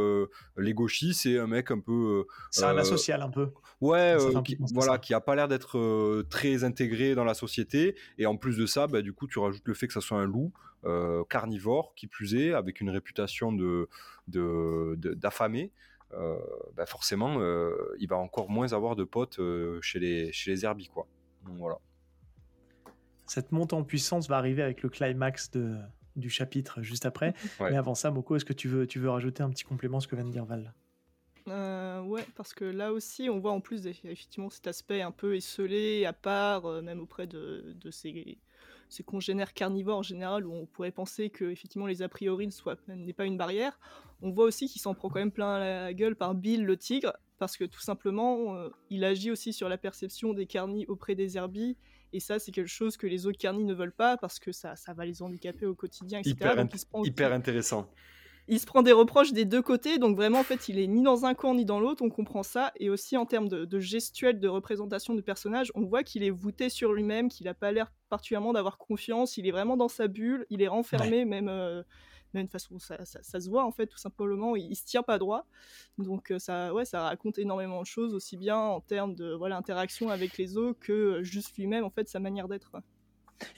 [0.57, 2.25] les gauchis c'est un mec un peu.
[2.51, 3.51] c'est un asocial un peu.
[3.81, 4.15] Ouais,
[4.45, 8.57] qui, voilà, qui a pas l'air d'être très intégré dans la société et en plus
[8.57, 10.53] de ça, bah, du coup, tu rajoutes le fait que ça soit un loup
[10.85, 13.89] euh, carnivore, qui plus est, avec une réputation de
[14.97, 15.71] d'affamé.
[16.13, 16.37] Euh,
[16.75, 19.39] bah, forcément, euh, il va encore moins avoir de potes
[19.81, 21.07] chez les chez les herbis, quoi.
[21.43, 21.79] voilà.
[23.25, 25.75] Cette montée en puissance va arriver avec le climax de,
[26.15, 27.33] du chapitre juste après.
[27.59, 30.01] Mais avant ça, Moko, est-ce que tu veux, tu veux rajouter un petit complément à
[30.01, 30.75] ce que vient de dire Val?
[31.47, 36.05] Ouais, parce que là aussi, on voit en plus effectivement cet aspect un peu esselé,
[36.05, 38.37] à part, même auprès de, de ces,
[38.89, 42.49] ces congénères carnivores en général, où on pourrait penser que effectivement les a priori
[42.87, 43.79] n'est pas une barrière,
[44.21, 47.13] on voit aussi qu'il s'en prend quand même plein la gueule par Bill le tigre,
[47.37, 51.37] parce que tout simplement, euh, il agit aussi sur la perception des carnis auprès des
[51.37, 51.77] herbies,
[52.13, 54.75] et ça c'est quelque chose que les autres carnis ne veulent pas, parce que ça,
[54.75, 56.35] ça va les handicaper au quotidien, etc.
[56.35, 56.67] Hyper,
[57.03, 57.89] hyper intéressant
[58.47, 61.01] il se prend des reproches des deux côtés, donc vraiment en fait il est ni
[61.01, 64.39] dans un camp ni dans l'autre, on comprend ça, et aussi en termes de, gestuelle,
[64.39, 67.91] de représentation du personnage, on voit qu'il est voûté sur lui-même, qu'il n'a pas l'air
[68.09, 71.81] particulièrement d'avoir confiance, il est vraiment dans sa bulle, il est renfermé même, euh,
[72.33, 75.17] même de façon ça, ça, se voit en fait tout simplement, il, se tient pas
[75.17, 75.47] droit,
[75.97, 79.57] donc euh, ça, ouais, ça raconte énormément de choses, aussi bien en termes de voilà
[79.57, 82.75] interaction avec les autres que juste lui-même en fait sa manière d'être.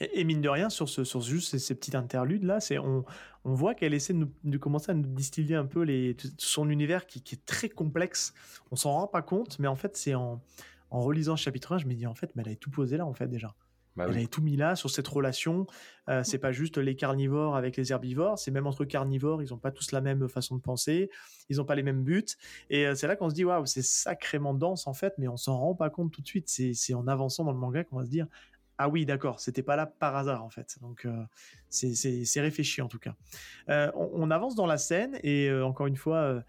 [0.00, 3.04] Et, mine de rien, sur, ce, sur juste ces, petits interludes là, c'est on,
[3.44, 7.18] on voit qu'elle essaie de, commencer à nous distiller un peu les, son univers qui,
[7.18, 8.34] est très complexe.
[8.70, 10.42] On s'en rend pas compte, mais en fait, c'est en,
[10.90, 12.96] en relisant ce chapitre 1, je me dis en fait, mais elle avait tout posé
[12.96, 13.54] là en fait déjà.
[13.98, 15.66] Bah elle avait tout mis là sur cette relation.
[16.08, 19.58] Euh, c'est pas juste les carnivores avec les herbivores, c'est même entre carnivores, ils ont
[19.58, 21.10] pas tous la même façon de penser,
[21.48, 22.24] ils ont pas les mêmes buts.
[22.70, 25.36] Et euh, c'est là qu'on se dit waouh, c'est sacrément dense en fait, mais on
[25.36, 26.48] s'en rend pas compte tout de suite.
[26.48, 28.28] C'est en avançant dans le manga qu'on va se dire
[28.78, 30.78] ah oui, d'accord, c'était pas là par hasard en fait.
[30.80, 31.24] Donc euh,
[31.68, 33.14] c'est réfléchi en tout cas.
[33.68, 36.42] Euh, on, avance dans la scène et euh, encore une fois,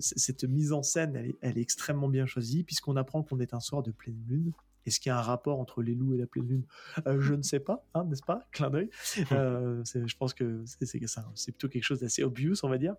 [0.00, 3.82] cette mise en scène, elle est extrêmement bien choisie puisqu'on apprend qu'on est un soir
[3.82, 4.52] de pleine lune.
[4.86, 6.64] Est-ce qu'il y a un rapport entre les loups et la pleine lune?
[7.06, 8.40] Euh, Je ne sais pas, hein, n'est-ce pas?
[8.52, 8.90] Clin d'œil.
[9.32, 12.94] Euh, je pense que c'est plutôt quelque chose d'assez obvious, on va dire.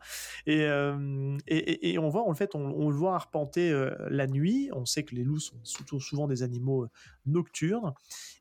[0.46, 3.72] Et, euh, et, et, on voit, en fait, on, le voit arpenter
[4.10, 4.70] la nuit.
[4.74, 6.88] On sait que les loups sont surtout souvent des animaux
[7.26, 7.94] nocturnes.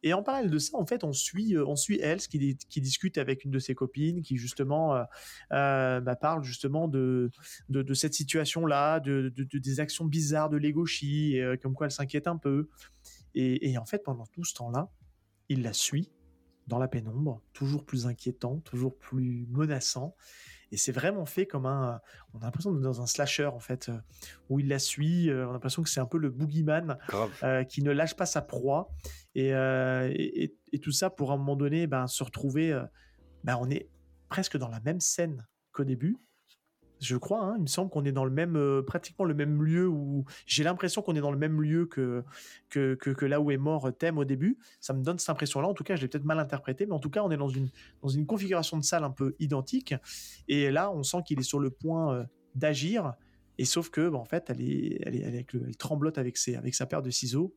[0.02, 3.18] Et en parallèle de ça, en fait, on suit, on suit Else qui, qui discute
[3.18, 5.04] avec une de ses copines qui justement
[5.50, 7.30] bah, parle justement de,
[7.68, 12.26] de, de cette situation-là, de, de, des actions bizarres de Legoshi, comme quoi elle s'inquiète
[12.26, 12.68] un peu.
[13.34, 14.90] Et, en fait, pendant tout ce temps-là,
[15.48, 16.10] il la suit
[16.66, 20.16] dans la pénombre, toujours plus inquiétant, toujours plus menaçant.
[20.72, 22.00] Et c'est vraiment fait comme un.
[22.32, 23.98] On a l'impression d'être dans un slasher, en fait, euh,
[24.48, 25.30] où il la suit.
[25.30, 26.98] Euh, on a l'impression que c'est un peu le boogeyman
[27.42, 28.90] euh, qui ne lâche pas sa proie.
[29.34, 32.76] Et, et, tout ça pour, à un moment donné, ben, se retrouver.
[33.44, 33.88] Ben, on est
[34.28, 36.18] presque dans la même scène qu'au début,
[37.00, 37.44] je crois.
[37.44, 40.24] Hein, il me semble qu'on est dans le même, euh, pratiquement le même lieu où
[40.46, 42.24] j'ai l'impression qu'on est dans le même lieu que
[42.70, 44.58] que, là où est mort Thème au début.
[44.80, 45.68] Ça me donne cette impression-là.
[45.68, 47.48] En tout cas, je l'ai peut-être mal interprété, mais en tout cas, on est dans
[47.48, 47.68] une
[48.02, 49.94] dans une configuration de salle un peu identique.
[50.48, 53.14] Et là, on sent qu'il est sur le point euh, d'agir
[53.58, 56.74] Et sauf que, bah, en fait, elle, est, elle, est, elle, tremblote avec, ses, avec
[56.74, 57.54] sa paire de ciseaux.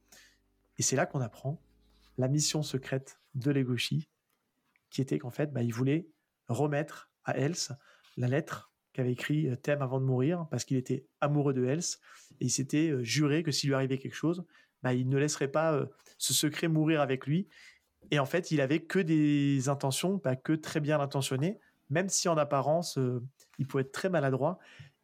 [0.77, 1.61] Et c'est là qu'on apprend
[2.17, 4.09] la mission secrète de Legoshi,
[4.89, 6.07] qui était qu'en fait, bah, il voulait
[6.47, 7.71] remettre à Else
[8.15, 11.99] la lettre qu'avait écrit euh, Thème avant de mourir, parce qu'il était amoureux de Else,
[12.41, 14.43] et il s'était euh, juré que s'il lui arrivait quelque chose,
[14.81, 15.85] bah, il ne laisserait pas euh,
[16.17, 17.47] ce secret mourir avec lui.
[18.09, 21.59] Et en fait, il avait que des intentions, pas que très bien intentionnées,
[21.91, 22.99] même si en apparence,
[23.59, 24.59] il pouvait être très maladroit.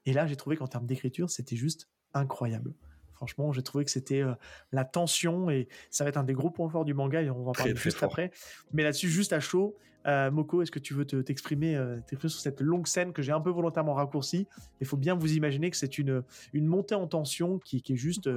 [0.06, 2.74] Et là, j'ai trouvé qu'en termes d'écriture, c'était juste incroyable.
[3.14, 4.24] Franchement, j'ai trouvé que c'était
[4.72, 7.44] la tension et ça va être un des gros points forts du manga et on
[7.44, 8.32] va en parler juste après.
[8.72, 11.80] Mais là-dessus, juste à chaud, Moko, est-ce que tu veux t'exprimer
[12.20, 14.48] sur cette longue scène que j'ai un peu volontairement raccourcie?
[14.82, 16.24] Il faut bien vous imaginer que c'est une,
[16.54, 18.30] une montée en tension qui, qui est juste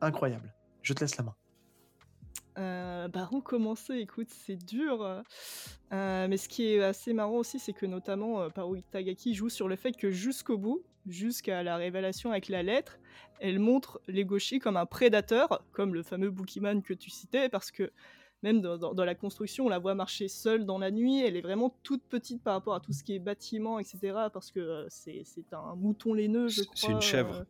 [0.00, 0.54] incroyable.
[0.82, 1.34] Je te laisse la main.
[2.58, 5.22] Euh, bah, recommencer, écoute, c'est dur.
[5.92, 9.48] Euh, mais ce qui est assez marrant aussi, c'est que notamment euh, Paru Itagaki joue
[9.48, 12.98] sur le fait que jusqu'au bout, jusqu'à la révélation avec la lettre,
[13.40, 17.92] elle montre Legoshi comme un prédateur, comme le fameux Bookieman que tu citais, parce que
[18.42, 21.74] même dans, la construction, on la voit marcher seule dans la nuit, elle est vraiment
[21.82, 23.98] toute petite par rapport à tout ce qui est bâtiment, etc.,
[24.32, 26.74] parce que euh, c'est un mouton laineux, je crois.
[26.74, 27.44] C'est une chèvre.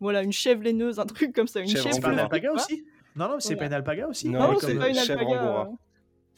[0.00, 1.60] voilà, une chèvre laineuse, un truc comme ça.
[1.60, 2.84] Une chèvre, chèvre aussi
[3.16, 5.68] non, non, c'est pas une alpaga aussi Non, c'est pas une alpaga.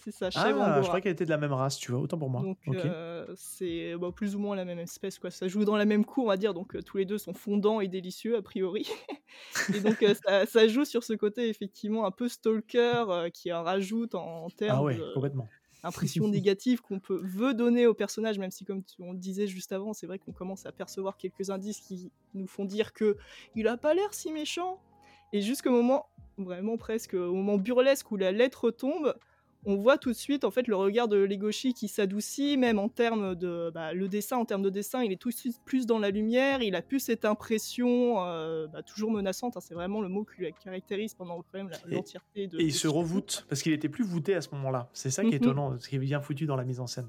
[0.07, 2.17] C'est ça, chèvre ah, je crois qu'elle était de la même race, tu vois, autant
[2.17, 2.41] pour moi.
[2.41, 5.33] Donc, euh, c'est bah, plus ou moins la même espèce, quoi.
[5.33, 7.35] Ça joue dans la même cour, on va dire, donc euh, tous les deux sont
[7.35, 8.87] fondants et délicieux, a priori.
[9.75, 10.15] et donc, euh,
[10.47, 14.83] ça, joue sur ce côté, effectivement, un peu stalker, qui en rajoute en, termes ah
[14.85, 15.49] ouais, complètement
[15.83, 19.73] impression négative qu'on peut veut donner au personnage, même si comme on le disait juste
[19.73, 23.17] avant, c'est vrai qu'on commence à percevoir quelques indices qui nous font dire que
[23.57, 24.81] il a pas l'air si méchant.
[25.33, 26.07] Et jusqu'au moment
[26.39, 29.15] vraiment presque au moment burlesque où la lettre tombe,
[29.67, 32.89] on voit tout de suite en fait le regard de Legoshi qui s'adoucit, même en
[32.89, 35.87] termes de bah, le dessin, en termes de dessin, il est tout de suite plus
[35.87, 40.01] dans la lumière, il a plus cette impression euh, bah, toujours menaçante, hein, c'est vraiment
[40.01, 42.61] le mot qui la caractérise pendant quand même l'entièreté de.
[42.61, 44.89] Et il se revoute parce qu'il était plus voûté à ce moment-là.
[44.93, 45.45] C'est ça qui est mhm.
[45.45, 47.09] étonnant, ce qui est bien foutu dans la mise en scène.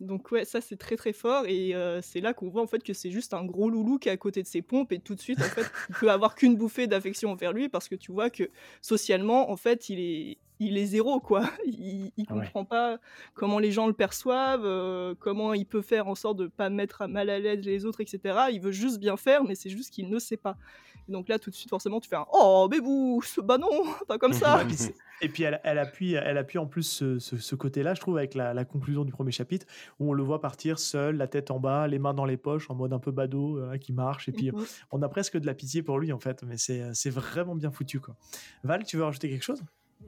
[0.00, 2.82] Donc ouais, ça c'est très très fort et euh, c'est là qu'on voit en fait
[2.82, 5.14] que c'est juste un gros loulou qui est à côté de ses pompes et tout
[5.14, 8.12] de suite en fait il peut avoir qu'une bouffée d'affection envers lui parce que tu
[8.12, 8.50] vois que
[8.82, 11.50] socialement en fait il est il est zéro quoi.
[11.66, 12.98] Il, il comprend pas
[13.34, 17.06] comment les gens le perçoivent, euh, comment il peut faire en sorte de pas mettre
[17.06, 18.38] mal à l'aise les autres, etc.
[18.52, 20.56] Il veut juste bien faire, mais c'est juste qu'il ne sait pas.
[21.08, 23.68] donc là, tout de suite, forcément, tu fais un Oh, bébou, bah non,
[24.08, 24.62] pas comme ça.
[25.22, 28.34] Et puis elle, elle, appuie, elle appuie en plus ce, ce, côté-là, je trouve, avec
[28.34, 29.66] la, la, conclusion du premier chapitre,
[29.98, 32.70] où on le voit partir seul, la tête en bas, les mains dans les poches,
[32.70, 34.28] en mode un peu badaud, euh, qui marche.
[34.28, 34.64] Et puis mhm.
[34.90, 37.98] on a presque de la pitié pour lui, en fait, mais c'est vraiment bien foutu.
[37.98, 38.14] Quoi.
[38.62, 39.62] Val, tu veux rajouter quelque chose?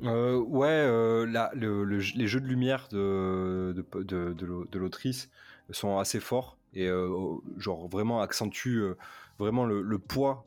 [0.05, 5.31] Euh, ouais, euh, les jeux de lumière de, de, de, de l'autrice
[5.71, 7.09] sont assez forts et euh,
[7.57, 8.97] genre vraiment accentuent euh,
[9.39, 10.47] vraiment le, poids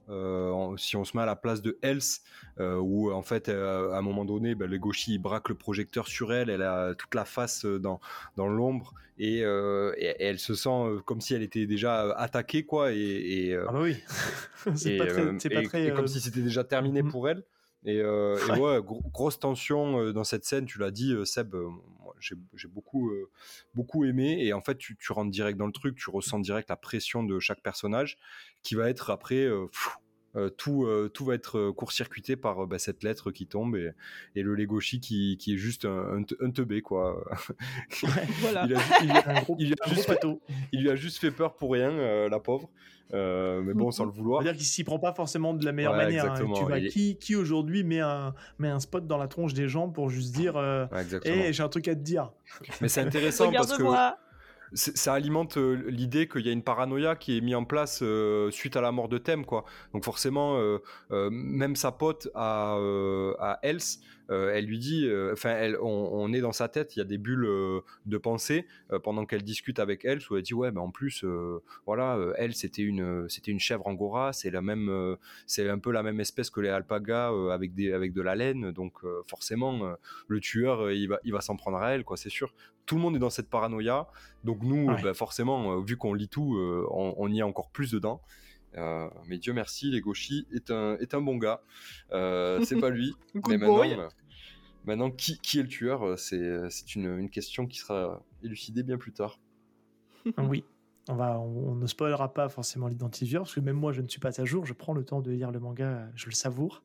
[0.78, 2.22] si on se met à la place de Else
[2.60, 6.50] où en fait à un moment donné bah, le gauchi braque le projecteur sur elle
[6.50, 8.02] elle a toute la face dans,
[8.36, 13.72] dans l'ombre et, elle se sent comme si elle était déjà attaquée quoi et, ah
[13.72, 13.98] bah oui
[14.76, 17.12] c'est pas très, pas très comme si c'était déjà terminé mm-hmm.
[17.12, 17.44] pour elle
[17.84, 18.80] et, euh, ouais.
[18.86, 21.56] grosse tension euh, dans cette scène, tu l'as dit, euh, Seb,
[22.20, 23.12] j'ai beaucoup,
[23.74, 24.38] beaucoup aimé.
[24.46, 27.24] Et en fait, tu, tu, rentres direct dans le truc, tu ressens direct la pression
[27.24, 28.20] de chaque personnage
[28.62, 29.48] qui va être après.
[30.58, 33.92] Tout, tout va être court-circuité par bah, cette lettre qui tombe et,
[34.36, 37.24] et le Legoshi qui, qui, est juste un, un, teubé quoi.
[38.40, 38.68] voilà.
[39.60, 39.68] il,
[40.82, 42.70] lui a juste fait peur pour rien, la pauvre.
[43.14, 44.42] Euh, mais bon, sans le vouloir.
[44.42, 46.32] C'est-à-dire qu'il s'y prend pas forcément de la meilleure manière.
[46.32, 46.52] Hein.
[46.56, 49.90] Tu vois, qui, qui aujourd'hui met un, met un spot dans la tronche des gens
[49.90, 50.86] pour juste dire euh,
[51.26, 52.32] hey, j'ai un truc à te dire
[52.80, 53.84] Mais c'est intéressant parce que
[54.74, 58.52] ça alimente euh, l'idée qu'il y a une paranoïa qui est mise en place euh,
[58.52, 59.66] suite à la mort de Thème, quoi.
[59.94, 62.78] Donc forcément, euh, même sa pote à,
[63.40, 64.00] à Else,
[64.32, 67.48] elle lui dit, enfin, on, est dans sa tête, il y a des bulles
[68.06, 68.66] de pensée
[69.04, 71.26] pendant qu'elle discute avec Else où elle dit ouais, mais en plus,
[71.86, 76.04] voilà, elle c'était une, c'était une chèvre angora, c'est la même, c'est un peu la
[76.04, 79.96] même espèce que les alpagas avec des, avec de la laine, donc forcément,
[80.28, 82.54] le tueur, il va, il va s'en prendre à elle, quoi, c'est sûr
[82.86, 84.08] tout le monde est dans cette paranoïa.
[84.44, 87.92] Donc nous, bah, forcément, euh, vu qu'on lit tout, euh, on, y est encore plus
[87.92, 88.22] dedans.
[88.78, 91.62] Euh, mais Dieu merci, Legoshi est un, est un bon gars.
[92.10, 93.14] c'est pas lui.
[93.48, 94.10] mais maintenant,
[94.86, 96.18] maintenant qui, qui, est le tueur?
[96.18, 99.40] C'est une, une, question qui sera élucidée bien plus tard.
[100.38, 100.64] oui.
[101.10, 104.20] On, va, on, ne spoilera pas forcément l'identifieur, parce que même moi, je ne suis
[104.20, 104.66] pas à jour.
[104.66, 106.84] Je prends le temps de lire le manga, je le savoure.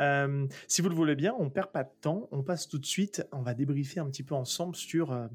[0.00, 2.86] Euh, si vous le voulez bien, on perd pas de temps, on passe tout de
[2.86, 5.26] suite, on va débriefer un petit peu ensemble sur euh,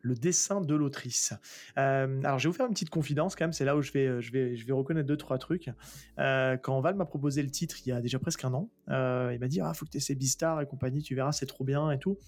[0.00, 1.34] le dessin de l'autrice.
[1.78, 3.92] Euh, alors, je vais vous faire une petite confidence quand même, c'est là où je
[3.92, 5.70] vais, je vais, je vais reconnaître deux, trois trucs.
[6.16, 9.48] quand Val m'a proposé le titre il y a déjà presque un an, il m'a
[9.48, 11.98] dit Ah, faut que tu essaies Beastar et compagnie, tu verras, c'est trop bien et
[11.98, 12.18] tout.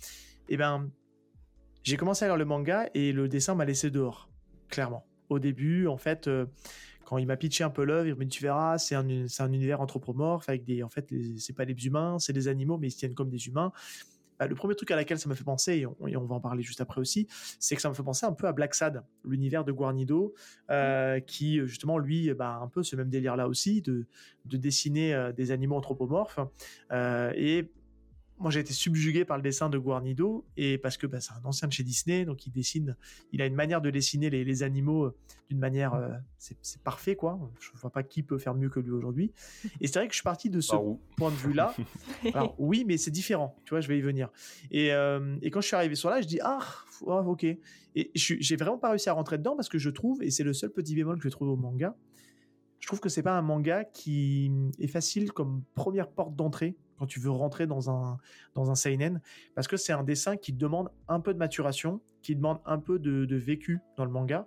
[0.48, 0.90] Et eh ben,
[1.82, 4.28] j'ai commencé à lire le manga et le dessin m'a laissé dehors,
[4.68, 5.06] clairement.
[5.28, 6.28] Au début, en fait,
[7.04, 9.52] quand il m'a pitché un peu l'œuvre, il m'a dit tu verras, c'est un, un,
[9.52, 12.92] univers anthropomorphe avec des, en fait, c'est pas des humains, c'est des animaux, mais ils
[12.92, 13.72] se tiennent comme des humains.
[14.38, 16.62] Bah, le premier truc à laquelle ça m'a fait penser, et on, va en parler
[16.62, 17.28] juste après aussi,
[17.60, 20.34] c'est que ça me fait penser un peu à Black Sad, l'univers de Guarnido,
[20.70, 24.06] euh, qui justement lui, bah, un peu ce même délire là aussi, de,
[24.46, 26.40] de dessiner euh, des animaux anthropomorphes.
[26.90, 27.70] Euh, et
[28.38, 31.44] moi j'ai été subjugué par le dessin de Guarnido et parce que bah, c'est un
[31.44, 32.96] ancien de chez Disney donc il dessine
[33.32, 35.16] il a une manière de dessiner les, animaux euh,
[35.48, 37.38] d'une manière euh, c'est parfait quoi.
[37.60, 39.32] Je vois pas qui peut faire mieux que lui aujourd'hui.
[39.80, 40.74] Et c'est vrai que je suis parti de ce
[41.16, 41.74] point de vue là
[42.34, 43.56] alors oui mais c'est différent.
[43.64, 44.30] Tu vois je vais y venir.
[44.70, 46.60] Et, euh, et quand je suis arrivé sur là je dis ah
[47.00, 47.44] ok.
[47.44, 50.52] Et j'ai vraiment pas réussi à rentrer dedans parce que je trouve et c'est le
[50.52, 51.94] seul petit bémol que je trouve au manga
[52.84, 57.06] je trouve que c'est pas un manga qui est facile comme première porte d'entrée quand
[57.06, 58.18] tu veux rentrer dans un,
[58.54, 59.20] dans un seinen,
[59.54, 62.98] parce que c'est un dessin qui demande un peu de maturation, qui demande un peu
[62.98, 64.46] de, vécu dans le manga.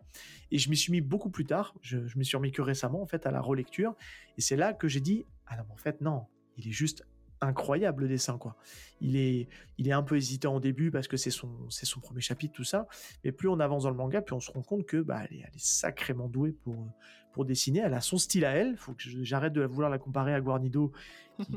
[0.51, 3.01] Et je m'y suis mis beaucoup plus tard, je, je m'y suis remis que récemment,
[3.01, 3.95] en fait, à la relecture.
[4.37, 6.25] Et c'est là que j'ai dit, ah non, en fait, non,
[6.57, 7.03] il est juste
[7.41, 8.55] incroyable le dessin quoi.
[9.01, 9.47] Il est
[9.77, 12.53] il est un peu hésitant au début parce que c'est son c'est son premier chapitre
[12.53, 12.87] tout ça,
[13.23, 15.37] mais plus on avance dans le manga, plus on se rend compte que bah elle
[15.37, 16.87] est, sacrément douée pour
[17.33, 20.33] pour dessiner, elle a son style à elle, faut que j'arrête de vouloir la comparer
[20.33, 20.91] à Guarnido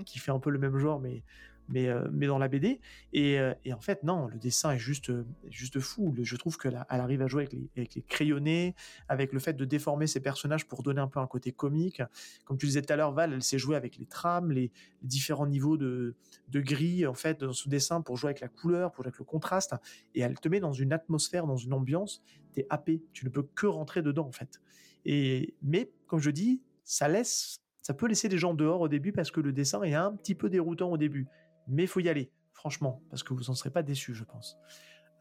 [0.04, 1.22] qui, fait un peu le même genre mais
[1.70, 2.80] mais, euh, mais dans la BD.
[3.16, 6.14] Euh, et, en fait, non, le dessin est juste, euh, juste fou.
[6.20, 8.74] Je trouve qu'elle elle arrive à jouer avec les, crayonnés,
[9.08, 12.02] avec le fait de déformer ses personnages pour donner un peu un côté comique.
[12.44, 14.70] Comme tu disais tout à l'heure, Val, elle sait jouer avec les trames, les,
[15.02, 16.14] différents niveaux de,
[16.48, 19.18] de, gris, en fait, dans ce dessin pour jouer avec la couleur, pour jouer avec
[19.18, 19.74] le contraste.
[20.14, 22.22] Et elle te met dans une atmosphère, dans une ambiance,
[22.52, 23.02] t'es happé.
[23.12, 24.60] Tu ne peux que rentrer dedans, en fait.
[25.04, 29.12] Et, mais, comme je dis, ça laisse ça peut laisser des gens dehors au début
[29.12, 31.26] parce que le dessin est un petit peu déroutant au début
[31.70, 34.58] mais il faut y aller, franchement, parce que vous n'en serez pas déçus, je pense.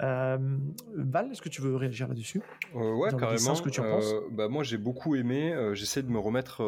[0.01, 0.38] Euh,
[0.95, 2.41] Val, est-ce que tu veux réagir là-dessus?
[2.76, 3.55] Euh, Ouais, carrément.
[3.55, 4.13] Ce que tu en penses?
[4.13, 5.53] euh, bah, moi, j'ai beaucoup aimé.
[5.73, 6.63] J'essaie de me remettre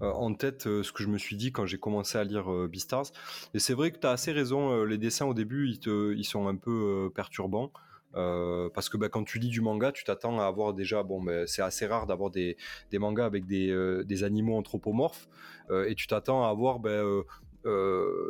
[0.00, 3.06] en tête ce que je me suis dit quand j'ai commencé à lire Beastars.
[3.54, 4.84] Et c'est vrai que tu as assez raison.
[4.84, 7.72] les dessins au début, ils, te, ils sont un peu perturbants.
[8.14, 11.46] parce que bah, quand tu lis du manga, tu t'attends à avoir déjà, bon, bah,
[11.46, 12.56] c'est assez rare d'avoir des,
[12.90, 15.28] des, mangas avec des, des animaux anthropomorphes,
[15.70, 17.26] et tu t'attends à avoir euh,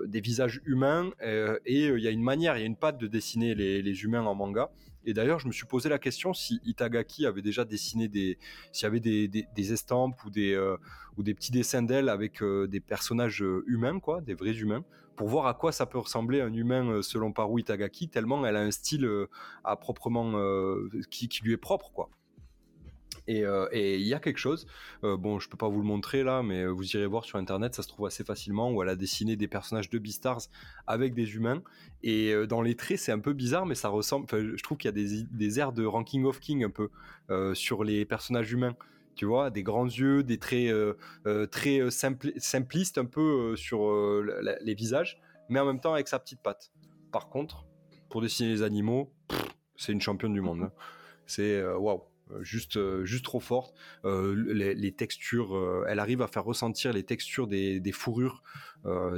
[0.07, 2.77] des visages humains euh, et euh, il y a une manière, il y a une
[2.77, 4.71] patte de dessiner les, humains en manga.
[5.05, 8.39] Et d'ailleurs, je me suis posé la question si Itagaki avait déjà dessiné des,
[8.73, 10.59] s'il y avait des, estampes ou des,
[11.17, 14.85] ou des petits dessins d'elle avec des personnages humains, quoi, des vrais humains,
[15.15, 18.63] pour voir à quoi ça peut ressembler un humain selon Paru Itagaki, tellement elle a
[18.63, 19.09] un style
[19.63, 20.33] à proprement
[21.09, 22.11] qui, lui est propre, quoi.
[23.29, 24.67] Euh, et il y a quelque chose,
[25.05, 27.39] euh, bon, je peux pas vous le montrer là, mais euh, vous irez voir sur
[27.39, 30.43] internet, ça se trouve assez facilement, où elle a dessiné des personnages de Beastars
[30.87, 31.63] avec des humains.
[32.03, 34.27] Et dans les traits, c'est un peu bizarre, mais ça ressemble.
[34.31, 36.89] Je trouve qu'il y a des, des, airs de Ranking of King un peu
[37.55, 38.77] sur les personnages humains.
[39.17, 40.73] Tu vois, des grands yeux, des traits
[41.51, 43.91] très simplistes un peu sur
[44.61, 46.71] les visages, mais en même temps avec sa petite patte.
[47.11, 47.65] Par contre,
[48.09, 49.13] pour dessiner les animaux,
[49.77, 50.63] c'est une championne du monde.
[50.63, 50.73] Hein.
[51.27, 52.03] C'est waouh.
[52.03, 53.75] Euh, juste, euh, juste trop forte.
[54.05, 58.43] Euh, les, textures, elle arrive à faire ressentir les textures des, fourrures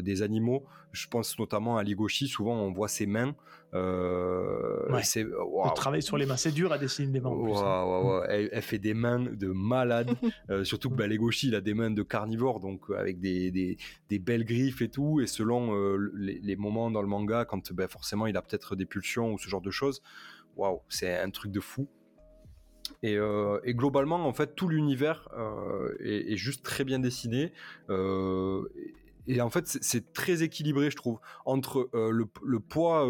[0.00, 0.64] des animaux.
[0.92, 2.26] Je pense notamment à Ligoshi.
[2.26, 3.34] Souvent, on voit ses mains.
[3.74, 5.02] Ouais.
[5.02, 5.70] C'est wow.
[5.74, 7.30] travail sur les mains, c'est dur à dessiner des mains.
[7.30, 8.22] Hein.
[8.28, 10.10] elle, fait des mains de malade.
[10.64, 14.44] surtout que bah, Ligoshi, il a des mains de carnivore, donc avec des, des, belles
[14.44, 15.20] griffes et tout.
[15.20, 19.34] Et selon les, moments dans le manga, quand bah, forcément il a peut-être des pulsions
[19.34, 20.02] ou ce genre de choses,
[20.56, 21.88] waouh, c'est un truc de fou.
[23.04, 27.52] Euh, et, globalement, en fait, tout l'univers euh, est, juste très bien dessiné.
[27.90, 28.62] Euh,
[29.26, 33.06] et en fait, c'est très équilibré, je trouve, entre le, poids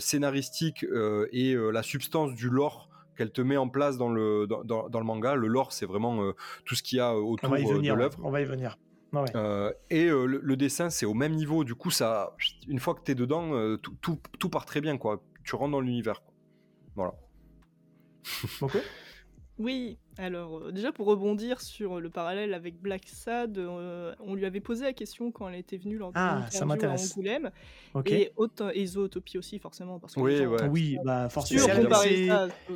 [0.00, 0.84] scénaristique
[1.32, 5.36] et la substance du lore qu'elle te met en place dans le, dans, le manga.
[5.36, 6.32] Le lore, c'est vraiment
[6.64, 8.18] tout ce qu'il y a autour de l'œuvre.
[8.24, 8.76] On va y venir.
[9.88, 11.62] et le, dessin, c'est au même niveau.
[11.62, 12.34] Du coup, ça,
[12.66, 14.98] une fois que tu es dedans, tout, tout, part très bien.
[14.98, 15.22] Quoi.
[15.44, 16.24] Tu rentres dans l'univers.
[16.96, 17.14] Voilà.
[18.62, 18.76] Ok.
[19.58, 24.44] Oui, alors euh, déjà pour rebondir sur le parallèle avec Black Sad, euh, on lui
[24.44, 27.12] avait posé la question quand elle était venue lors de Ah, ça à m'intéresse.
[27.12, 27.50] Angoulême,
[27.94, 28.10] Ok.
[28.12, 30.68] et, autant, et Zootopie aussi forcément, parce que Oui, gens ouais.
[30.68, 31.62] Oui, bah forcément.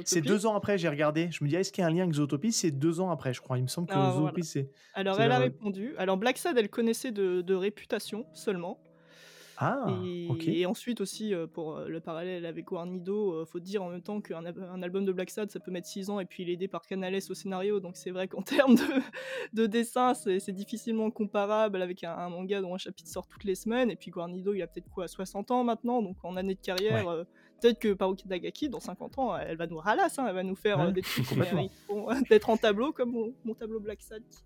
[0.06, 1.28] C'est- deux ans après, j'ai regardé.
[1.30, 2.50] Je me dis, est-ce qu'il y a un lien avec Zootopie?
[2.50, 3.58] C'est deux ans après, je crois.
[3.58, 4.70] Il me semble que Ah, Zootopie, c'est.
[4.94, 5.94] Alors c'est elle a répondu.
[5.98, 8.80] Alors Black Sad, elle connaissait de, de réputation seulement.
[9.62, 9.86] Ah,
[10.46, 14.00] et, ensuite aussi, euh, pour euh, le parallèle avec Warnido, euh, faut dire en même
[14.00, 16.42] temps qu'un al- un album de Black Sad, ça peut mettre 6 ans, et puis
[16.42, 18.82] il est aidé par Canales au scénario, donc c'est vrai qu'en termes de,
[19.52, 23.54] de dessin, c'est difficilement comparable avec un, un manga dont un chapitre sort toutes les
[23.54, 26.60] semaines, et puis Guarnido, il a peut-être quoi, 60 ans maintenant, donc en année de
[26.60, 27.24] carrière, euh,
[27.60, 30.56] peut-être que Paruki Dagaki, dans 50 ans, elle va nous ralasser, hein, elle va nous
[30.56, 31.26] faire Ouais, des trucs
[32.30, 34.22] d'être en tableau, comme mon, mon tableau Black Sad.
[34.30, 34.38] qui.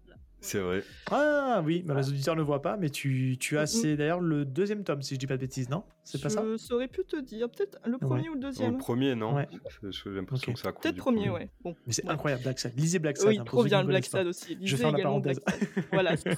[0.44, 0.82] C'est vrai.
[1.10, 3.66] Ah oui, bah, les auditeurs ne voient pas, mais tu, tu as, Mhm.
[3.66, 5.84] c'est d'ailleurs le deuxième tome, si je dis pas de bêtises, non?
[6.04, 6.44] C'est pas ça?
[6.44, 8.72] Je saurais plus te dire, peut-être le premier ou le deuxième.
[8.72, 9.34] le premier, non?
[9.36, 9.48] Ouais.
[9.90, 10.60] J'ai l'impression Ok.
[10.60, 11.48] que à cause Peut-être du premier, ouais.
[11.62, 12.10] Bon, Mais c'est Ouais.
[12.12, 12.72] incroyable, Black Sad.
[12.78, 13.28] Lisez Black Sad.
[13.28, 14.04] Oui, hein, trop bien le Black.
[14.04, 14.54] Sad aussi.
[14.56, 15.40] Lisez ferme la également parenthèse.
[15.40, 15.84] Black Sad.
[15.92, 16.30] Voilà, ça.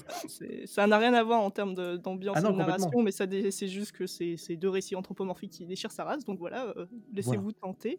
[0.67, 3.91] Ça n'a rien à voir en termes d'ambiance Ah de narration, mais ça c'est juste
[3.91, 7.99] que c'est c'est deux récits anthropomorphiques qui déchirent sa race, donc voilà, euh, laissez-vous tenter.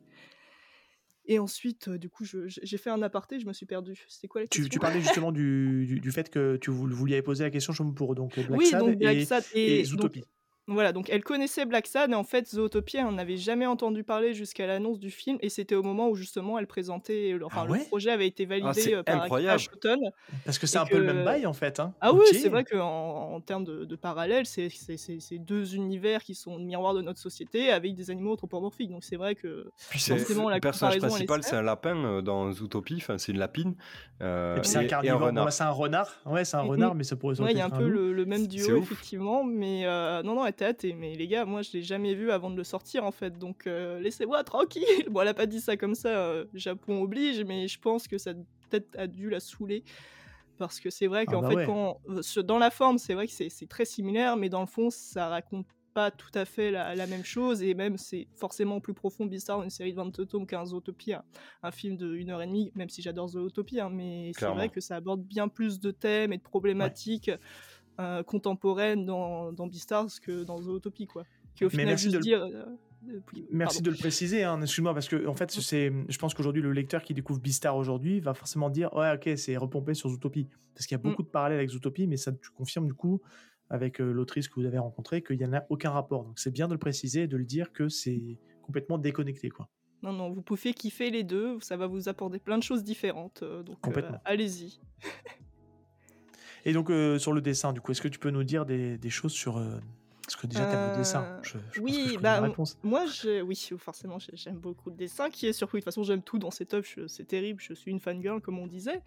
[1.27, 4.05] Et ensuite, du coup, j'ai fait un aparté, je me suis perdue.
[4.07, 4.69] C'était quoi la Tu, question?
[4.71, 7.83] tu parlais justement du, du, du fait que tu vous, avez posé la question je
[7.83, 10.23] me pour donc Black Oui, Sad donc Black et, Sad et et, donc, Zootopie.
[10.69, 14.33] Voilà, donc elle connaissait Black Sad et en fait Zootopia, on n'avait jamais entendu parler
[14.33, 17.73] jusqu'à l'annonce du film et c'était au moment où justement elle présentait, le- enfin Ah
[17.73, 19.55] le projet avait été validé c'est euh, par incroyable.
[19.55, 19.97] Ashton.
[20.43, 21.79] Parce que c'est un peu le même bail en fait.
[21.79, 21.93] Hein.
[22.01, 25.73] Ah oui, c'est vrai qu'en en termes de, de parallèle, c'est c'est- c'est- c'est deux
[25.75, 28.91] univers qui sont le miroir de notre société avec des animaux anthropomorphiques.
[28.91, 31.95] Donc c'est vrai que Puis c'est Forcément, la le personnage elle principal, c'est un lapin
[31.95, 33.75] euh, dans Zootopie, enfin c'est une lapine.
[34.21, 35.21] euh, Et puis c'est un carnivore.
[35.21, 35.45] renard.
[35.45, 36.09] Ouais, c'est un renard.
[36.25, 36.69] Ouais, c'est un Mhm.
[36.69, 39.45] renard, mais ça pourrait ouais, il y a un peu le, le même duo effectivement,
[39.45, 40.93] mais euh, non non, elle hâtée.
[40.93, 43.67] Mais les gars, moi je l'ai jamais vu avant de le sortir en fait, donc
[43.67, 44.83] euh, laissez-moi tranquille.
[45.09, 48.17] Bon, elle a pas dit ça comme ça, euh, Japon oblige, mais je pense que
[48.17, 48.33] ça
[48.69, 49.83] peut-être a dû la saouler.
[50.57, 51.65] Parce que c'est vrai Ah qu'en bah fait, ouais.
[51.65, 54.89] quand, euh, dans la forme, c'est vrai que c'est très similaire, mais dans le fond,
[54.89, 58.93] ça raconte pas tout à fait la, la même chose, et même c'est forcément plus
[58.93, 61.23] profond Beastar, une série de 22 tomes qu'un Zootopie, un,
[61.63, 64.69] un film de 1 heure et demie, même si j'adore Zootopie, hein, mais c'est vrai
[64.69, 67.31] que ça aborde bien plus de thèmes et de problématiques
[67.99, 71.23] euh, contemporaines dans, dans Beastars que dans Zootopie, quoi.
[71.55, 72.43] Qui au Mais final merci juste de le- dire...
[72.43, 72.65] euh,
[73.33, 73.85] oui, Merci pardon.
[73.91, 77.01] de le préciser, hein, excuse-moi, parce que en fait, c'est, je pense qu'aujourd'hui, le lecteur
[77.03, 80.47] qui découvre Beastar aujourd'hui va forcément dire Ouais, ok, c'est repompé sur Zootopie.
[80.73, 81.09] Parce qu'il y a Mm.
[81.09, 83.21] beaucoup de parallèles avec Zootopie, mais ça tu confirmes du coup,
[83.69, 86.23] avec euh, l'autrice que vous avez rencontrée, qu'il n'y en a aucun rapport.
[86.25, 89.49] Donc c'est bien de le préciser et de le dire que c'est complètement déconnecté.
[89.49, 89.69] quoi.
[90.03, 93.41] Non, non, vous pouvez kiffer les deux, ça va vous apporter plein de choses différentes,
[93.43, 94.79] euh, donc euh, allez-y.
[96.65, 99.09] Et donc, euh, sur le dessin, du coup, est-ce que tu peux nous dire des,
[99.09, 99.57] choses sur.
[99.57, 99.79] euh,
[100.27, 101.23] Parce que déjà, t'aimes le dessin.
[101.23, 102.41] Euh, Je, je pense que oui, je bah.
[102.83, 105.77] Moi, je, oui, forcément, j'ai- j'aime beaucoup le dessin qui est surpris.
[105.77, 108.41] De toute façon, j'aime tout dans cette œuvre, je- c'est terrible, je suis une fangirl,
[108.41, 109.01] comme on disait.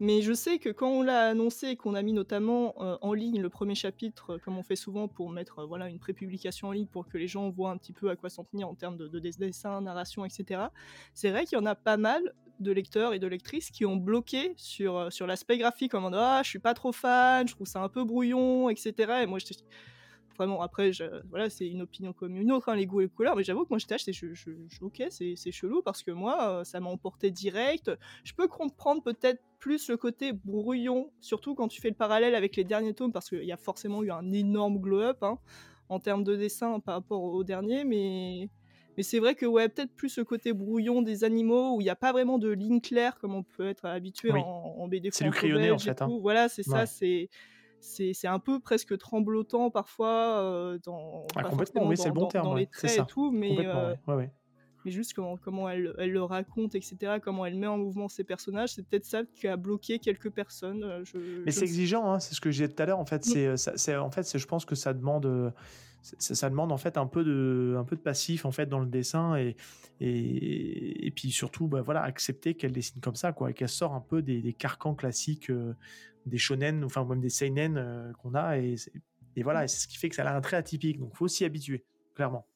[0.00, 3.14] Mais je sais que quand on l'a annoncé et qu'on a mis notamment euh, en
[3.14, 6.68] ligne le premier chapitre, euh, comme on fait souvent pour mettre euh, voilà, une prépublication
[6.68, 8.74] en ligne pour que les gens voient un petit peu à quoi s'en tenir en
[8.74, 10.70] termes de, de des- dessin, narration, etc.,
[11.14, 12.20] c'est vrai qu'il y en a pas mal
[12.60, 16.42] de lecteurs et de lectrices qui ont bloqué sur, sur l'aspect graphique en mode Ah,
[16.44, 19.22] je suis pas trop fan, je trouve ça un peu brouillon, etc.
[19.22, 19.56] Et moi, j'étais
[20.36, 23.08] vraiment après je- voilà c'est une opinion comme une autre hein, les goûts et les
[23.10, 26.02] couleurs mais j'avoue que moi j'étais acheté je, je, je- ok c'est c'est chelou parce
[26.02, 27.90] que moi euh, ça m'a emporté direct
[28.24, 32.56] je peux comprendre peut-être plus le côté brouillon surtout quand tu fais le parallèle avec
[32.56, 35.38] les derniers tomes parce qu'il y a forcément eu un énorme glow up hein,
[35.88, 38.48] en termes de dessin par rapport au dernier mais
[38.96, 41.90] mais c'est vrai que ouais peut-être plus ce côté brouillon des animaux où il n'y
[41.90, 44.40] a pas vraiment de ligne claire comme on peut être habitué Oui.
[44.40, 46.08] en, en BD C'est du crayonné, en fait, hein.
[46.22, 46.86] voilà c'est ça Ouais.
[46.86, 47.28] c'est
[47.86, 52.20] c'est un peu presque tremblotant parfois euh, dans, Ah, complètement, oui, c'est dans, le bon
[52.22, 53.98] dans- terme, dans ouais, les c'est traits et tout, mais, euh, ouais.
[54.08, 54.30] Ouais, ouais.
[54.84, 58.24] mais juste comment, comment elle, elle le raconte, etc., comment elle met en mouvement ses
[58.24, 60.82] personnages, c'est peut-être ça qui a bloqué quelques personnes.
[60.84, 62.98] euh, Je, Mais je c'est exigeant, hein, c'est ce que je disais tout à l'heure.
[62.98, 63.56] En fait, Mm.
[63.56, 65.50] c'est, en fait, je pense que ça demande, euh,
[66.18, 68.86] ça, demande en fait un peu de, un peu de passif en fait dans le
[68.86, 69.56] dessin et
[70.00, 73.94] et, et puis surtout, bah, voilà, accepter qu'elle dessine comme ça, quoi, et qu'elle sort
[73.94, 75.74] un peu des, des carcans classiques euh,
[76.26, 78.74] des shonen, enfin même des seinen euh, qu'on a et,
[79.36, 80.98] et voilà, et c'est ce qui fait que ça a un trait atypique.
[80.98, 81.84] Donc, faut s'y habituer,
[82.14, 82.46] clairement.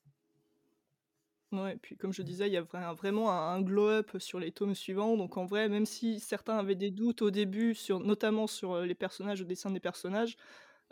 [1.53, 4.53] Ouais, puis comme je disais, il y a vra- vraiment un, un glow-up sur les
[4.53, 5.17] tomes suivants.
[5.17, 8.87] Donc en vrai, même si certains avaient des doutes au début, sur, notamment sur euh,
[8.87, 10.37] les personnages, le dessin des personnages,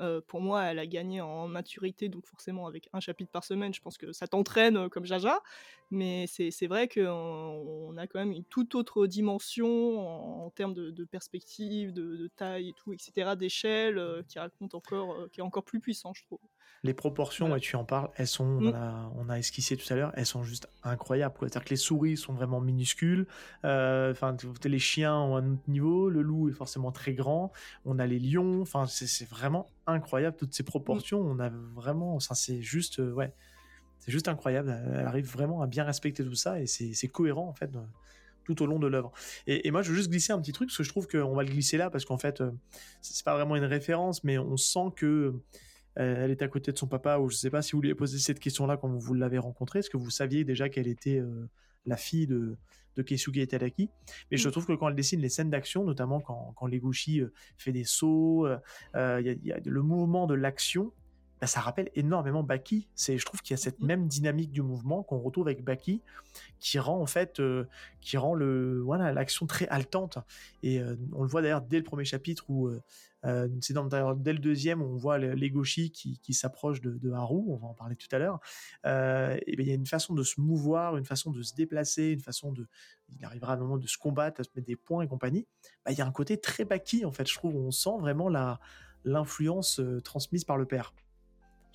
[0.00, 2.08] euh, pour moi, elle a gagné en maturité.
[2.08, 5.42] Donc forcément, avec un chapitre par semaine, je pense que ça t'entraîne euh, comme Jaja.
[5.90, 11.04] Mais c'est vrai qu'on on a quand même une toute autre dimension en, termes de,
[11.04, 15.80] perspective, de, taille et tout, etc., d'échelle, euh, qui raconte encore, qui est encore plus
[15.80, 16.40] puissant, je trouve.
[16.84, 18.66] Les proportions, tu en parles, elles sont, Mm.
[18.68, 21.34] on, a, on a esquissé tout à l'heure, elles sont juste incroyables.
[21.40, 23.26] C'est-à-dire que les souris sont vraiment minuscules,
[23.64, 27.50] euh, enfin, les chiens ont un autre niveau, le loup est forcément très grand,
[27.84, 32.36] on a les lions, enfin, c'est vraiment incroyable, toutes ces proportions, on a vraiment, ça,
[32.36, 33.34] c'est juste, euh, ouais,
[33.98, 34.70] c'est juste incroyable.
[34.94, 37.80] Elle arrive vraiment à bien respecter tout ça et c'est cohérent, en fait, euh,
[38.44, 39.10] tout au long de l'œuvre.
[39.48, 41.34] Et, et moi, je veux juste glisser un petit truc, parce que je trouve qu'on
[41.34, 42.52] va le glisser là, parce qu'en fait, euh,
[43.02, 45.34] c'est pas vraiment une référence, mais on sent que
[46.04, 47.96] elle est à côté de son papa, ou je sais pas si vous lui avez
[47.96, 51.48] posé cette question-là quand vous, l'avez rencontrée, est-ce que vous saviez déjà qu'elle était euh,
[51.86, 52.56] la fille de,
[52.96, 53.90] de Keisuke Itadaki?
[54.30, 56.68] Mais je trouve que quand elle dessine les scènes d'action, notamment quand, quand
[57.20, 58.58] euh, fait des sauts, euh,
[58.94, 60.92] euh, il y a- il y, a le mouvement de l'action,
[61.40, 62.88] bah, ça rappelle énormément Baki.
[62.94, 63.86] C'est, je trouve qu'il y a cette Mhm.
[63.86, 66.02] même dynamique du mouvement qu'on retrouve avec Baki,
[66.60, 67.66] qui rend en fait, euh,
[68.00, 70.18] qui rend le, voilà, l'action très haletante.
[70.62, 74.14] Et euh, on le voit d'ailleurs dès le premier chapitre où euh, c'est dans, d'ailleurs,
[74.14, 77.56] dès le deuxième où on voit le- Legoshi qui, qui s'approche de, de Haru, on
[77.56, 78.38] va en parler tout à l'heure.
[78.84, 82.10] Et bien, il y a une façon de se mouvoir, une façon de se déplacer,
[82.12, 82.66] une façon de,
[83.16, 85.46] il arrivera à un moment de se combattre, à se mettre des points et compagnie.
[85.84, 88.28] Bah, il y a un côté très Baki en fait, je trouve, on sent vraiment
[88.28, 88.60] la
[89.04, 90.92] l'influence transmise par le père.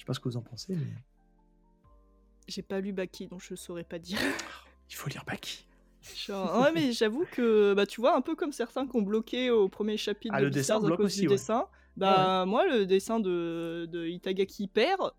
[0.04, 0.86] Sais pas ce que vous en pensez, mais
[2.50, 4.20] J'ai pas lu Baki, donc je saurais pas dire.
[4.90, 5.66] il faut lire Baki.
[6.28, 9.50] Genre, ouais, mais j'avoue que, bah, tu vois, un peu comme certains qui ont bloqué
[9.50, 11.36] au premier chapitre Ah, de le dessin à cause aussi, du ouais.
[11.36, 15.14] dessin, bah, moi, le dessin de, de Itagaki père,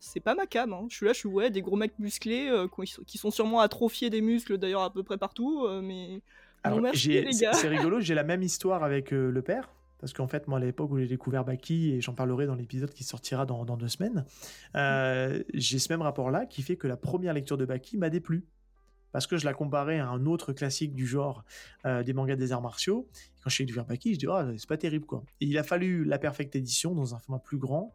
[0.00, 0.72] c'est pas ma cam.
[0.72, 0.86] hein.
[0.90, 2.66] Je suis là, je suis, ouais, des gros mecs musclés euh,
[3.06, 6.20] qui, sont- sûrement atrophiés des muscles, d'ailleurs, à peu près partout, euh, mais.
[6.64, 9.70] Alors, c'est rigolo, j'ai la même histoire avec euh, le père.
[10.04, 12.90] Parce qu'en fait, moi, à l'époque où j'ai découvert Baki, et j'en parlerai dans l'épisode
[12.90, 14.26] qui sortira dans, deux semaines,
[14.76, 18.44] euh, j'ai ce même rapport-là qui fait que la première lecture de Baki m'a déplu.
[19.12, 21.42] Parce que je la comparais à un autre classique du genre
[21.86, 23.08] euh, des mangas des arts martiaux.
[23.14, 25.24] Et quand j'ai découvert Baki, je dis, oh, c'est pas terrible, quoi.
[25.40, 27.90] Il a fallu la Perfect Edition dans un format plus grand,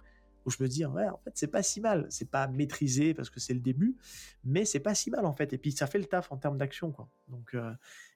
[0.47, 2.07] où je me dis, ouais, en fait, c'est pas si mal.
[2.09, 3.95] C'est pas maîtrisé parce que c'est le début,
[4.43, 5.53] mais c'est pas si mal, en fait.
[5.53, 7.07] Et puis, ça fait le taf en termes d'action, quoi.
[7.27, 7.71] Donc, euh,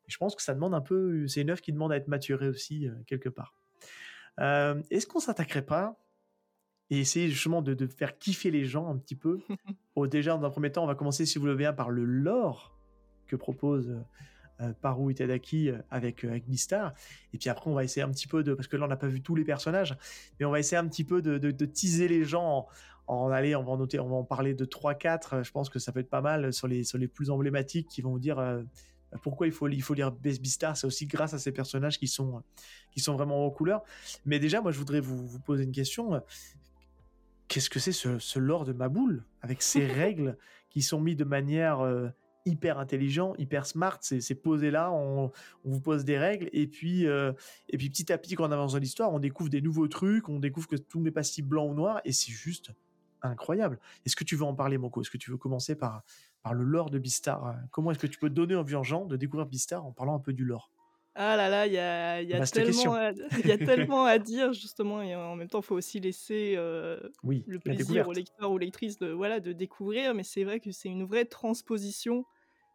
[0.07, 2.47] je pense que ça demande un peu, c'est une œuvre qui demande à être maturée
[2.47, 3.53] aussi, quelque part.
[4.39, 5.97] Euh, Est-ce qu'on s'attaquerait pas
[6.89, 9.39] et essayer justement de, de faire kiffer les gens un petit peu
[10.09, 12.03] Déjà, dans un premier temps, on va commencer, si vous le voulez bien, par le
[12.03, 12.75] lore
[13.27, 14.01] que propose euh,
[14.61, 16.43] euh, Paru Itadaki euh, avec, euh, avec.
[17.33, 18.53] Et puis après, on va essayer un petit peu de.
[18.53, 19.97] Parce que là, on n'a pas vu tous les personnages,
[20.39, 22.67] mais on va essayer un petit peu de, de- de teaser les gens
[23.07, 25.43] en, en aller, on va en noter, on va en parler de 3-4.
[25.43, 28.01] Je pense que ça peut être pas mal sur les, sur les plus emblématiques qui
[28.01, 28.39] vont vous dire.
[28.39, 28.61] euh,
[29.21, 32.07] pourquoi il faut, il faut lire Best Beastar, c'est aussi grâce à ces personnages qui
[32.07, 32.41] sont,
[32.91, 33.83] qui sont vraiment en couleur.
[34.25, 36.21] Mais déjà, moi, je voudrais vous, vous poser une question.
[37.47, 40.37] Qu'est-ce que c'est ce, ce lore de Maboule avec ces règles
[40.69, 42.09] qui sont mises de manière euh,
[42.45, 45.31] hyper intelligent, hyper smart C'est c'est posé là, on,
[45.63, 47.31] on vous pose des règles et puis, euh,
[47.69, 50.29] et puis petit à petit, quand on avance dans l'histoire, on découvre des nouveaux trucs,
[50.29, 52.71] on découvre que tout n'est pas si blanc ou noir et c'est juste
[53.23, 53.79] incroyable.
[54.05, 55.01] Est-ce que tu veux en parler, Moko?
[55.01, 56.03] Est-ce que tu veux commencer par,
[56.41, 59.17] par le lore de Beastar Comment est-ce que tu peux donner envie aux gens de
[59.17, 60.71] découvrir Beastar en parlant un peu du lore?
[61.15, 64.17] Ah là là, il y a, y, a tellement à- il y a tellement à
[64.17, 68.07] dire, justement, et en même temps, il faut aussi laisser euh, Oui, le la plaisir
[68.07, 71.25] aux lecteurs ou lectrices de, voilà, de découvrir, mais c'est vrai que c'est une vraie
[71.25, 72.25] transposition,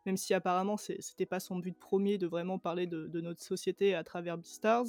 [0.07, 3.95] même si apparemment c'était pas son but premier de vraiment parler de, de notre société
[3.95, 4.87] à travers Beastars.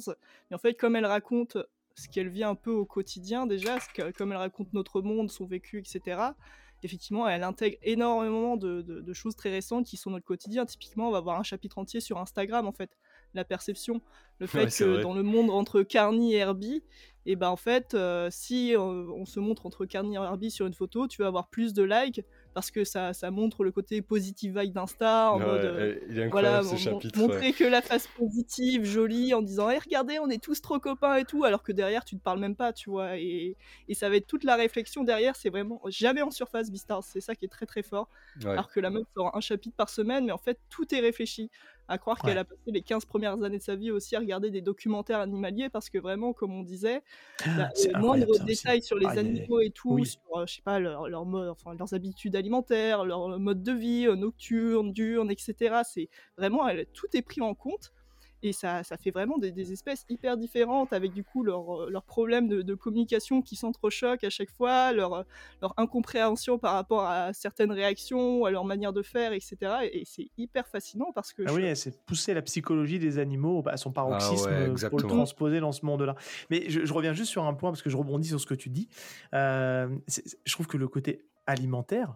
[0.50, 1.56] Mais en fait, comme elle raconte
[2.00, 5.30] ce qu'elle vit un peu au quotidien déjà, ce que- comme elle raconte notre monde,
[5.30, 6.34] son vécu, etc.,
[6.82, 10.64] effectivement, elle intègre énormément de, de- de choses très récentes qui sont notre quotidien.
[10.64, 12.96] Typiquement, on va avoir un chapitre entier sur Instagram, en fait,
[13.34, 14.00] la perception.
[14.38, 15.02] Le fait Ouais, que vrai.
[15.02, 16.82] dans le monde entre Carny et Herbie,
[17.26, 20.66] et ben en fait, euh, si euh, on se montre entre Carny et Herbie sur
[20.66, 22.22] une photo, tu vas avoir plus de likes
[22.54, 26.12] parce que ça, ça montre le côté positive vibe d'Insta, en Ouais, mode euh, elle-
[26.12, 27.18] il est voilà, ce chapitre.
[27.18, 27.52] montrer ouais.
[27.52, 31.24] que la face positive, jolie, en disant hey, regardez, on est tous trop copains et
[31.24, 33.16] tout, alors que derrière tu ne parles même pas, tu vois.
[33.18, 33.56] Et,
[33.88, 37.20] et ça va être toute la réflexion derrière, c'est vraiment jamais en surface Beastars, c'est
[37.20, 38.08] ça qui est très très fort.
[38.42, 38.50] Ouais.
[38.50, 41.50] Alors que la meuf sort un chapitre par semaine, mais en fait tout est réfléchi.
[41.92, 42.30] À croire Ouais.
[42.30, 45.18] qu'elle a passé les 15 premières années de sa vie aussi à regarder des documentaires
[45.18, 47.02] animaliers, parce que vraiment, comme on disait,
[47.44, 49.18] le moindre détail sur les aïe.
[49.18, 50.06] animaux et tout, Oui.
[50.06, 53.72] sur euh, je sais pas leur, leur mode, enfin leurs habitudes alimentaires, leur mode de
[53.72, 55.80] vie euh, nocturne, diurne, etc.
[55.84, 56.08] C'est
[56.38, 57.92] vraiment elle- tout est pris en compte
[58.42, 62.04] et ça, ça fait vraiment des, des espèces hyper différentes avec du coup leurs leurs
[62.04, 65.24] problèmes de, de communication qui s'entrechoquent à chaque fois, leur,
[65.62, 69.56] leur incompréhension par rapport à certaines réactions, à leur manière de faire, etc.
[69.84, 73.18] Et, et c'est hyper fascinant parce que Ah je- oui, c'est pousser la psychologie des
[73.18, 76.14] animaux à son paroxysme ouais, euh, pour le transposer dans ce monde-là.
[76.50, 78.54] Mais je, je reviens juste sur un point parce que je rebondis sur ce que
[78.54, 78.88] tu dis.
[79.34, 79.88] Euh,
[80.44, 82.14] je trouve que le côté alimentaire,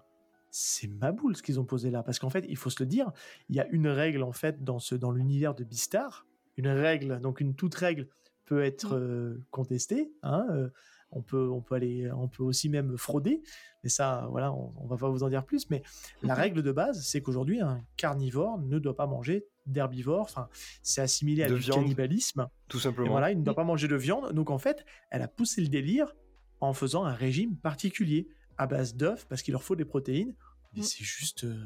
[0.57, 2.05] c'est ma boule ce qu'ils ont posé là.
[2.05, 3.11] Parce qu'en fait, il faut se le dire,
[3.49, 6.27] il y a une règle en fait dans, ce, dans l'univers de Beastar,
[6.57, 8.09] une règle, donc une toute règle
[8.45, 9.45] peut être mmh.
[9.51, 10.13] contesté.
[10.23, 10.71] Hein,
[11.11, 13.43] on peut, on peut aller, on peut aussi même frauder.
[13.83, 15.69] Mais ça, voilà, on, on va pas vous en dire plus.
[15.71, 15.83] Mais
[16.23, 20.23] la règle de base, c'est qu'aujourd'hui, un carnivore ne doit pas manger d'herbivore.
[20.23, 20.49] Enfin,
[20.83, 22.49] c'est assimilé à du cannibalisme.
[22.69, 23.11] Tout simplement.
[23.11, 24.33] voilà, il ne doit pas manger de viande.
[24.33, 26.15] Donc en fait, elle a poussé le délire
[26.61, 30.35] en faisant un régime particulier à base d'œufs parce qu'il leur faut des protéines.
[30.75, 30.85] Mais mm.
[30.85, 31.45] c'est juste.
[31.45, 31.65] Euh,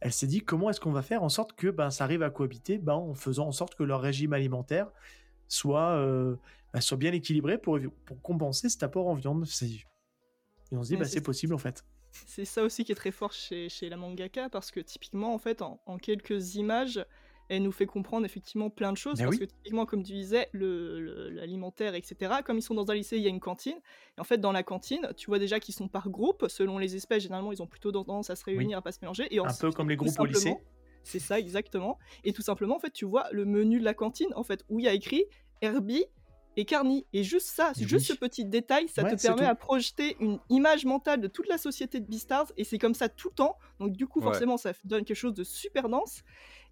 [0.00, 2.30] elle s'est dit comment est-ce qu'on va faire en sorte que ben, ça arrive à
[2.30, 4.90] cohabiter ben, en faisant en sorte que leur régime alimentaire
[5.46, 6.34] soit, euh,
[6.72, 9.46] ben, soit bien équilibré pour, pour compenser cet apport en viande.
[10.72, 11.84] Et on se dit, ben, c'est possible en fait.
[12.10, 15.38] C'est ça aussi qui est très fort chez, chez la mangaka parce que typiquement, en
[15.38, 17.04] fait, en quelques images,
[17.48, 19.18] elle nous fait comprendre effectivement plein de choses.
[19.18, 23.22] parce que typiquement, comme tu disais, l'alimentaire, etc., comme ils sont dans un lycée, il
[23.22, 23.78] y a une cantine.
[24.16, 26.46] Et en fait, dans la cantine, tu vois déjà qu'ils sont par groupe.
[26.48, 29.26] Selon les espèces, généralement, ils ont plutôt tendance à se réunir, à pas se mélanger.
[29.34, 30.56] Et un peu comme les groupes au lycée.
[31.04, 31.98] C'est ça, exactement.
[32.24, 34.78] Et tout simplement, en fait, tu vois le menu de la cantine, en fait, où
[34.78, 35.24] il y a écrit
[35.60, 36.04] Herbie
[36.56, 37.06] et Carny.
[37.12, 41.20] Et juste ça, juste ce petit détail, ça te permet à projeter une image mentale
[41.20, 42.52] de toute la société de Beastars.
[42.56, 43.56] Et c'est comme ça tout le temps.
[43.80, 46.22] Donc, du coup, forcément, ça donne quelque chose de super dense.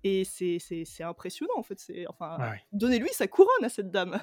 [0.02, 1.78] Et c'est impressionnant, en fait.
[2.08, 2.38] Enfin,
[2.72, 4.18] donnez-lui sa couronne à cette dame.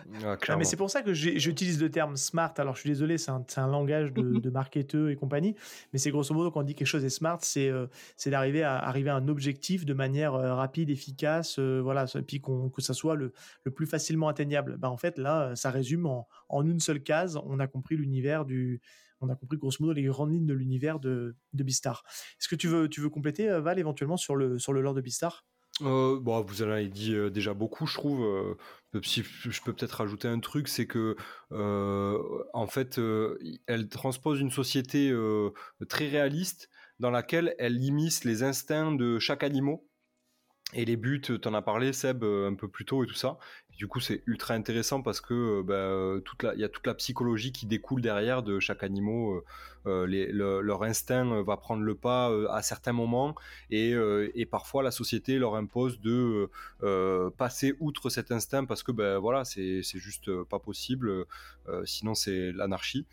[0.57, 2.53] mais c'est pour ça que j'utilise le terme smart.
[2.57, 5.55] Alors, je suis désolé, c'est un, un, langage de, de marketeux et compagnie.
[5.93, 8.63] Mais c'est grosso modo, quand on dit quelque chose est smart, c'est euh, c'est d'arriver
[8.63, 12.81] à, arriver à un objectif de manière euh, rapide, efficace, euh, voilà, et puis que
[12.81, 13.33] ça soit le,
[13.63, 14.77] le plus facilement atteignable.
[14.77, 17.39] Bah, en fait, là, ça résume en, en une seule case.
[17.45, 18.81] On a compris l'univers du
[19.19, 22.03] on a compris grosso modo les grandes lignes de l'univers de, de Beastar.
[22.39, 25.01] Est-ce que tu veux, tu veux compléter, Val, éventuellement sur le, sur le lore de
[25.01, 25.43] Beastar
[25.81, 28.23] euh, bon, vous en avez dit euh, déjà beaucoup, je trouve.
[28.23, 28.55] Euh,
[29.03, 31.15] si je peux peut-être rajouter un truc, c'est que
[31.51, 32.99] en fait,
[33.67, 35.13] elle transpose une société
[35.87, 36.69] très réaliste
[36.99, 39.77] dans laquelle elle immisce les instincts de chaque animal
[40.73, 43.37] et les buts, tu en as parlé, Seb, un peu plus tôt et tout ça.
[43.77, 47.53] du coup, c'est ultra intéressant parce que bah, toute il y a toute la psychologie
[47.53, 49.41] qui découle derrière de chaque animal.
[49.85, 53.33] Leur instinct va prendre le pas à certains moments
[53.69, 53.93] et,
[54.35, 56.49] et, parfois la société leur impose de
[57.37, 61.25] passer outre cet instinct parce que ben voilà, c'est juste pas possible.
[61.85, 63.05] sinon, c'est l'anarchie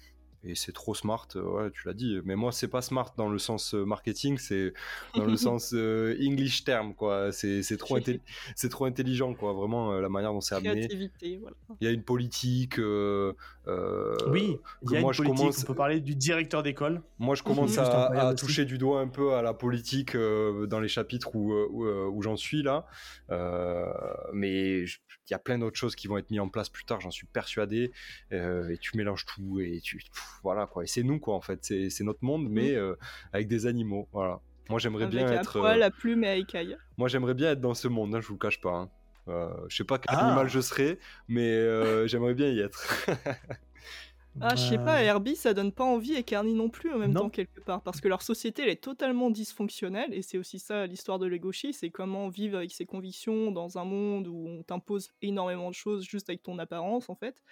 [0.46, 2.18] et c'est trop smart, euh, ouais, tu l'as dit.
[2.24, 4.72] Mais moi, c'est pas smart dans le sens euh, marketing, c'est
[5.14, 7.32] dans le sens euh, English term, quoi.
[7.32, 7.98] C'est trop,
[8.56, 9.52] c'est trop intelligent, quoi.
[9.52, 10.88] Vraiment, la manière dont c'est amené.
[11.40, 11.56] Voilà.
[11.80, 12.78] Il y a une politique.
[13.66, 15.36] Oui, il y a une politique.
[15.36, 15.62] Commence...
[15.62, 17.02] On peut parler du directeur d'école.
[17.18, 21.34] Moi, je commence à, toucher du doigt un peu à la politique dans les chapitres
[21.34, 22.86] où, où, j'en suis là.
[24.32, 27.00] mais il y a plein d'autres choses qui vont être mises en place plus tard,
[27.00, 27.92] j'en suis persuadé.
[28.30, 30.00] et tu mélanges tout et tu
[30.42, 30.84] voilà quoi.
[30.84, 32.76] Et c'est nous quoi en fait, c'est notre monde, mais mmh.
[32.76, 32.94] euh,
[33.32, 34.08] avec des animaux.
[34.12, 34.40] Voilà.
[34.68, 35.56] Moi j'aimerais bien être.
[35.56, 36.76] Euh, la plume et écaille.
[36.96, 38.70] Moi j'aimerais bien être dans ce monde, hein, je vous le cache pas.
[38.70, 38.90] Hein.
[39.28, 40.48] Euh, je sais pas quel animal ah.
[40.48, 40.98] je serais,
[41.28, 43.06] mais j'aimerais bien y être.
[44.40, 47.14] Ah, je sais pas, Herbie, ça donne pas envie et Carney non plus en même
[47.14, 47.82] temps, quelque part.
[47.82, 50.12] Parce que leur société, elle est totalement dysfonctionnelle.
[50.12, 53.84] Et c'est aussi ça l'histoire de Legoshi c'est comment vivre avec ses convictions dans un
[53.84, 57.42] monde où on t'impose énormément de choses juste avec ton apparence, en fait.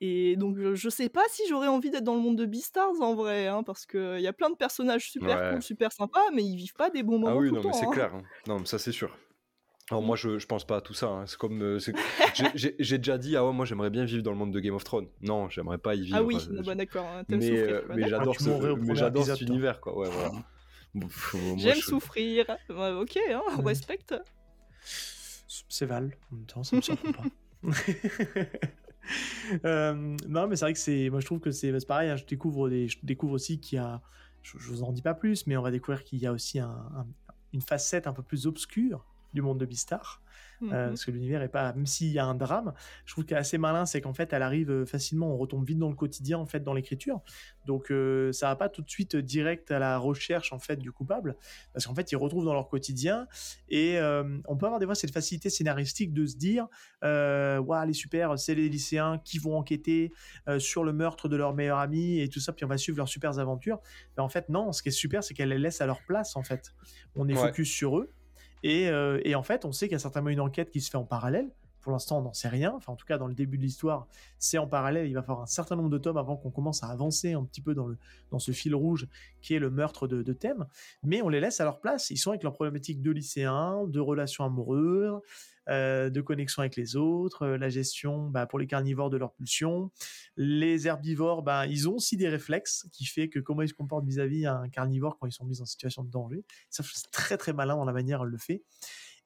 [0.00, 3.14] Et donc, je, sais pas si j'aurais envie d'être dans le monde de Beastars en
[3.14, 6.56] vrai, hein, parce qu'il y a plein de personnages super cool, super sympas, mais ils
[6.56, 7.36] vivent pas des bons ah moments.
[7.36, 7.90] Ah oui, non, mais c'est hein.
[7.90, 8.14] clair.
[8.14, 8.22] Hein.
[8.46, 9.16] Non, mais ça, c'est sûr.
[9.90, 11.24] Alors, moi, je, je pense pas à tout ça.
[11.26, 11.62] C'est comme.
[11.62, 11.78] Euh,
[12.54, 14.82] j'ai déjà dit, ah ouais, moi, j'aimerais bien vivre dans le monde de Game of
[14.82, 15.08] Thrones.
[15.20, 16.16] Non, j'aimerais pas y vivre.
[16.16, 17.06] Ah oui, bah, d'accord.
[17.28, 19.98] mais, euh, mais j'adore ah, cet univers, quoi.
[19.98, 20.32] Ouais, voilà.
[21.56, 22.46] J'aime souffrir.
[22.70, 23.18] ok,
[23.58, 24.14] on respecte.
[25.68, 27.24] C'est Val, en même temps, ça me surprend pas.
[29.66, 31.10] Euh, non, mais c'est vrai que c'est.
[31.10, 32.08] Moi, je trouve que c'est pareil.
[32.08, 34.00] Hein, je découvre des, je découvre aussi qu'il y a.
[34.40, 36.58] Je, je, vous en dis pas plus, mais on va découvrir qu'il y a aussi
[36.58, 37.06] un,
[37.52, 39.04] une facette un peu plus obscure
[39.34, 40.22] du monde de Beastar.
[40.62, 40.88] Euh, mhm.
[40.90, 42.72] parce que l'univers est pas, même s'il y a un drame,
[43.04, 45.66] je trouve qu'elle est assez malin, c'est qu'en fait, elle arrive euh, facilement, on retombe
[45.66, 47.20] vite dans le quotidien, en fait, dans l'écriture.
[47.66, 50.92] Donc, euh, ça va pas tout de suite direct à la recherche, en fait, du
[50.92, 51.36] coupable,
[51.72, 53.26] parce qu'en fait, ils retrouvent dans leur quotidien,
[53.68, 53.98] et
[54.46, 56.68] on peut avoir des fois cette facilité scénaristique de se dire,
[57.02, 60.12] euh, waouh, les super, c'est les lycéens qui vont enquêter
[60.58, 63.08] sur le meurtre de leur meilleur ami et tout ça, puis on va suivre leurs
[63.08, 63.80] super aventures.
[64.16, 66.36] Mais en fait, non, ce qui est super, c'est qu'elle les laisse à leur place,
[66.36, 66.72] en fait.
[67.16, 68.10] On est focus sur eux.
[68.64, 70.96] Euh, et, en fait, on sait qu'il y a certainement une enquête qui se fait
[70.96, 71.50] en parallèle.
[71.84, 72.72] Pour l'instant, on n'en sait rien.
[72.74, 74.08] Enfin, en tout cas, dans le début de l'histoire,
[74.38, 75.06] c'est en parallèle.
[75.06, 77.60] Il va falloir un certain nombre de tomes avant qu'on commence à avancer un petit
[77.60, 77.98] peu dans, le,
[78.30, 79.06] dans ce fil rouge
[79.42, 80.34] qui est le meurtre de, de.
[81.02, 82.08] Mais on les laisse à leur place.
[82.08, 85.20] Ils sont avec leurs problématiques de lycéens, de relations amoureuses,
[85.68, 89.32] euh, de connexion avec les autres, euh, la gestion bah, pour les carnivores de leur
[89.32, 89.90] pulsion.
[90.36, 94.06] Les herbivores, bah, ils ont aussi des réflexes qui fait que comment ils se comportent
[94.06, 96.44] vis-à-vis un carnivore quand ils sont mis en situation de danger.
[96.70, 98.62] Ça, c'est très très malin dans la manière elle le fait.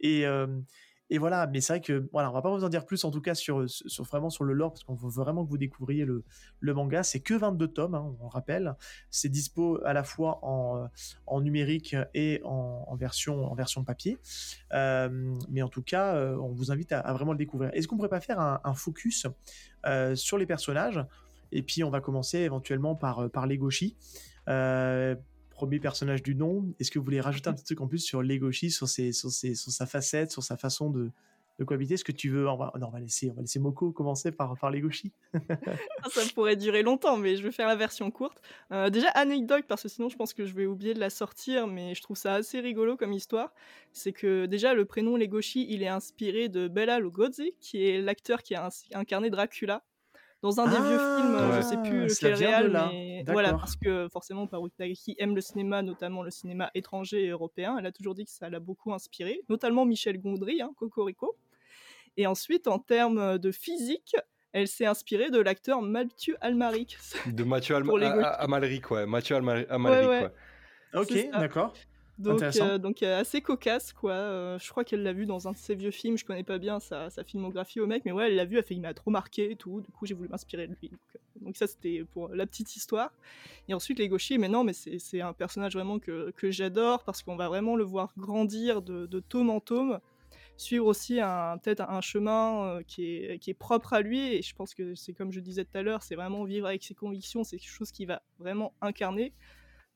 [0.00, 0.46] Et, euh,
[1.10, 3.10] et voilà, mais c'est vrai que voilà, on va pas vous en dire plus en
[3.10, 6.04] tout cas sur, sur vraiment sur le lore parce qu'on veut vraiment que vous découvriez
[6.04, 6.22] le,
[6.60, 7.02] le manga.
[7.02, 8.74] C'est que 22 tomes, hein, on rappelle.
[9.10, 10.88] C'est dispo à la fois en,
[11.26, 14.18] en numérique et en, version en version papier.
[14.72, 17.70] Euh, mais en tout cas, euh, on vous invite à, vraiment le découvrir.
[17.72, 19.26] Est-ce qu'on pourrait pas faire un, focus
[19.86, 21.02] euh, sur les personnages?
[21.52, 23.96] Et puis on va commencer éventuellement par par Legoshi.
[24.48, 25.14] Euh,
[25.58, 26.72] premier personnage du nom.
[26.78, 29.30] Est-ce que vous voulez rajouter un petit truc en plus sur Legoshi, sur, ses, sur,
[29.30, 31.10] ses, sur sa facette, sur sa façon de,
[31.58, 31.94] de cohabiter?
[31.94, 34.30] Est-ce que tu veux on va, non, on va laisser, on va laisser Moko commencer
[34.30, 35.12] par, par Legoshi.
[36.04, 38.40] Ah, ça pourrait durer longtemps, mais je vais faire la version courte.
[38.70, 41.66] Euh, déjà, anecdote, parce que sinon je pense que je vais oublier de la sortir,
[41.66, 43.52] mais je trouve ça assez rigolo comme histoire.
[43.92, 48.44] C'est que déjà, le prénom Legoshi, il est inspiré de Bela Lugosi, qui est l'acteur
[48.44, 49.82] qui a incarné Dracula
[50.42, 52.88] dans un des vieux films, Ah, je sais plus ça lequel réel, là.
[52.92, 57.28] mais voilà, parce que forcément, Paru Tagaki aime le cinéma, notamment le cinéma étranger et
[57.30, 57.76] européen.
[57.78, 61.36] Elle a toujours dit que ça l'a beaucoup inspiré, notamment Michel Gondry, hein, Cocorico.
[62.16, 64.14] Et ensuite, en termes de physique,
[64.52, 66.96] elle s'est inspirée de l'acteur Mathieu Almaric.
[67.26, 68.24] De Mathieu Alma- Pour les A- Gauthier.
[68.26, 69.06] A- Amalric, ouais.
[69.06, 70.22] Mathieu Alma- Amalric, ouais.
[70.22, 71.00] ouais.
[71.00, 71.74] Ok, d'accord.
[72.18, 74.12] Donc, euh, donc euh, assez cocasse, quoi.
[74.12, 76.18] Euh, je crois qu'elle l'a vu dans un de ses vieux films.
[76.18, 78.56] Je connais pas bien sa, sa filmographie au mec, mais ouais, elle l'a vu.
[78.58, 79.80] Elle fait, il m'a trop marqué et tout.
[79.80, 80.88] Du coup, j'ai voulu m'inspirer de lui.
[80.88, 81.00] Donc,
[81.40, 83.12] donc ça, c'était pour la petite histoire.
[83.68, 87.22] Et ensuite, les gauchers, mais non, mais c'est un personnage vraiment que, que j'adore parce
[87.22, 90.00] qu'on va vraiment le voir grandir de, de tome en tome,
[90.56, 94.34] suivre aussi un peut-être un chemin qui est, qui est propre à lui.
[94.34, 96.82] Et je pense que c'est comme je disais tout à l'heure, c'est vraiment vivre avec
[96.82, 97.44] ses convictions.
[97.44, 99.32] C'est quelque chose qui va vraiment incarner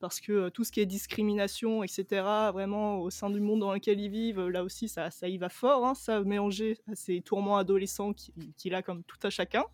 [0.03, 3.73] parce que euh, tout ce qui est discrimination, etc., vraiment au sein du monde dans
[3.73, 6.97] lequel ils vivent, euh, là aussi, ça, ça y va fort, hein, ça mélangé à
[6.97, 9.65] ces tourments adolescents qui- qu'il a comme tout à chacun.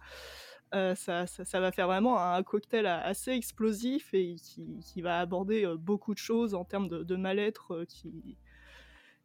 [0.75, 4.37] Euh, ça, ça- va faire vraiment un cocktail assez explosif et
[4.83, 8.37] qui, va aborder euh, beaucoup de choses en termes de, de mal-être euh, qui,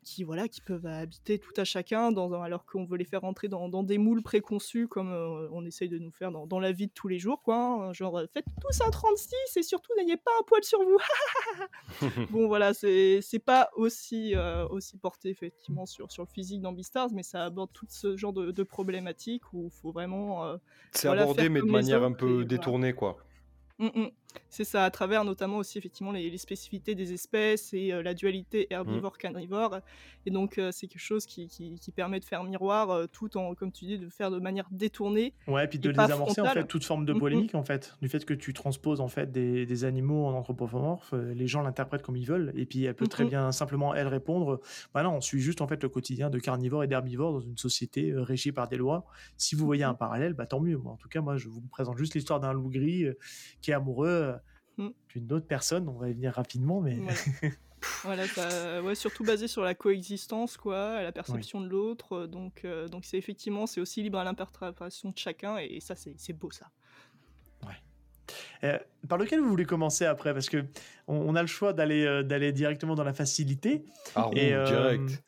[0.03, 3.47] qui, voilà, qui peuvent habiter tout à chacun, dans, alors qu'on veut les faire rentrer
[3.47, 6.71] dans, dans des moules préconçus comme euh, on essaye de nous faire dans, dans la
[6.71, 7.41] vie de tous les jours.
[7.41, 7.93] Quoi, hein.
[7.93, 10.97] Genre, euh, faites tous un 36 et surtout n'ayez pas un poil sur vous.
[12.31, 17.09] bon, voilà, c'est pas aussi, euh, aussi porté effectivement sur, sur le physique dans Beastars,
[17.13, 20.45] mais ça aborde tout ce genre de, de problématiques où il faut vraiment.
[20.45, 20.57] euh,
[20.91, 22.45] C'est Voilà, abordé, mais de manière un et peu voilà.
[22.45, 23.17] détournée, quoi.
[23.79, 24.11] Mm, mm.
[24.49, 28.13] C'est ça, à travers notamment aussi effectivement les, les spécificités des espèces et euh, la
[28.13, 29.79] dualité herbivore-carnivore.
[30.25, 33.35] Et donc euh, c'est quelque chose qui, qui- qui permet de faire miroir euh, tout
[33.37, 35.33] en, comme tu dis, de faire de manière détournée.
[35.47, 37.19] Ouais, puis de et désamorcer en fait toute forme de Mhm.
[37.19, 41.13] polémique en fait, du fait que tu transposes en fait des, des animaux en anthropomorphes,
[41.13, 44.61] les gens l'interprètent comme ils veulent, et puis elle peut très bien simplement elle répondre,
[44.93, 47.57] bah non, on suit juste en fait le quotidien de carnivores et d'herbivores dans une
[47.57, 49.05] société régie par des lois.
[49.37, 50.77] Si vous voyez un parallèle, bah tant mieux.
[50.77, 53.05] Moi, en tout cas, moi, je vous présente juste l'histoire d'un loup gris
[53.61, 55.87] qui est amoureux euh, d'une autre personne.
[55.87, 57.13] On va y venir rapidement, mais Voilà,
[58.03, 62.13] voilà ça- ouais, surtout basé sur la coexistence, quoi, la perception de l'autre.
[62.13, 65.95] euh, Donc, euh, donc c'est effectivement, c'est aussi libre à l'interprétation de chacun, et ça,
[65.95, 66.67] c'est c'est beau, ça.
[68.63, 68.79] Euh,
[69.09, 70.33] par lequel vous voulez commencer après?
[70.33, 70.63] Parce que
[71.07, 73.83] on, on a le choix d'aller euh, d'aller directement dans la facilité
[74.15, 75.23] Ah, et euh, direct.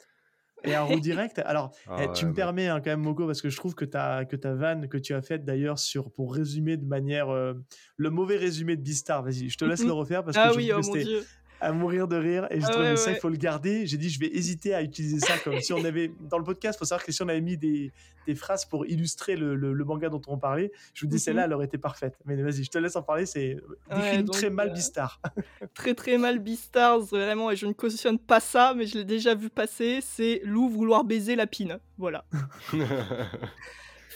[0.67, 1.39] Et un roue direct.
[1.45, 3.75] Alors, Ah Eh, tu ouais, me permets hein, quand même, Moko, parce que je trouve
[3.75, 7.29] que ta, que ta vanne que tu as faite d'ailleurs sur pour résumer de manière
[7.29, 7.53] euh,
[7.97, 10.67] le mauvais résumé de Beastar, vas-y, je te laisse le refaire parce Ah que oui,
[10.67, 11.25] je oh trouve mon que c'était dieu.
[11.61, 13.85] À mourir de rire et je Ah trouvais ouais, ça, il faut le garder.
[13.87, 16.77] J'ai dit, je vais hésiter à utiliser ça comme si on avait dans le podcast.
[16.77, 17.91] Il faut savoir que si on avait mis des,
[18.27, 21.19] des phrases pour illustrer le, le- le manga dont on parlait, je vous dis Mhm.
[21.19, 22.17] celle-là, elle aurait été parfaite.
[22.25, 23.25] Mais vas-y, je te laisse en parler.
[23.25, 23.57] C'est
[23.95, 25.21] décrit donc, très mal euh, Beastar.
[25.73, 29.33] très très mal Beastars, vraiment, et je ne cautionne pas ça, mais je l'ai déjà
[29.35, 31.79] vu passer, c'est Lou vouloir baiser la pine.
[31.97, 32.25] Voilà.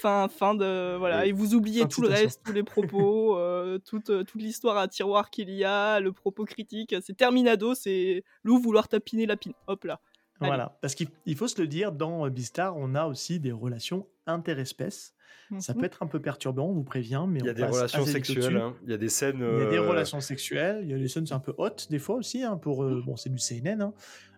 [0.00, 0.96] Fin, fin de.
[0.96, 1.26] Voilà.
[1.26, 4.88] Et vous oubliez tout le reste, tous les propos, euh, toute, euh, toute l'histoire à
[4.88, 6.94] tiroir qu'il y a, le propos critique.
[7.02, 9.52] C'est terminado, c'est Lou vouloir tapiner la pine.
[9.66, 10.00] Hop là.
[10.40, 10.48] Allez.
[10.48, 14.06] Voilà, parce qu'il il faut se le dire, dans Beastar, on a aussi des relations
[14.26, 15.14] interespèces.
[15.58, 15.80] Ça Mhm.
[15.80, 17.74] peut être un peu perturbant, on vous prévient, mais Il y a on des passe
[17.74, 18.74] relations sexuelles, hein.
[18.84, 19.38] il y a des scènes.
[19.40, 21.88] Il y a des euh, relations sexuelles, il y a des scènes un peu hautes
[21.90, 23.92] des fois aussi hein, pour euh, bon c'est du CNN hein.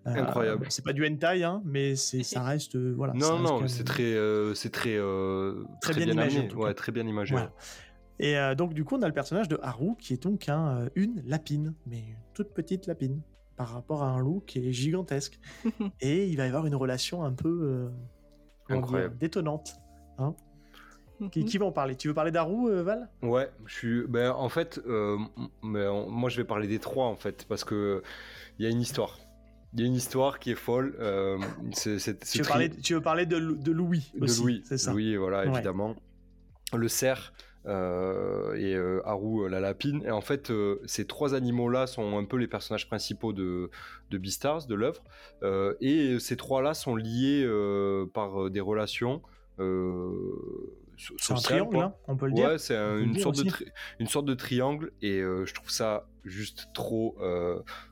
[0.07, 0.67] Euh, Incroyable.
[0.71, 3.13] c'est pas du hentai hein, mais c'est ça reste euh, voilà.
[3.13, 6.55] Non, non, même- c'est très, euh, c'est très, euh, Très bien imagé, amené.
[6.55, 7.33] Ouais, très bien imagé.
[7.35, 7.49] Voilà.
[7.49, 8.27] ouais.
[8.27, 10.89] Et euh, donc du coup on a le personnage de Haru qui est donc un,
[10.97, 13.21] une lapine, mais une toute petite lapine
[13.63, 15.39] par rapport à un loup qui est gigantesque.
[16.01, 17.91] Et il va y avoir une relation un peu
[18.71, 19.77] euh, détonnante.
[20.19, 20.35] Hein
[21.31, 21.47] qui, Mhm.
[21.47, 21.95] qui va en parler?
[21.95, 23.09] Tu veux parler d'Haru, euh, Val?
[23.23, 24.03] Ouais, je suis.
[24.09, 25.17] Ben, en fait, euh,
[25.63, 28.03] mais on- moi je vais parler des trois en fait, parce que
[28.59, 29.21] il y a une histoire.
[29.73, 30.97] Il y a une histoire qui est folle.
[30.99, 31.39] euh,
[31.73, 34.25] c'est, c'est- c'est tu veux, tri- parler, tu veux parler de, Lou- de Louis de
[34.25, 34.63] aussi, Louis.
[34.65, 34.91] c'est ça?
[34.91, 35.49] Louis, voilà, Ouais.
[35.55, 35.95] évidemment.
[36.77, 37.33] Le cerf
[37.67, 40.03] et Haru la lapine.
[40.05, 40.53] Et en fait,
[40.87, 43.71] ces trois animaux-là sont un peu les personnages principaux de,
[44.11, 45.03] de Beastars, de l'œuvre.
[45.81, 47.47] et ces trois-là sont liés
[48.15, 49.23] par des relations.
[51.19, 52.49] C'est un triangle, hein, on peut le dire.
[52.49, 53.51] Ouais, c'est une, sorte de
[53.99, 57.17] une sorte de triangle et je trouve ça juste trop,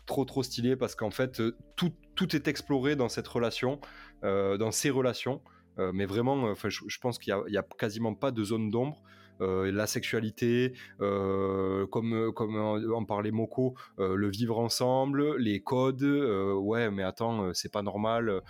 [0.06, 1.42] trop, trop stylé parce qu'en fait,
[1.76, 3.80] tout, tout est exploré dans cette relation,
[4.22, 5.40] dans ces relations.
[5.78, 9.02] mais vraiment, je, je, pense qu'il n'y a, a, quasiment pas de zone d'ombre.
[9.40, 16.02] Euh, la sexualité, euh, comme, comme en, parlait Moko, euh, le vivre ensemble, les codes.
[16.02, 18.42] ouais, mais attends, c'est pas normal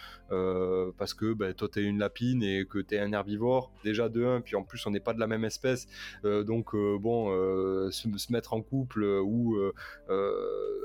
[0.99, 4.41] parce que ben, toi t'es une lapine et que t'es un herbivore, déjà de un,
[4.41, 5.89] puis en plus on n'est pas de la même espèce.
[6.25, 7.31] donc bon,
[7.91, 9.59] se, mettre en couple ou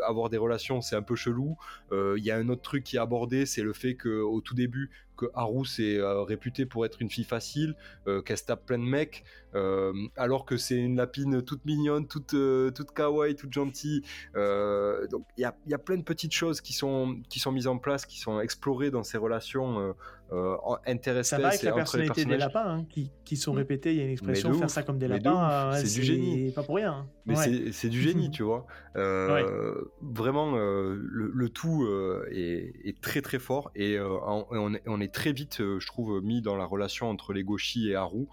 [0.05, 1.57] avoir des relations, c'est un peu chelou.
[1.91, 4.89] Il y a un autre truc qui est abordé, c'est le fait qu'au tout début,
[5.15, 7.75] que Haru c'est euh, réputé pour être une fille facile,
[8.07, 9.23] euh, qu'elle se tape plein de mecs,
[9.55, 12.35] euh, alors que c'est une lapine toute mignonne, toute,
[12.75, 14.01] toute kawaii, toute gentille.
[14.33, 17.67] donc il y a, y a, plein de petites choses qui sont, qui sont mises
[17.67, 19.95] en place, qui sont explorées dans ces relations
[20.31, 23.93] euh, Ça va avec la personnalité des lapins hein, qui, qui, sont répétés.
[23.93, 25.73] Il y a une expression faire ça comme des lapins.
[25.75, 26.51] c'est du génie.
[26.51, 26.93] Pas pour rien.
[26.93, 27.07] Hein.
[27.25, 28.65] Mais c'est du génie, tu vois.
[28.95, 34.47] Euh, vraiment, euh, le, tout euh, est, est, très très fort et on,
[34.85, 38.27] on, est, très vite, je trouve, mis dans la relation entre les Goshi et Haru.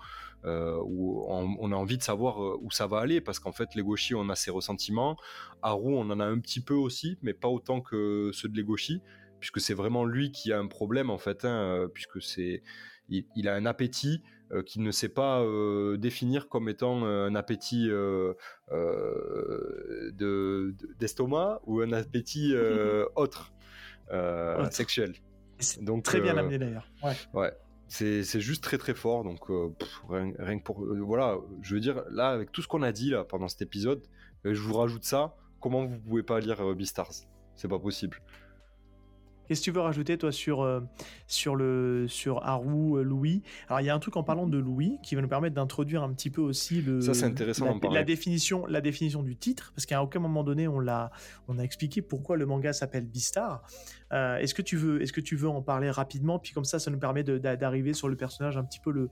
[0.44, 4.14] où on, a envie de savoir où ça va aller parce qu'en fait les Goshi
[4.14, 5.16] on a ses ressentiments
[5.62, 9.02] Haru on en a un petit peu aussi mais pas autant que ceux de Legoshi
[9.42, 12.62] puisque c'est vraiment lui qui a un problème en fait, hein, euh, puisque c'est
[13.08, 17.90] il, a un appétit euh, qu'il ne sait pas euh, définir comme étant un appétit
[21.00, 22.54] d'estomac ou un appétit
[23.16, 23.52] autre
[24.70, 25.14] sexuel.
[25.80, 26.88] Donc très bien amené d'ailleurs.
[27.34, 27.52] Ouais.
[27.88, 29.40] C'est, juste très très fort donc
[30.08, 33.24] rien, que pour voilà je veux dire là avec tout ce qu'on a dit là
[33.24, 34.06] pendant cet épisode
[34.44, 37.26] je vous rajoute ça comment vous pouvez pas lire Beastars?
[37.54, 38.22] C'est pas possible
[39.46, 40.80] Qu'est-ce que tu veux rajouter, toi, sur, euh,
[41.26, 43.42] sur, le, sur Haru, euh, Louis?
[43.68, 46.02] Alors, il y a un truc en parlant de Louis qui va nous permettre d'introduire
[46.02, 49.72] un petit peu aussi le, Ça, c'est intéressant la, la, définition, la définition du titre,
[49.74, 51.10] parce qu'à aucun moment donné, on, l'a,
[51.48, 53.62] on a expliqué pourquoi le manga s'appelle Beastar.
[54.12, 56.38] Euh, est-ce, que tu veux, est-ce que tu veux en parler rapidement?
[56.38, 59.10] Puis comme ça, ça nous permet d'arriver sur le personnage, un petit peu le,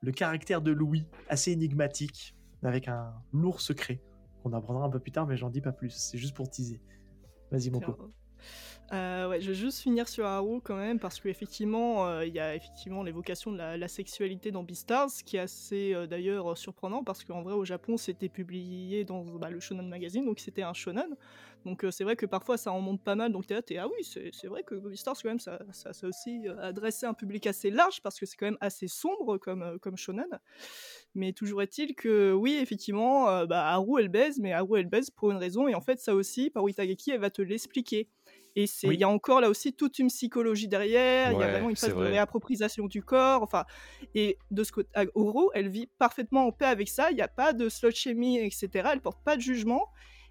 [0.00, 4.00] le caractère de Louis, assez énigmatique, avec un lourd secret,
[4.42, 5.90] qu'on apprendra un peu plus tard, mais j'en dis pas plus.
[5.90, 6.80] C'est juste pour teaser.
[7.50, 7.96] Vas-y, Moko.
[8.92, 12.54] Euh, je vais juste finir sur Haru quand même parce qu'effectivement, euh, il y a
[12.54, 17.22] effectivement l'évocation de la, sexualité dans Beastars, ce qui est assez euh, d'ailleurs surprenant parce
[17.22, 21.16] qu'en vrai au Japon c'était publié dans bah, le Shonen Magazine, donc c'était un shonen.
[21.66, 24.04] Donc c'est vrai que parfois ça en monte pas mal, donc là, t'es ah oui,
[24.04, 28.18] c'est vrai que Beastars quand même ça, ça, aussi adressé un public assez large parce
[28.18, 30.38] que c'est quand même assez sombre comme, shonen.
[31.14, 35.30] Mais toujours est-il que oui, effectivement, bah, Haru elle baise, mais Haru elle baise pour
[35.30, 38.08] une raison et en fait ça aussi, par Itagaki elle va te l'expliquer.
[38.58, 41.32] Et il y a encore là aussi toute une psychologie derrière.
[41.32, 43.42] Il y a vraiment une phase de réappropriation du corps.
[43.42, 43.64] Enfin,
[44.14, 47.10] et de ce côté, Oro, elle vit parfaitement en paix avec ça.
[47.10, 48.88] Il n'y a pas de shaming, etc.
[48.92, 49.88] Elle porte pas de jugement.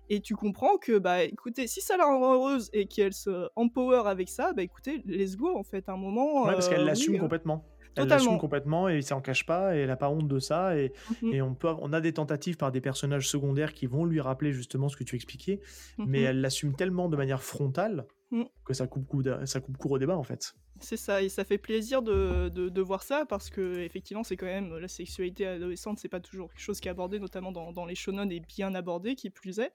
[0.09, 4.03] Et tu comprends que, bah, écoutez, si ça la rend heureuse et qu'elle se empower
[4.05, 6.45] avec ça, bah, écoutez, let's go, en fait, un moment.
[6.45, 7.19] Ouais, parce qu'elle euh, l'assume hein.
[7.19, 7.65] complètement.
[7.97, 10.93] Elle l'assume complètement et s'en cache pas et elle n'a pas honte de ça et,
[11.21, 14.21] mmh et, on peut on a des tentatives par des personnages secondaires qui vont lui
[14.21, 15.61] rappeler justement ce que tu expliquais
[15.97, 18.43] mmh mais elle l'assume tellement de manière frontale Mmh.
[18.65, 19.07] que ça coupe,
[19.45, 20.53] ça coupe court au débat en fait.
[20.79, 24.45] C'est ça, et ça fait plaisir de, de, voir ça parce que effectivement c'est quand
[24.45, 27.85] même la sexualité adolescente, c'est pas toujours quelque chose qui est abordé, notamment dans, dans
[27.85, 29.73] les shonen et bien abordé qui plus est.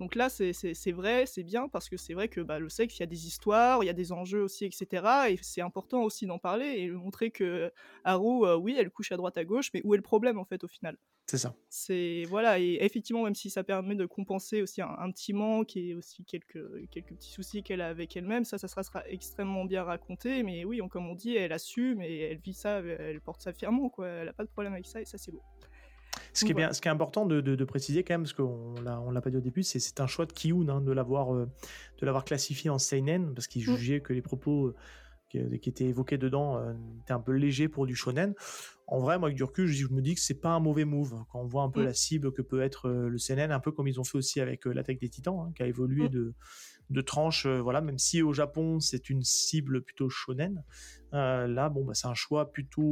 [0.00, 3.00] Donc là c'est vrai, c'est bien parce que c'est vrai que bah, le sexe, il
[3.00, 5.06] y a des histoires, il y a des enjeux aussi, etc.
[5.30, 7.72] Et c'est important aussi d'en parler et de montrer que
[8.04, 10.44] Haru, euh, oui, elle couche à droite à gauche, mais où est le problème en
[10.44, 10.96] fait au final?
[11.26, 11.54] C'est ça.
[11.70, 15.94] C'est voilà et effectivement même si ça permet de compenser aussi un, petit manque et
[15.94, 20.42] aussi quelques quelques petits soucis qu'elle a avec elle-même, ça ça sera, extrêmement bien raconté.
[20.44, 23.88] Mais oui, comme on dit, elle assume et elle vit ça, elle porte ça fièrement
[23.88, 24.08] quoi.
[24.08, 25.42] Elle a pas de problème avec ça et ça c'est beau.
[26.32, 28.74] Ce qui, est bien, ce qui est important de, de, préciser quand même, parce qu'on
[28.82, 30.92] l'a, on l'a pas dit au début, c'est, c'est un choix de Kiyun hein, de
[30.92, 31.48] l'avoir, euh,
[32.00, 33.76] de l'avoir classifié en seinen, parce qu'il mm.
[33.76, 34.74] jugeait que les propos euh,
[35.28, 36.72] qui, qui, étaient évoqués dedans euh,
[37.02, 38.34] étaient un peu légers pour du shonen
[38.86, 41.24] en vrai, moi, avec du recul, je, me dis que c'est pas un mauvais move.
[41.30, 41.86] Quand on voit un peu mm.
[41.86, 44.40] la cible que peut être euh, le CNN, un peu comme ils ont fait aussi
[44.40, 46.10] avec euh, l'attaque des Titans, hein, qui a évolué mm.
[46.10, 46.34] de,
[46.90, 50.62] de tranches, euh, voilà, même si au Japon c'est une cible plutôt shonen,
[51.12, 52.82] là, bon, bah, c'est un choix plutôt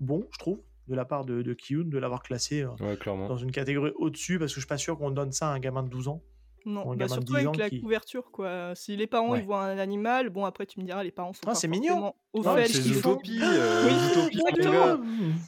[0.00, 2.66] bon, je trouve, de la part de, de Kiyun, de l'avoir classé
[3.06, 5.60] dans une catégorie au-dessus, parce que je suis pas sûr qu'on donne ça à un
[5.60, 6.22] gamin de 12 ans.
[6.66, 8.74] Non, bah surtout avec la couverture, quoi.
[8.74, 11.42] Si les parents ils voient un animal, bon après tu me diras, les parents sont
[11.46, 12.14] ah, c'est mignon.
[12.34, 13.38] Au fait, c'est Zootopie.
[13.40, 13.88] Euh,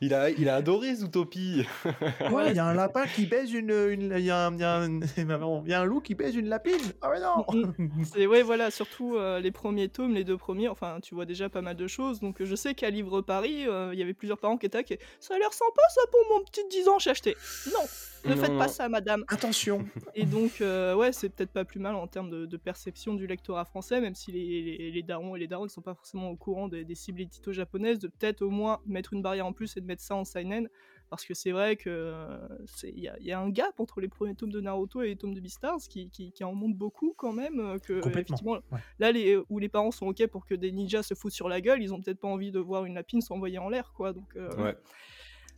[0.01, 1.67] il a, il a adoré Zootopie.
[2.31, 4.57] ouais, il y a un lapin qui baise une, il y, a un,
[5.67, 6.79] y a un loup qui baise une lapine.
[7.03, 7.45] Ah ouais non.
[7.53, 8.05] Mm, mm.
[8.05, 10.69] c'est ouais voilà, surtout euh, les premiers tomes, les deux premiers.
[10.69, 12.21] Enfin, tu vois déjà pas mal de choses.
[12.21, 14.97] Donc je sais qu'à Livre Paris, euh, il y avait plusieurs parents qui étaient là,
[15.19, 17.37] ça a l'air sympa ça pour mon petit 10 ans, j'ai acheté.
[17.75, 17.83] Non.
[18.27, 19.25] Ne faites pas ça, madame.
[19.29, 19.87] Attention.
[20.15, 23.65] Et donc, euh, ouais, c'est peut-être pas plus mal en termes de, perception du lectorat
[23.65, 26.76] français, même si les, darons et les darons ne sont pas forcément au courant des,
[26.95, 30.03] cibles édito japonaises, de peut-être au moins mettre une barrière en plus et de mettre
[30.03, 30.69] ça en seinen.
[31.09, 32.37] Parce que c'est vrai que
[32.83, 35.41] il y, a un gap entre les premiers tomes de Naruto et les tomes de
[35.41, 37.61] Beastars qui, qui, en montre beaucoup quand même.
[37.61, 38.59] Euh, que effectivement,
[38.99, 41.61] là les, où les parents sont ok pour que des ninjas se foutent sur la
[41.61, 44.13] gueule, ils ont peut-être pas envie de voir une lapine s'envoyer en l'air, quoi.
[44.13, 44.77] Donc, euh, ouais.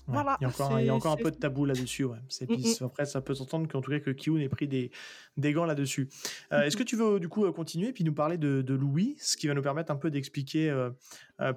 [0.09, 2.05] Il y a encore, il y a encore un peu de tabou là-dessus.
[2.05, 2.19] Ouais.
[2.41, 2.85] Mm, mm.
[2.85, 4.91] Après, ça peut s'entendre qu'en tout cas que Kyun ait pris des,
[5.37, 6.09] des gants là-dessus.
[6.53, 8.75] Euh, est-ce que tu veux du coup euh, continuer et puis nous parler de, de,
[8.75, 10.91] Louis, ce qui va nous permettre un peu d'expliquer euh,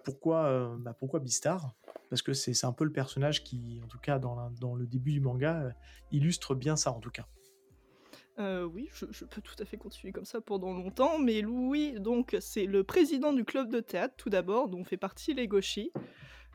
[0.03, 1.73] pourquoi, bah, pourquoi Bistar
[2.09, 5.11] Parce que c'est un peu le personnage qui, en tout cas dans, dans le début
[5.11, 5.73] du manga,
[6.11, 7.25] illustre bien ça en tout cas.
[8.37, 12.35] oui, je, je, peux tout à fait continuer comme ça pendant longtemps, mais Louis, donc,
[12.41, 15.91] c'est le président du club de théâtre, tout d'abord, dont fait partie les Goshi.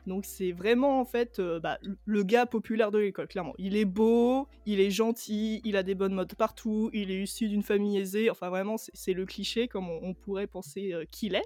[0.07, 3.53] Donc c'est vraiment en fait euh, bah, le gars populaire de l'école, clairement.
[3.57, 7.49] Il est beau, il est gentil, il a des bonnes modes partout, il est issu
[7.49, 8.29] d'une famille aisée.
[8.29, 11.45] Enfin vraiment, c'est le cliché comme on, pourrait penser euh, qu'il est.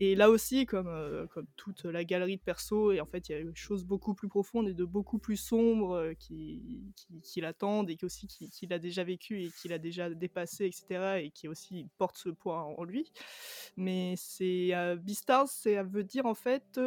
[0.00, 3.32] Et là aussi, comme, euh, comme toute la galerie de perso, et en fait, il
[3.32, 6.92] y a des choses beaucoup plus profondes et de beaucoup plus sombres qui,
[7.22, 11.20] qui, l'attendent et qui aussi qu'il a déjà vécu et qu'il a déjà dépassé, etc.
[11.22, 13.12] Et qui aussi porte ce poids en lui.
[13.76, 16.80] Mais c'est Beastars, ça veut dire en fait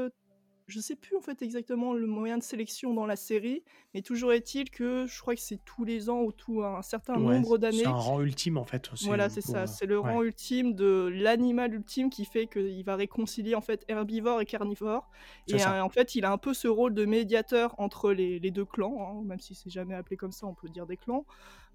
[0.68, 3.64] je sais plus en fait exactement le moyen de sélection dans la série,
[3.94, 7.18] mais toujours est-il que je crois que c'est tous les ans ou tout un certain
[7.18, 7.80] nombre d'années.
[7.80, 8.90] C'est un rang ultime en fait.
[9.04, 9.68] Voilà, c'est ça.
[9.68, 14.42] C'est le rang ultime de l'animal ultime qui fait qu'il va réconcilier en fait herbivore
[14.42, 15.10] et carnivore.
[15.48, 18.66] Et euh, en fait, il a un peu ce rôle de médiateur entre les, deux
[18.66, 21.26] clans, hein, même si c'est jamais appelé comme ça, on peut dire des clans.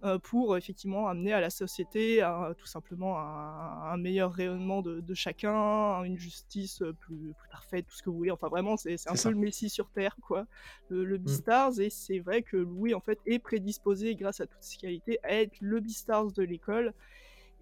[0.03, 6.17] Euh, pour effectivement amener à la société tout simplement un, meilleur rayonnement de, chacun, une
[6.17, 8.31] justice plus, parfaite, tout ce que vous voulez.
[8.31, 10.47] Enfin vraiment, c'est un peu le Messie sur Terre, quoi,
[10.89, 11.23] le, le mm.
[11.23, 11.81] Beastars.
[11.81, 15.35] Et c'est vrai que Louis en fait est prédisposé, grâce à toutes ses qualités, à
[15.35, 16.95] être le Beastars de l'école.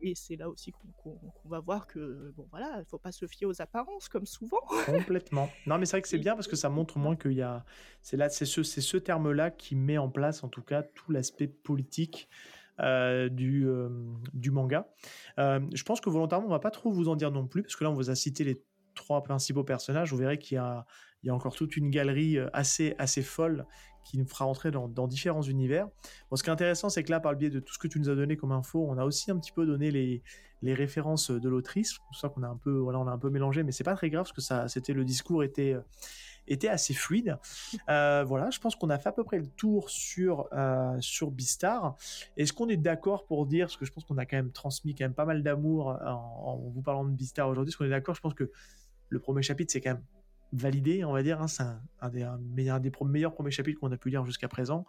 [0.00, 0.72] Et c'est là aussi
[1.02, 4.60] qu'on va voir que, bon voilà, il faut pas se fier aux apparences comme souvent.
[4.86, 5.48] Complètement.
[5.66, 7.64] Non, mais c'est vrai que c'est bien parce que ça montre moins qu'il y a.
[8.02, 11.48] C'est là, c'est ce, ce terme-là qui met en place, en tout cas, tout l'aspect
[11.48, 12.28] politique.
[12.80, 13.88] Euh, du, euh,
[14.34, 14.86] du manga.
[15.40, 17.74] Euh, je pense que volontairement, on va pas trop vous en dire non plus, parce
[17.74, 18.62] que là, on vous a cité les
[18.94, 20.12] trois principaux personnages.
[20.12, 20.86] Vous verrez qu'il y a,
[21.22, 23.66] il y a encore toute une galerie assez, assez folle
[24.04, 25.86] qui nous fera entrer dans, différents univers.
[26.30, 27.88] Bon, ce qui est intéressant, c'est que là, par le biais de tout ce que
[27.88, 30.22] tu nous as donné comme info, on a aussi un petit peu donné les,
[30.62, 31.90] les références de l'autrice.
[31.92, 33.84] C'est pour ça qu'on a un peu, voilà, on a un peu mélangé, mais c'est
[33.84, 35.76] pas très grave parce que ça, c'était le discours était
[36.46, 37.38] était assez fluide.
[37.88, 41.30] Euh, voilà, je pense qu'on a fait à peu près le tour sur euh, sur
[41.30, 41.96] Bistar.
[42.36, 44.94] Est-ce qu'on est, d'accord pour dire, parce que je pense qu'on a quand même transmis
[44.94, 48.14] quand même pas mal d'amour en, vous parlant de Bistar aujourd'hui, est-ce qu'on est d'accord?
[48.14, 48.50] Je pense que
[49.08, 50.04] le premier chapitre c'est quand même
[50.52, 51.40] validé, on va dire.
[51.40, 51.62] Hein, c'est
[52.00, 54.86] un, des, meilleurs premiers chapitres qu'on a pu lire jusqu'à présent.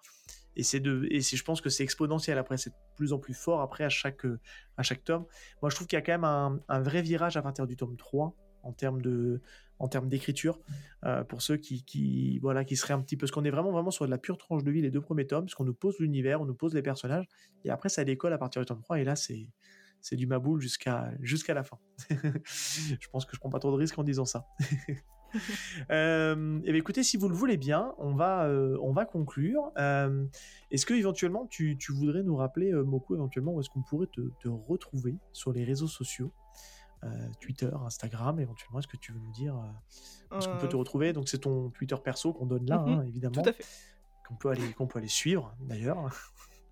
[0.56, 3.34] Et c'est de, et je pense que c'est exponentiel après, c'est de plus en plus
[3.34, 4.26] fort après à chaque,
[4.78, 5.26] à chaque tome.
[5.62, 7.76] Moi, je trouve qu'il y a quand même un, un, vrai virage à partir du
[7.76, 9.42] tome 3 en termes de,
[9.80, 10.60] en termes d'écriture
[11.06, 13.72] euh, pour ceux qui, qui, voilà, qui seraient un petit peu, parce qu'on est vraiment,
[13.72, 15.74] vraiment sur de la pure tranche de vie les deux premiers tomes, parce qu'on nous
[15.74, 17.28] pose l'univers, on nous pose les personnages,
[17.64, 19.50] et après ça décolle à partir du tome 3, et là c'est,
[20.02, 21.80] c'est du maboule jusqu'à jusqu'à la fin.
[22.10, 24.46] je pense que je prends pas trop de risques en disant ça.
[25.92, 29.06] euh, et eh bien, écoutez, si vous le voulez bien, on va, euh, on va
[29.06, 29.72] conclure.
[29.78, 30.26] Euh,
[30.72, 34.22] est-ce que éventuellement tu, tu, voudrais nous rappeler, Moko, éventuellement, où est-ce qu'on pourrait te,
[34.40, 36.32] te, retrouver sur les réseaux sociaux
[37.40, 39.56] Twitter, Instagram, éventuellement, est-ce que tu veux nous dire
[40.32, 41.14] où est-ce qu'on peut te retrouver?
[41.14, 43.42] Donc c'est ton Twitter perso qu'on donne là, mhm, hein, évidemment.
[43.42, 43.66] Tout à fait.
[44.28, 46.12] Qu'on peut aller, qu'on peut aller suivre, d'ailleurs.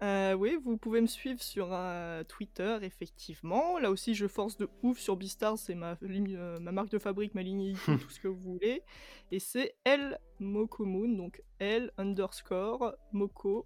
[0.03, 3.79] Euh, oui, vous pouvez me suivre sur euh, Twitter, effectivement.
[3.79, 7.33] Là aussi, je force de ouf sur Beastars, c'est ma, euh, ma marque de fabrique,
[7.33, 8.83] ma ligne tout ce que vous voulez.
[9.31, 13.65] Et c'est L Mokomoon, donc L underscore Moko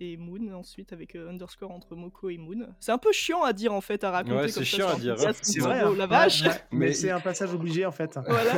[0.00, 2.66] et Moon ensuite avec euh, underscore entre Moko et Moon.
[2.80, 5.16] C'est un peu chiant à dire en fait à raconter ouais, c'est chiant à dire.
[5.42, 5.94] C'est vrai, hein.
[5.96, 6.44] la vache.
[6.72, 8.18] mais, c'est un passage obligé en fait.
[8.26, 8.52] Voilà.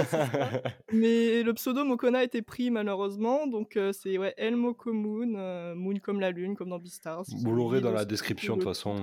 [0.93, 5.35] mais le pseudo Mokona a été pris malheureusement, donc euh, c'est ouais El Moko Moon,
[5.37, 7.25] euh, Moon comme la lune, comme dans Beastars.
[7.43, 8.97] Vous l'aurez dans la description de toute façon.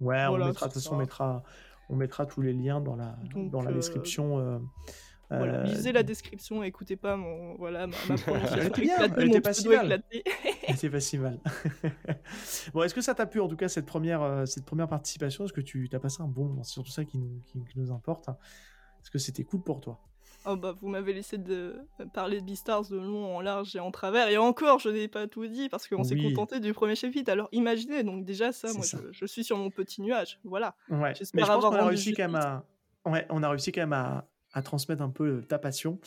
[0.00, 1.42] Ouais, on mettra de toute façon on mettra
[1.88, 4.60] on mettra tous les liens dans la dans la description
[5.28, 9.68] Voilà, lisez la description, écoutez pas mon voilà ma, ma prononciation éclatée, mon pas si
[9.68, 9.86] mal.
[9.86, 10.24] éclaté.
[10.90, 11.38] Pas si mal.
[12.74, 15.44] bon, est-ce que ça t'a plu en tout cas cette première, euh, cette première participation?
[15.44, 16.62] Est-ce que tu as passé un bon moment?
[16.64, 18.28] C'est surtout ça qui nous, qui, qui nous importe.
[18.28, 20.00] Est-ce que c'était cool pour toi?
[20.44, 21.76] Oh bah vous m'avez laissé de
[22.14, 25.26] parler de Beastars de long en large et en travers et encore je n'ai pas
[25.26, 26.32] tout dit parce qu'on s'est Oui.
[26.34, 28.98] contenté du premier chapitre alors imaginez donc déjà ça moi ça.
[29.10, 31.14] Je, je suis sur mon petit nuage voilà Ouais.
[31.16, 32.64] J'espère Mais je pense avoir qu'on a réussi quand même à,
[33.06, 34.24] ouais, on a réussi quand même à,
[34.56, 35.98] à transmettre un peu ta passion.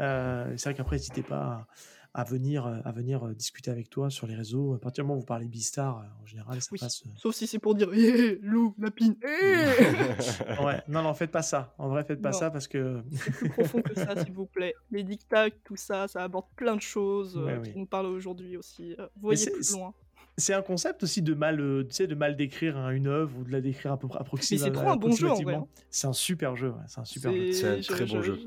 [0.00, 1.66] Euh, c'est vrai qu'après, n'hésitez pas
[2.14, 4.74] à, à venir, à venir euh, discuter avec toi sur les réseaux.
[4.74, 6.78] À partir du moment où vous parlez Beastar, euh, en général, ça Oui.
[6.78, 7.02] passe.
[7.06, 11.42] euh, sauf si c'est pour dire hé loup lapine hé Ouais, non, non, faites pas
[11.42, 11.74] ça.
[11.78, 12.38] En vrai, faites pas Non.
[12.38, 13.02] ça parce que.
[13.12, 16.76] c'est plus profond que ça s'il vous plaît les dictats tout ça ça aborde plein
[16.76, 17.78] de choses euh, Ouais, qui oui.
[17.80, 19.92] nous parlent aujourd'hui aussi Euh, voyez plus loin
[20.38, 23.38] C'est un concept aussi de mal, euh, tu sais, de mal décrire hein, une œuvre
[23.38, 24.80] ou de la décrire à peu près approximativement.
[24.82, 25.66] trop un bon jeu, en vrai, hein.
[25.90, 26.70] C'est un super jeu.
[26.70, 27.52] ouais, C'est un super jeu.
[27.52, 28.40] C'est un très bon je- jeu.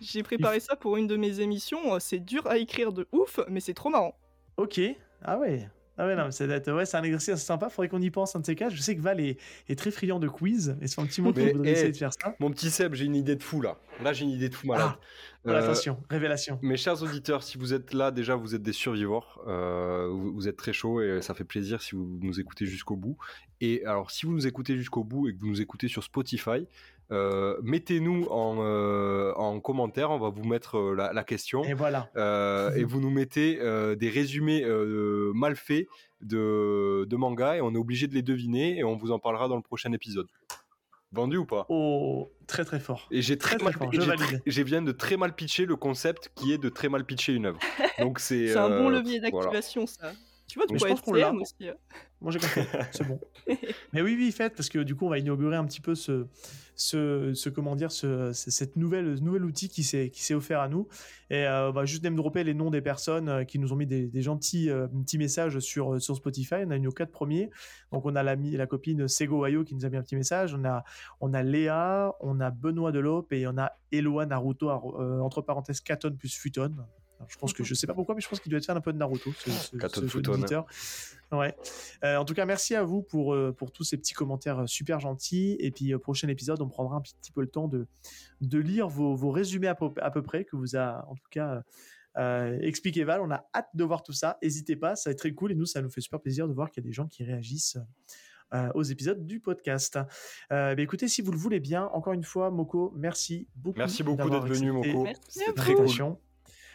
[0.00, 3.38] j'ai préparé ça pour une de mes émissions euh, c'est dur à écrire de ouf
[3.48, 4.14] mais c'est trop marrant
[4.56, 4.80] Ok.
[5.22, 5.68] Ah ouais.
[5.98, 7.68] Ah ouais, non, mais ça doit être- ouais, c'est un exercice assez sympa.
[7.68, 8.72] Faudrait qu'on y pense un de ces quatre.
[8.74, 9.38] Je sais que Val est,
[9.68, 10.74] est très friand de quiz.
[10.80, 12.34] Et c'est un petit mot Mais, voudrait eh, essayer de faire ça.
[12.40, 13.76] Mon petit Seb, j'ai une idée de fou là.
[14.02, 14.92] Là, j'ai une idée de fou malade.
[15.44, 16.58] Voilà, Euh, attention, révélation.
[16.62, 19.24] Mes chers auditeurs, si vous êtes là, déjà, vous êtes des survivants.
[19.46, 22.96] Euh, vous, vous êtes très chauds et ça fait plaisir si vous nous écoutez jusqu'au
[22.96, 23.18] bout.
[23.60, 26.66] Et alors, si vous nous écoutez jusqu'au bout et que vous nous écoutez sur Spotify,
[27.12, 30.10] euh, mettez-nous en, euh, en commentaire.
[30.10, 31.62] On va vous mettre euh, la, la question.
[31.64, 32.10] Et voilà.
[32.16, 35.86] Euh, et vous nous mettez euh, des résumés euh, mal faits
[36.22, 39.46] de, de manga et on est obligé de les deviner et on vous en parlera
[39.48, 40.26] dans le prochain épisode.
[41.14, 41.66] Vendu ou pas?
[41.68, 43.06] Oh, très très fort.
[43.10, 44.24] Et j'ai très, Très, mal, j'ai valide.
[44.24, 47.34] très- j'ai viens de très mal pitcher le concept qui est de très mal pitcher
[47.34, 47.58] une œuvre.
[47.98, 49.30] Donc c'est c'est un bon levier voilà.
[49.50, 50.12] d'activation ça
[50.48, 51.32] tu vois de Mais je pense être qu'on l'a.
[52.22, 52.62] Moi j'ai compris,
[52.92, 53.20] c'est bon.
[53.92, 56.26] Mais oui, oui, faites, parce que du coup, on va inaugurer un petit peu ce,
[56.74, 60.34] ce, ce comment dire, ce, ce- cette nouvelle, ce nouvel outil qui s'est, qui s'est
[60.34, 60.88] offert à nous.
[61.30, 63.76] Et euh, on va juste name dropper les noms des personnes euh, qui nous ont
[63.76, 66.56] mis des, des gentils euh, petits messages sur, euh, sur Spotify.
[66.66, 67.50] On a eu nos quatre premiers.
[67.92, 70.54] Donc, on a l'ami, la copine Sego Wayo qui nous a mis un petit message.
[70.54, 70.84] On a,
[71.20, 75.80] on a Léa, on a Benoît Delope et on a Eloa Naruto, euh, entre parenthèses,
[75.80, 76.72] Katon plus Futon.
[77.18, 78.76] Alors, je pense que je sais pas pourquoi, mais je pense qu'il doit être fan
[78.76, 80.66] un peu de Naruto, ce, ce, Katon ce auditeur.
[81.32, 81.56] Ouais.
[82.04, 84.66] Euh, en tout cas, merci à vous pour, euh, pour tous ces petits commentaires euh,
[84.66, 85.56] super gentils.
[85.60, 87.86] Et puis, au prochain épisode, on prendra un petit peu le temps de,
[88.42, 91.28] de lire vos, vos résumés à peu, à peu près, que vous a en tout
[91.30, 91.62] cas
[92.18, 93.20] euh, expliqué Val.
[93.22, 94.38] On a hâte de voir tout ça.
[94.42, 95.52] N'hésitez pas, ça va être très cool.
[95.52, 97.24] Et nous, ça nous fait super plaisir de voir qu'il y a des gens qui
[97.24, 97.78] réagissent.
[98.54, 99.98] euh, aux épisodes du podcast.
[100.52, 103.78] Euh, bah, écoutez, si vous le voulez bien, encore une fois, Moko, merci beaucoup.
[103.78, 105.04] Merci beaucoup d'être venu, Moko.
[105.04, 105.84] Merci à très vous.
[105.86, 106.16] cool.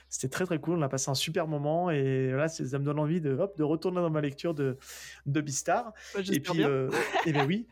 [0.10, 3.00] C'était très très cool, on a passé un super moment et là ça me donne
[3.00, 4.78] envie de, hop, de retourner dans ma lecture de,
[5.26, 5.94] de Beastar.
[6.14, 6.90] Bah, Et puis, bien euh,
[7.26, 7.68] eh ben oui,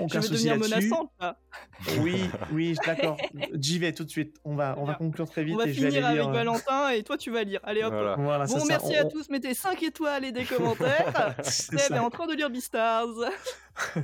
[0.00, 1.36] on je vais devenir menaçante là
[2.00, 2.20] Oui,
[2.52, 3.16] oui, d'accord.
[3.60, 4.36] J'y vais tout de suite.
[4.44, 6.22] On va, on va conclure très vite on va et je vais finir aller avec
[6.22, 6.28] lire.
[6.30, 8.16] euh, Valentin et toi tu vas lire allez hop Voilà.
[8.16, 9.28] Voilà, Bon, merci à on- tous.
[9.30, 11.36] Mettez 5 étoiles et des commentaires.
[11.42, 13.06] C'est en train de lire Beastars.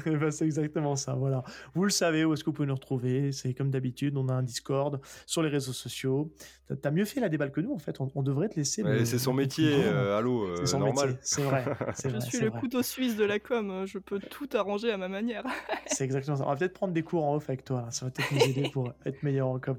[0.06, 1.44] Eh ben, c'est exactement ça, voilà.
[1.74, 3.30] Vous le savez, où est-ce que vous pouvez nous retrouver?
[3.30, 6.32] C'est comme d'habitude, on a un Discord sur les réseaux sociaux.
[6.82, 8.00] T'as- mieux fait la déballe que nous, en fait.
[8.00, 8.82] On, on devrait te laisser.
[8.82, 11.10] Ouais, c'est son métier, euh, allô, euh, C'est son normal.
[11.10, 11.64] métier, c'est vrai.
[12.02, 12.58] Je vrai, suis le vrai.
[12.60, 13.84] couteau suisse de la com.
[13.86, 15.44] Je peux tout arranger à ma manière.
[15.86, 16.44] C'est exactement ça.
[16.44, 17.88] On va peut-être prendre des cours en off avec toi.
[17.90, 19.76] Ça va peut-être nous aider pour être meilleur en com.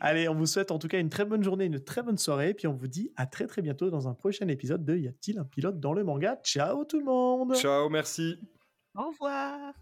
[0.00, 2.50] Allez, on vous souhaite en tout cas une très bonne journée, une très bonne soirée.
[2.50, 5.08] Et puis on vous dit à très très bientôt dans un prochain épisode de Y
[5.08, 6.38] a-t-il un pilote dans le manga?
[6.42, 8.38] Ciao tout le monde Ciao, merci.
[8.94, 9.74] Au revoir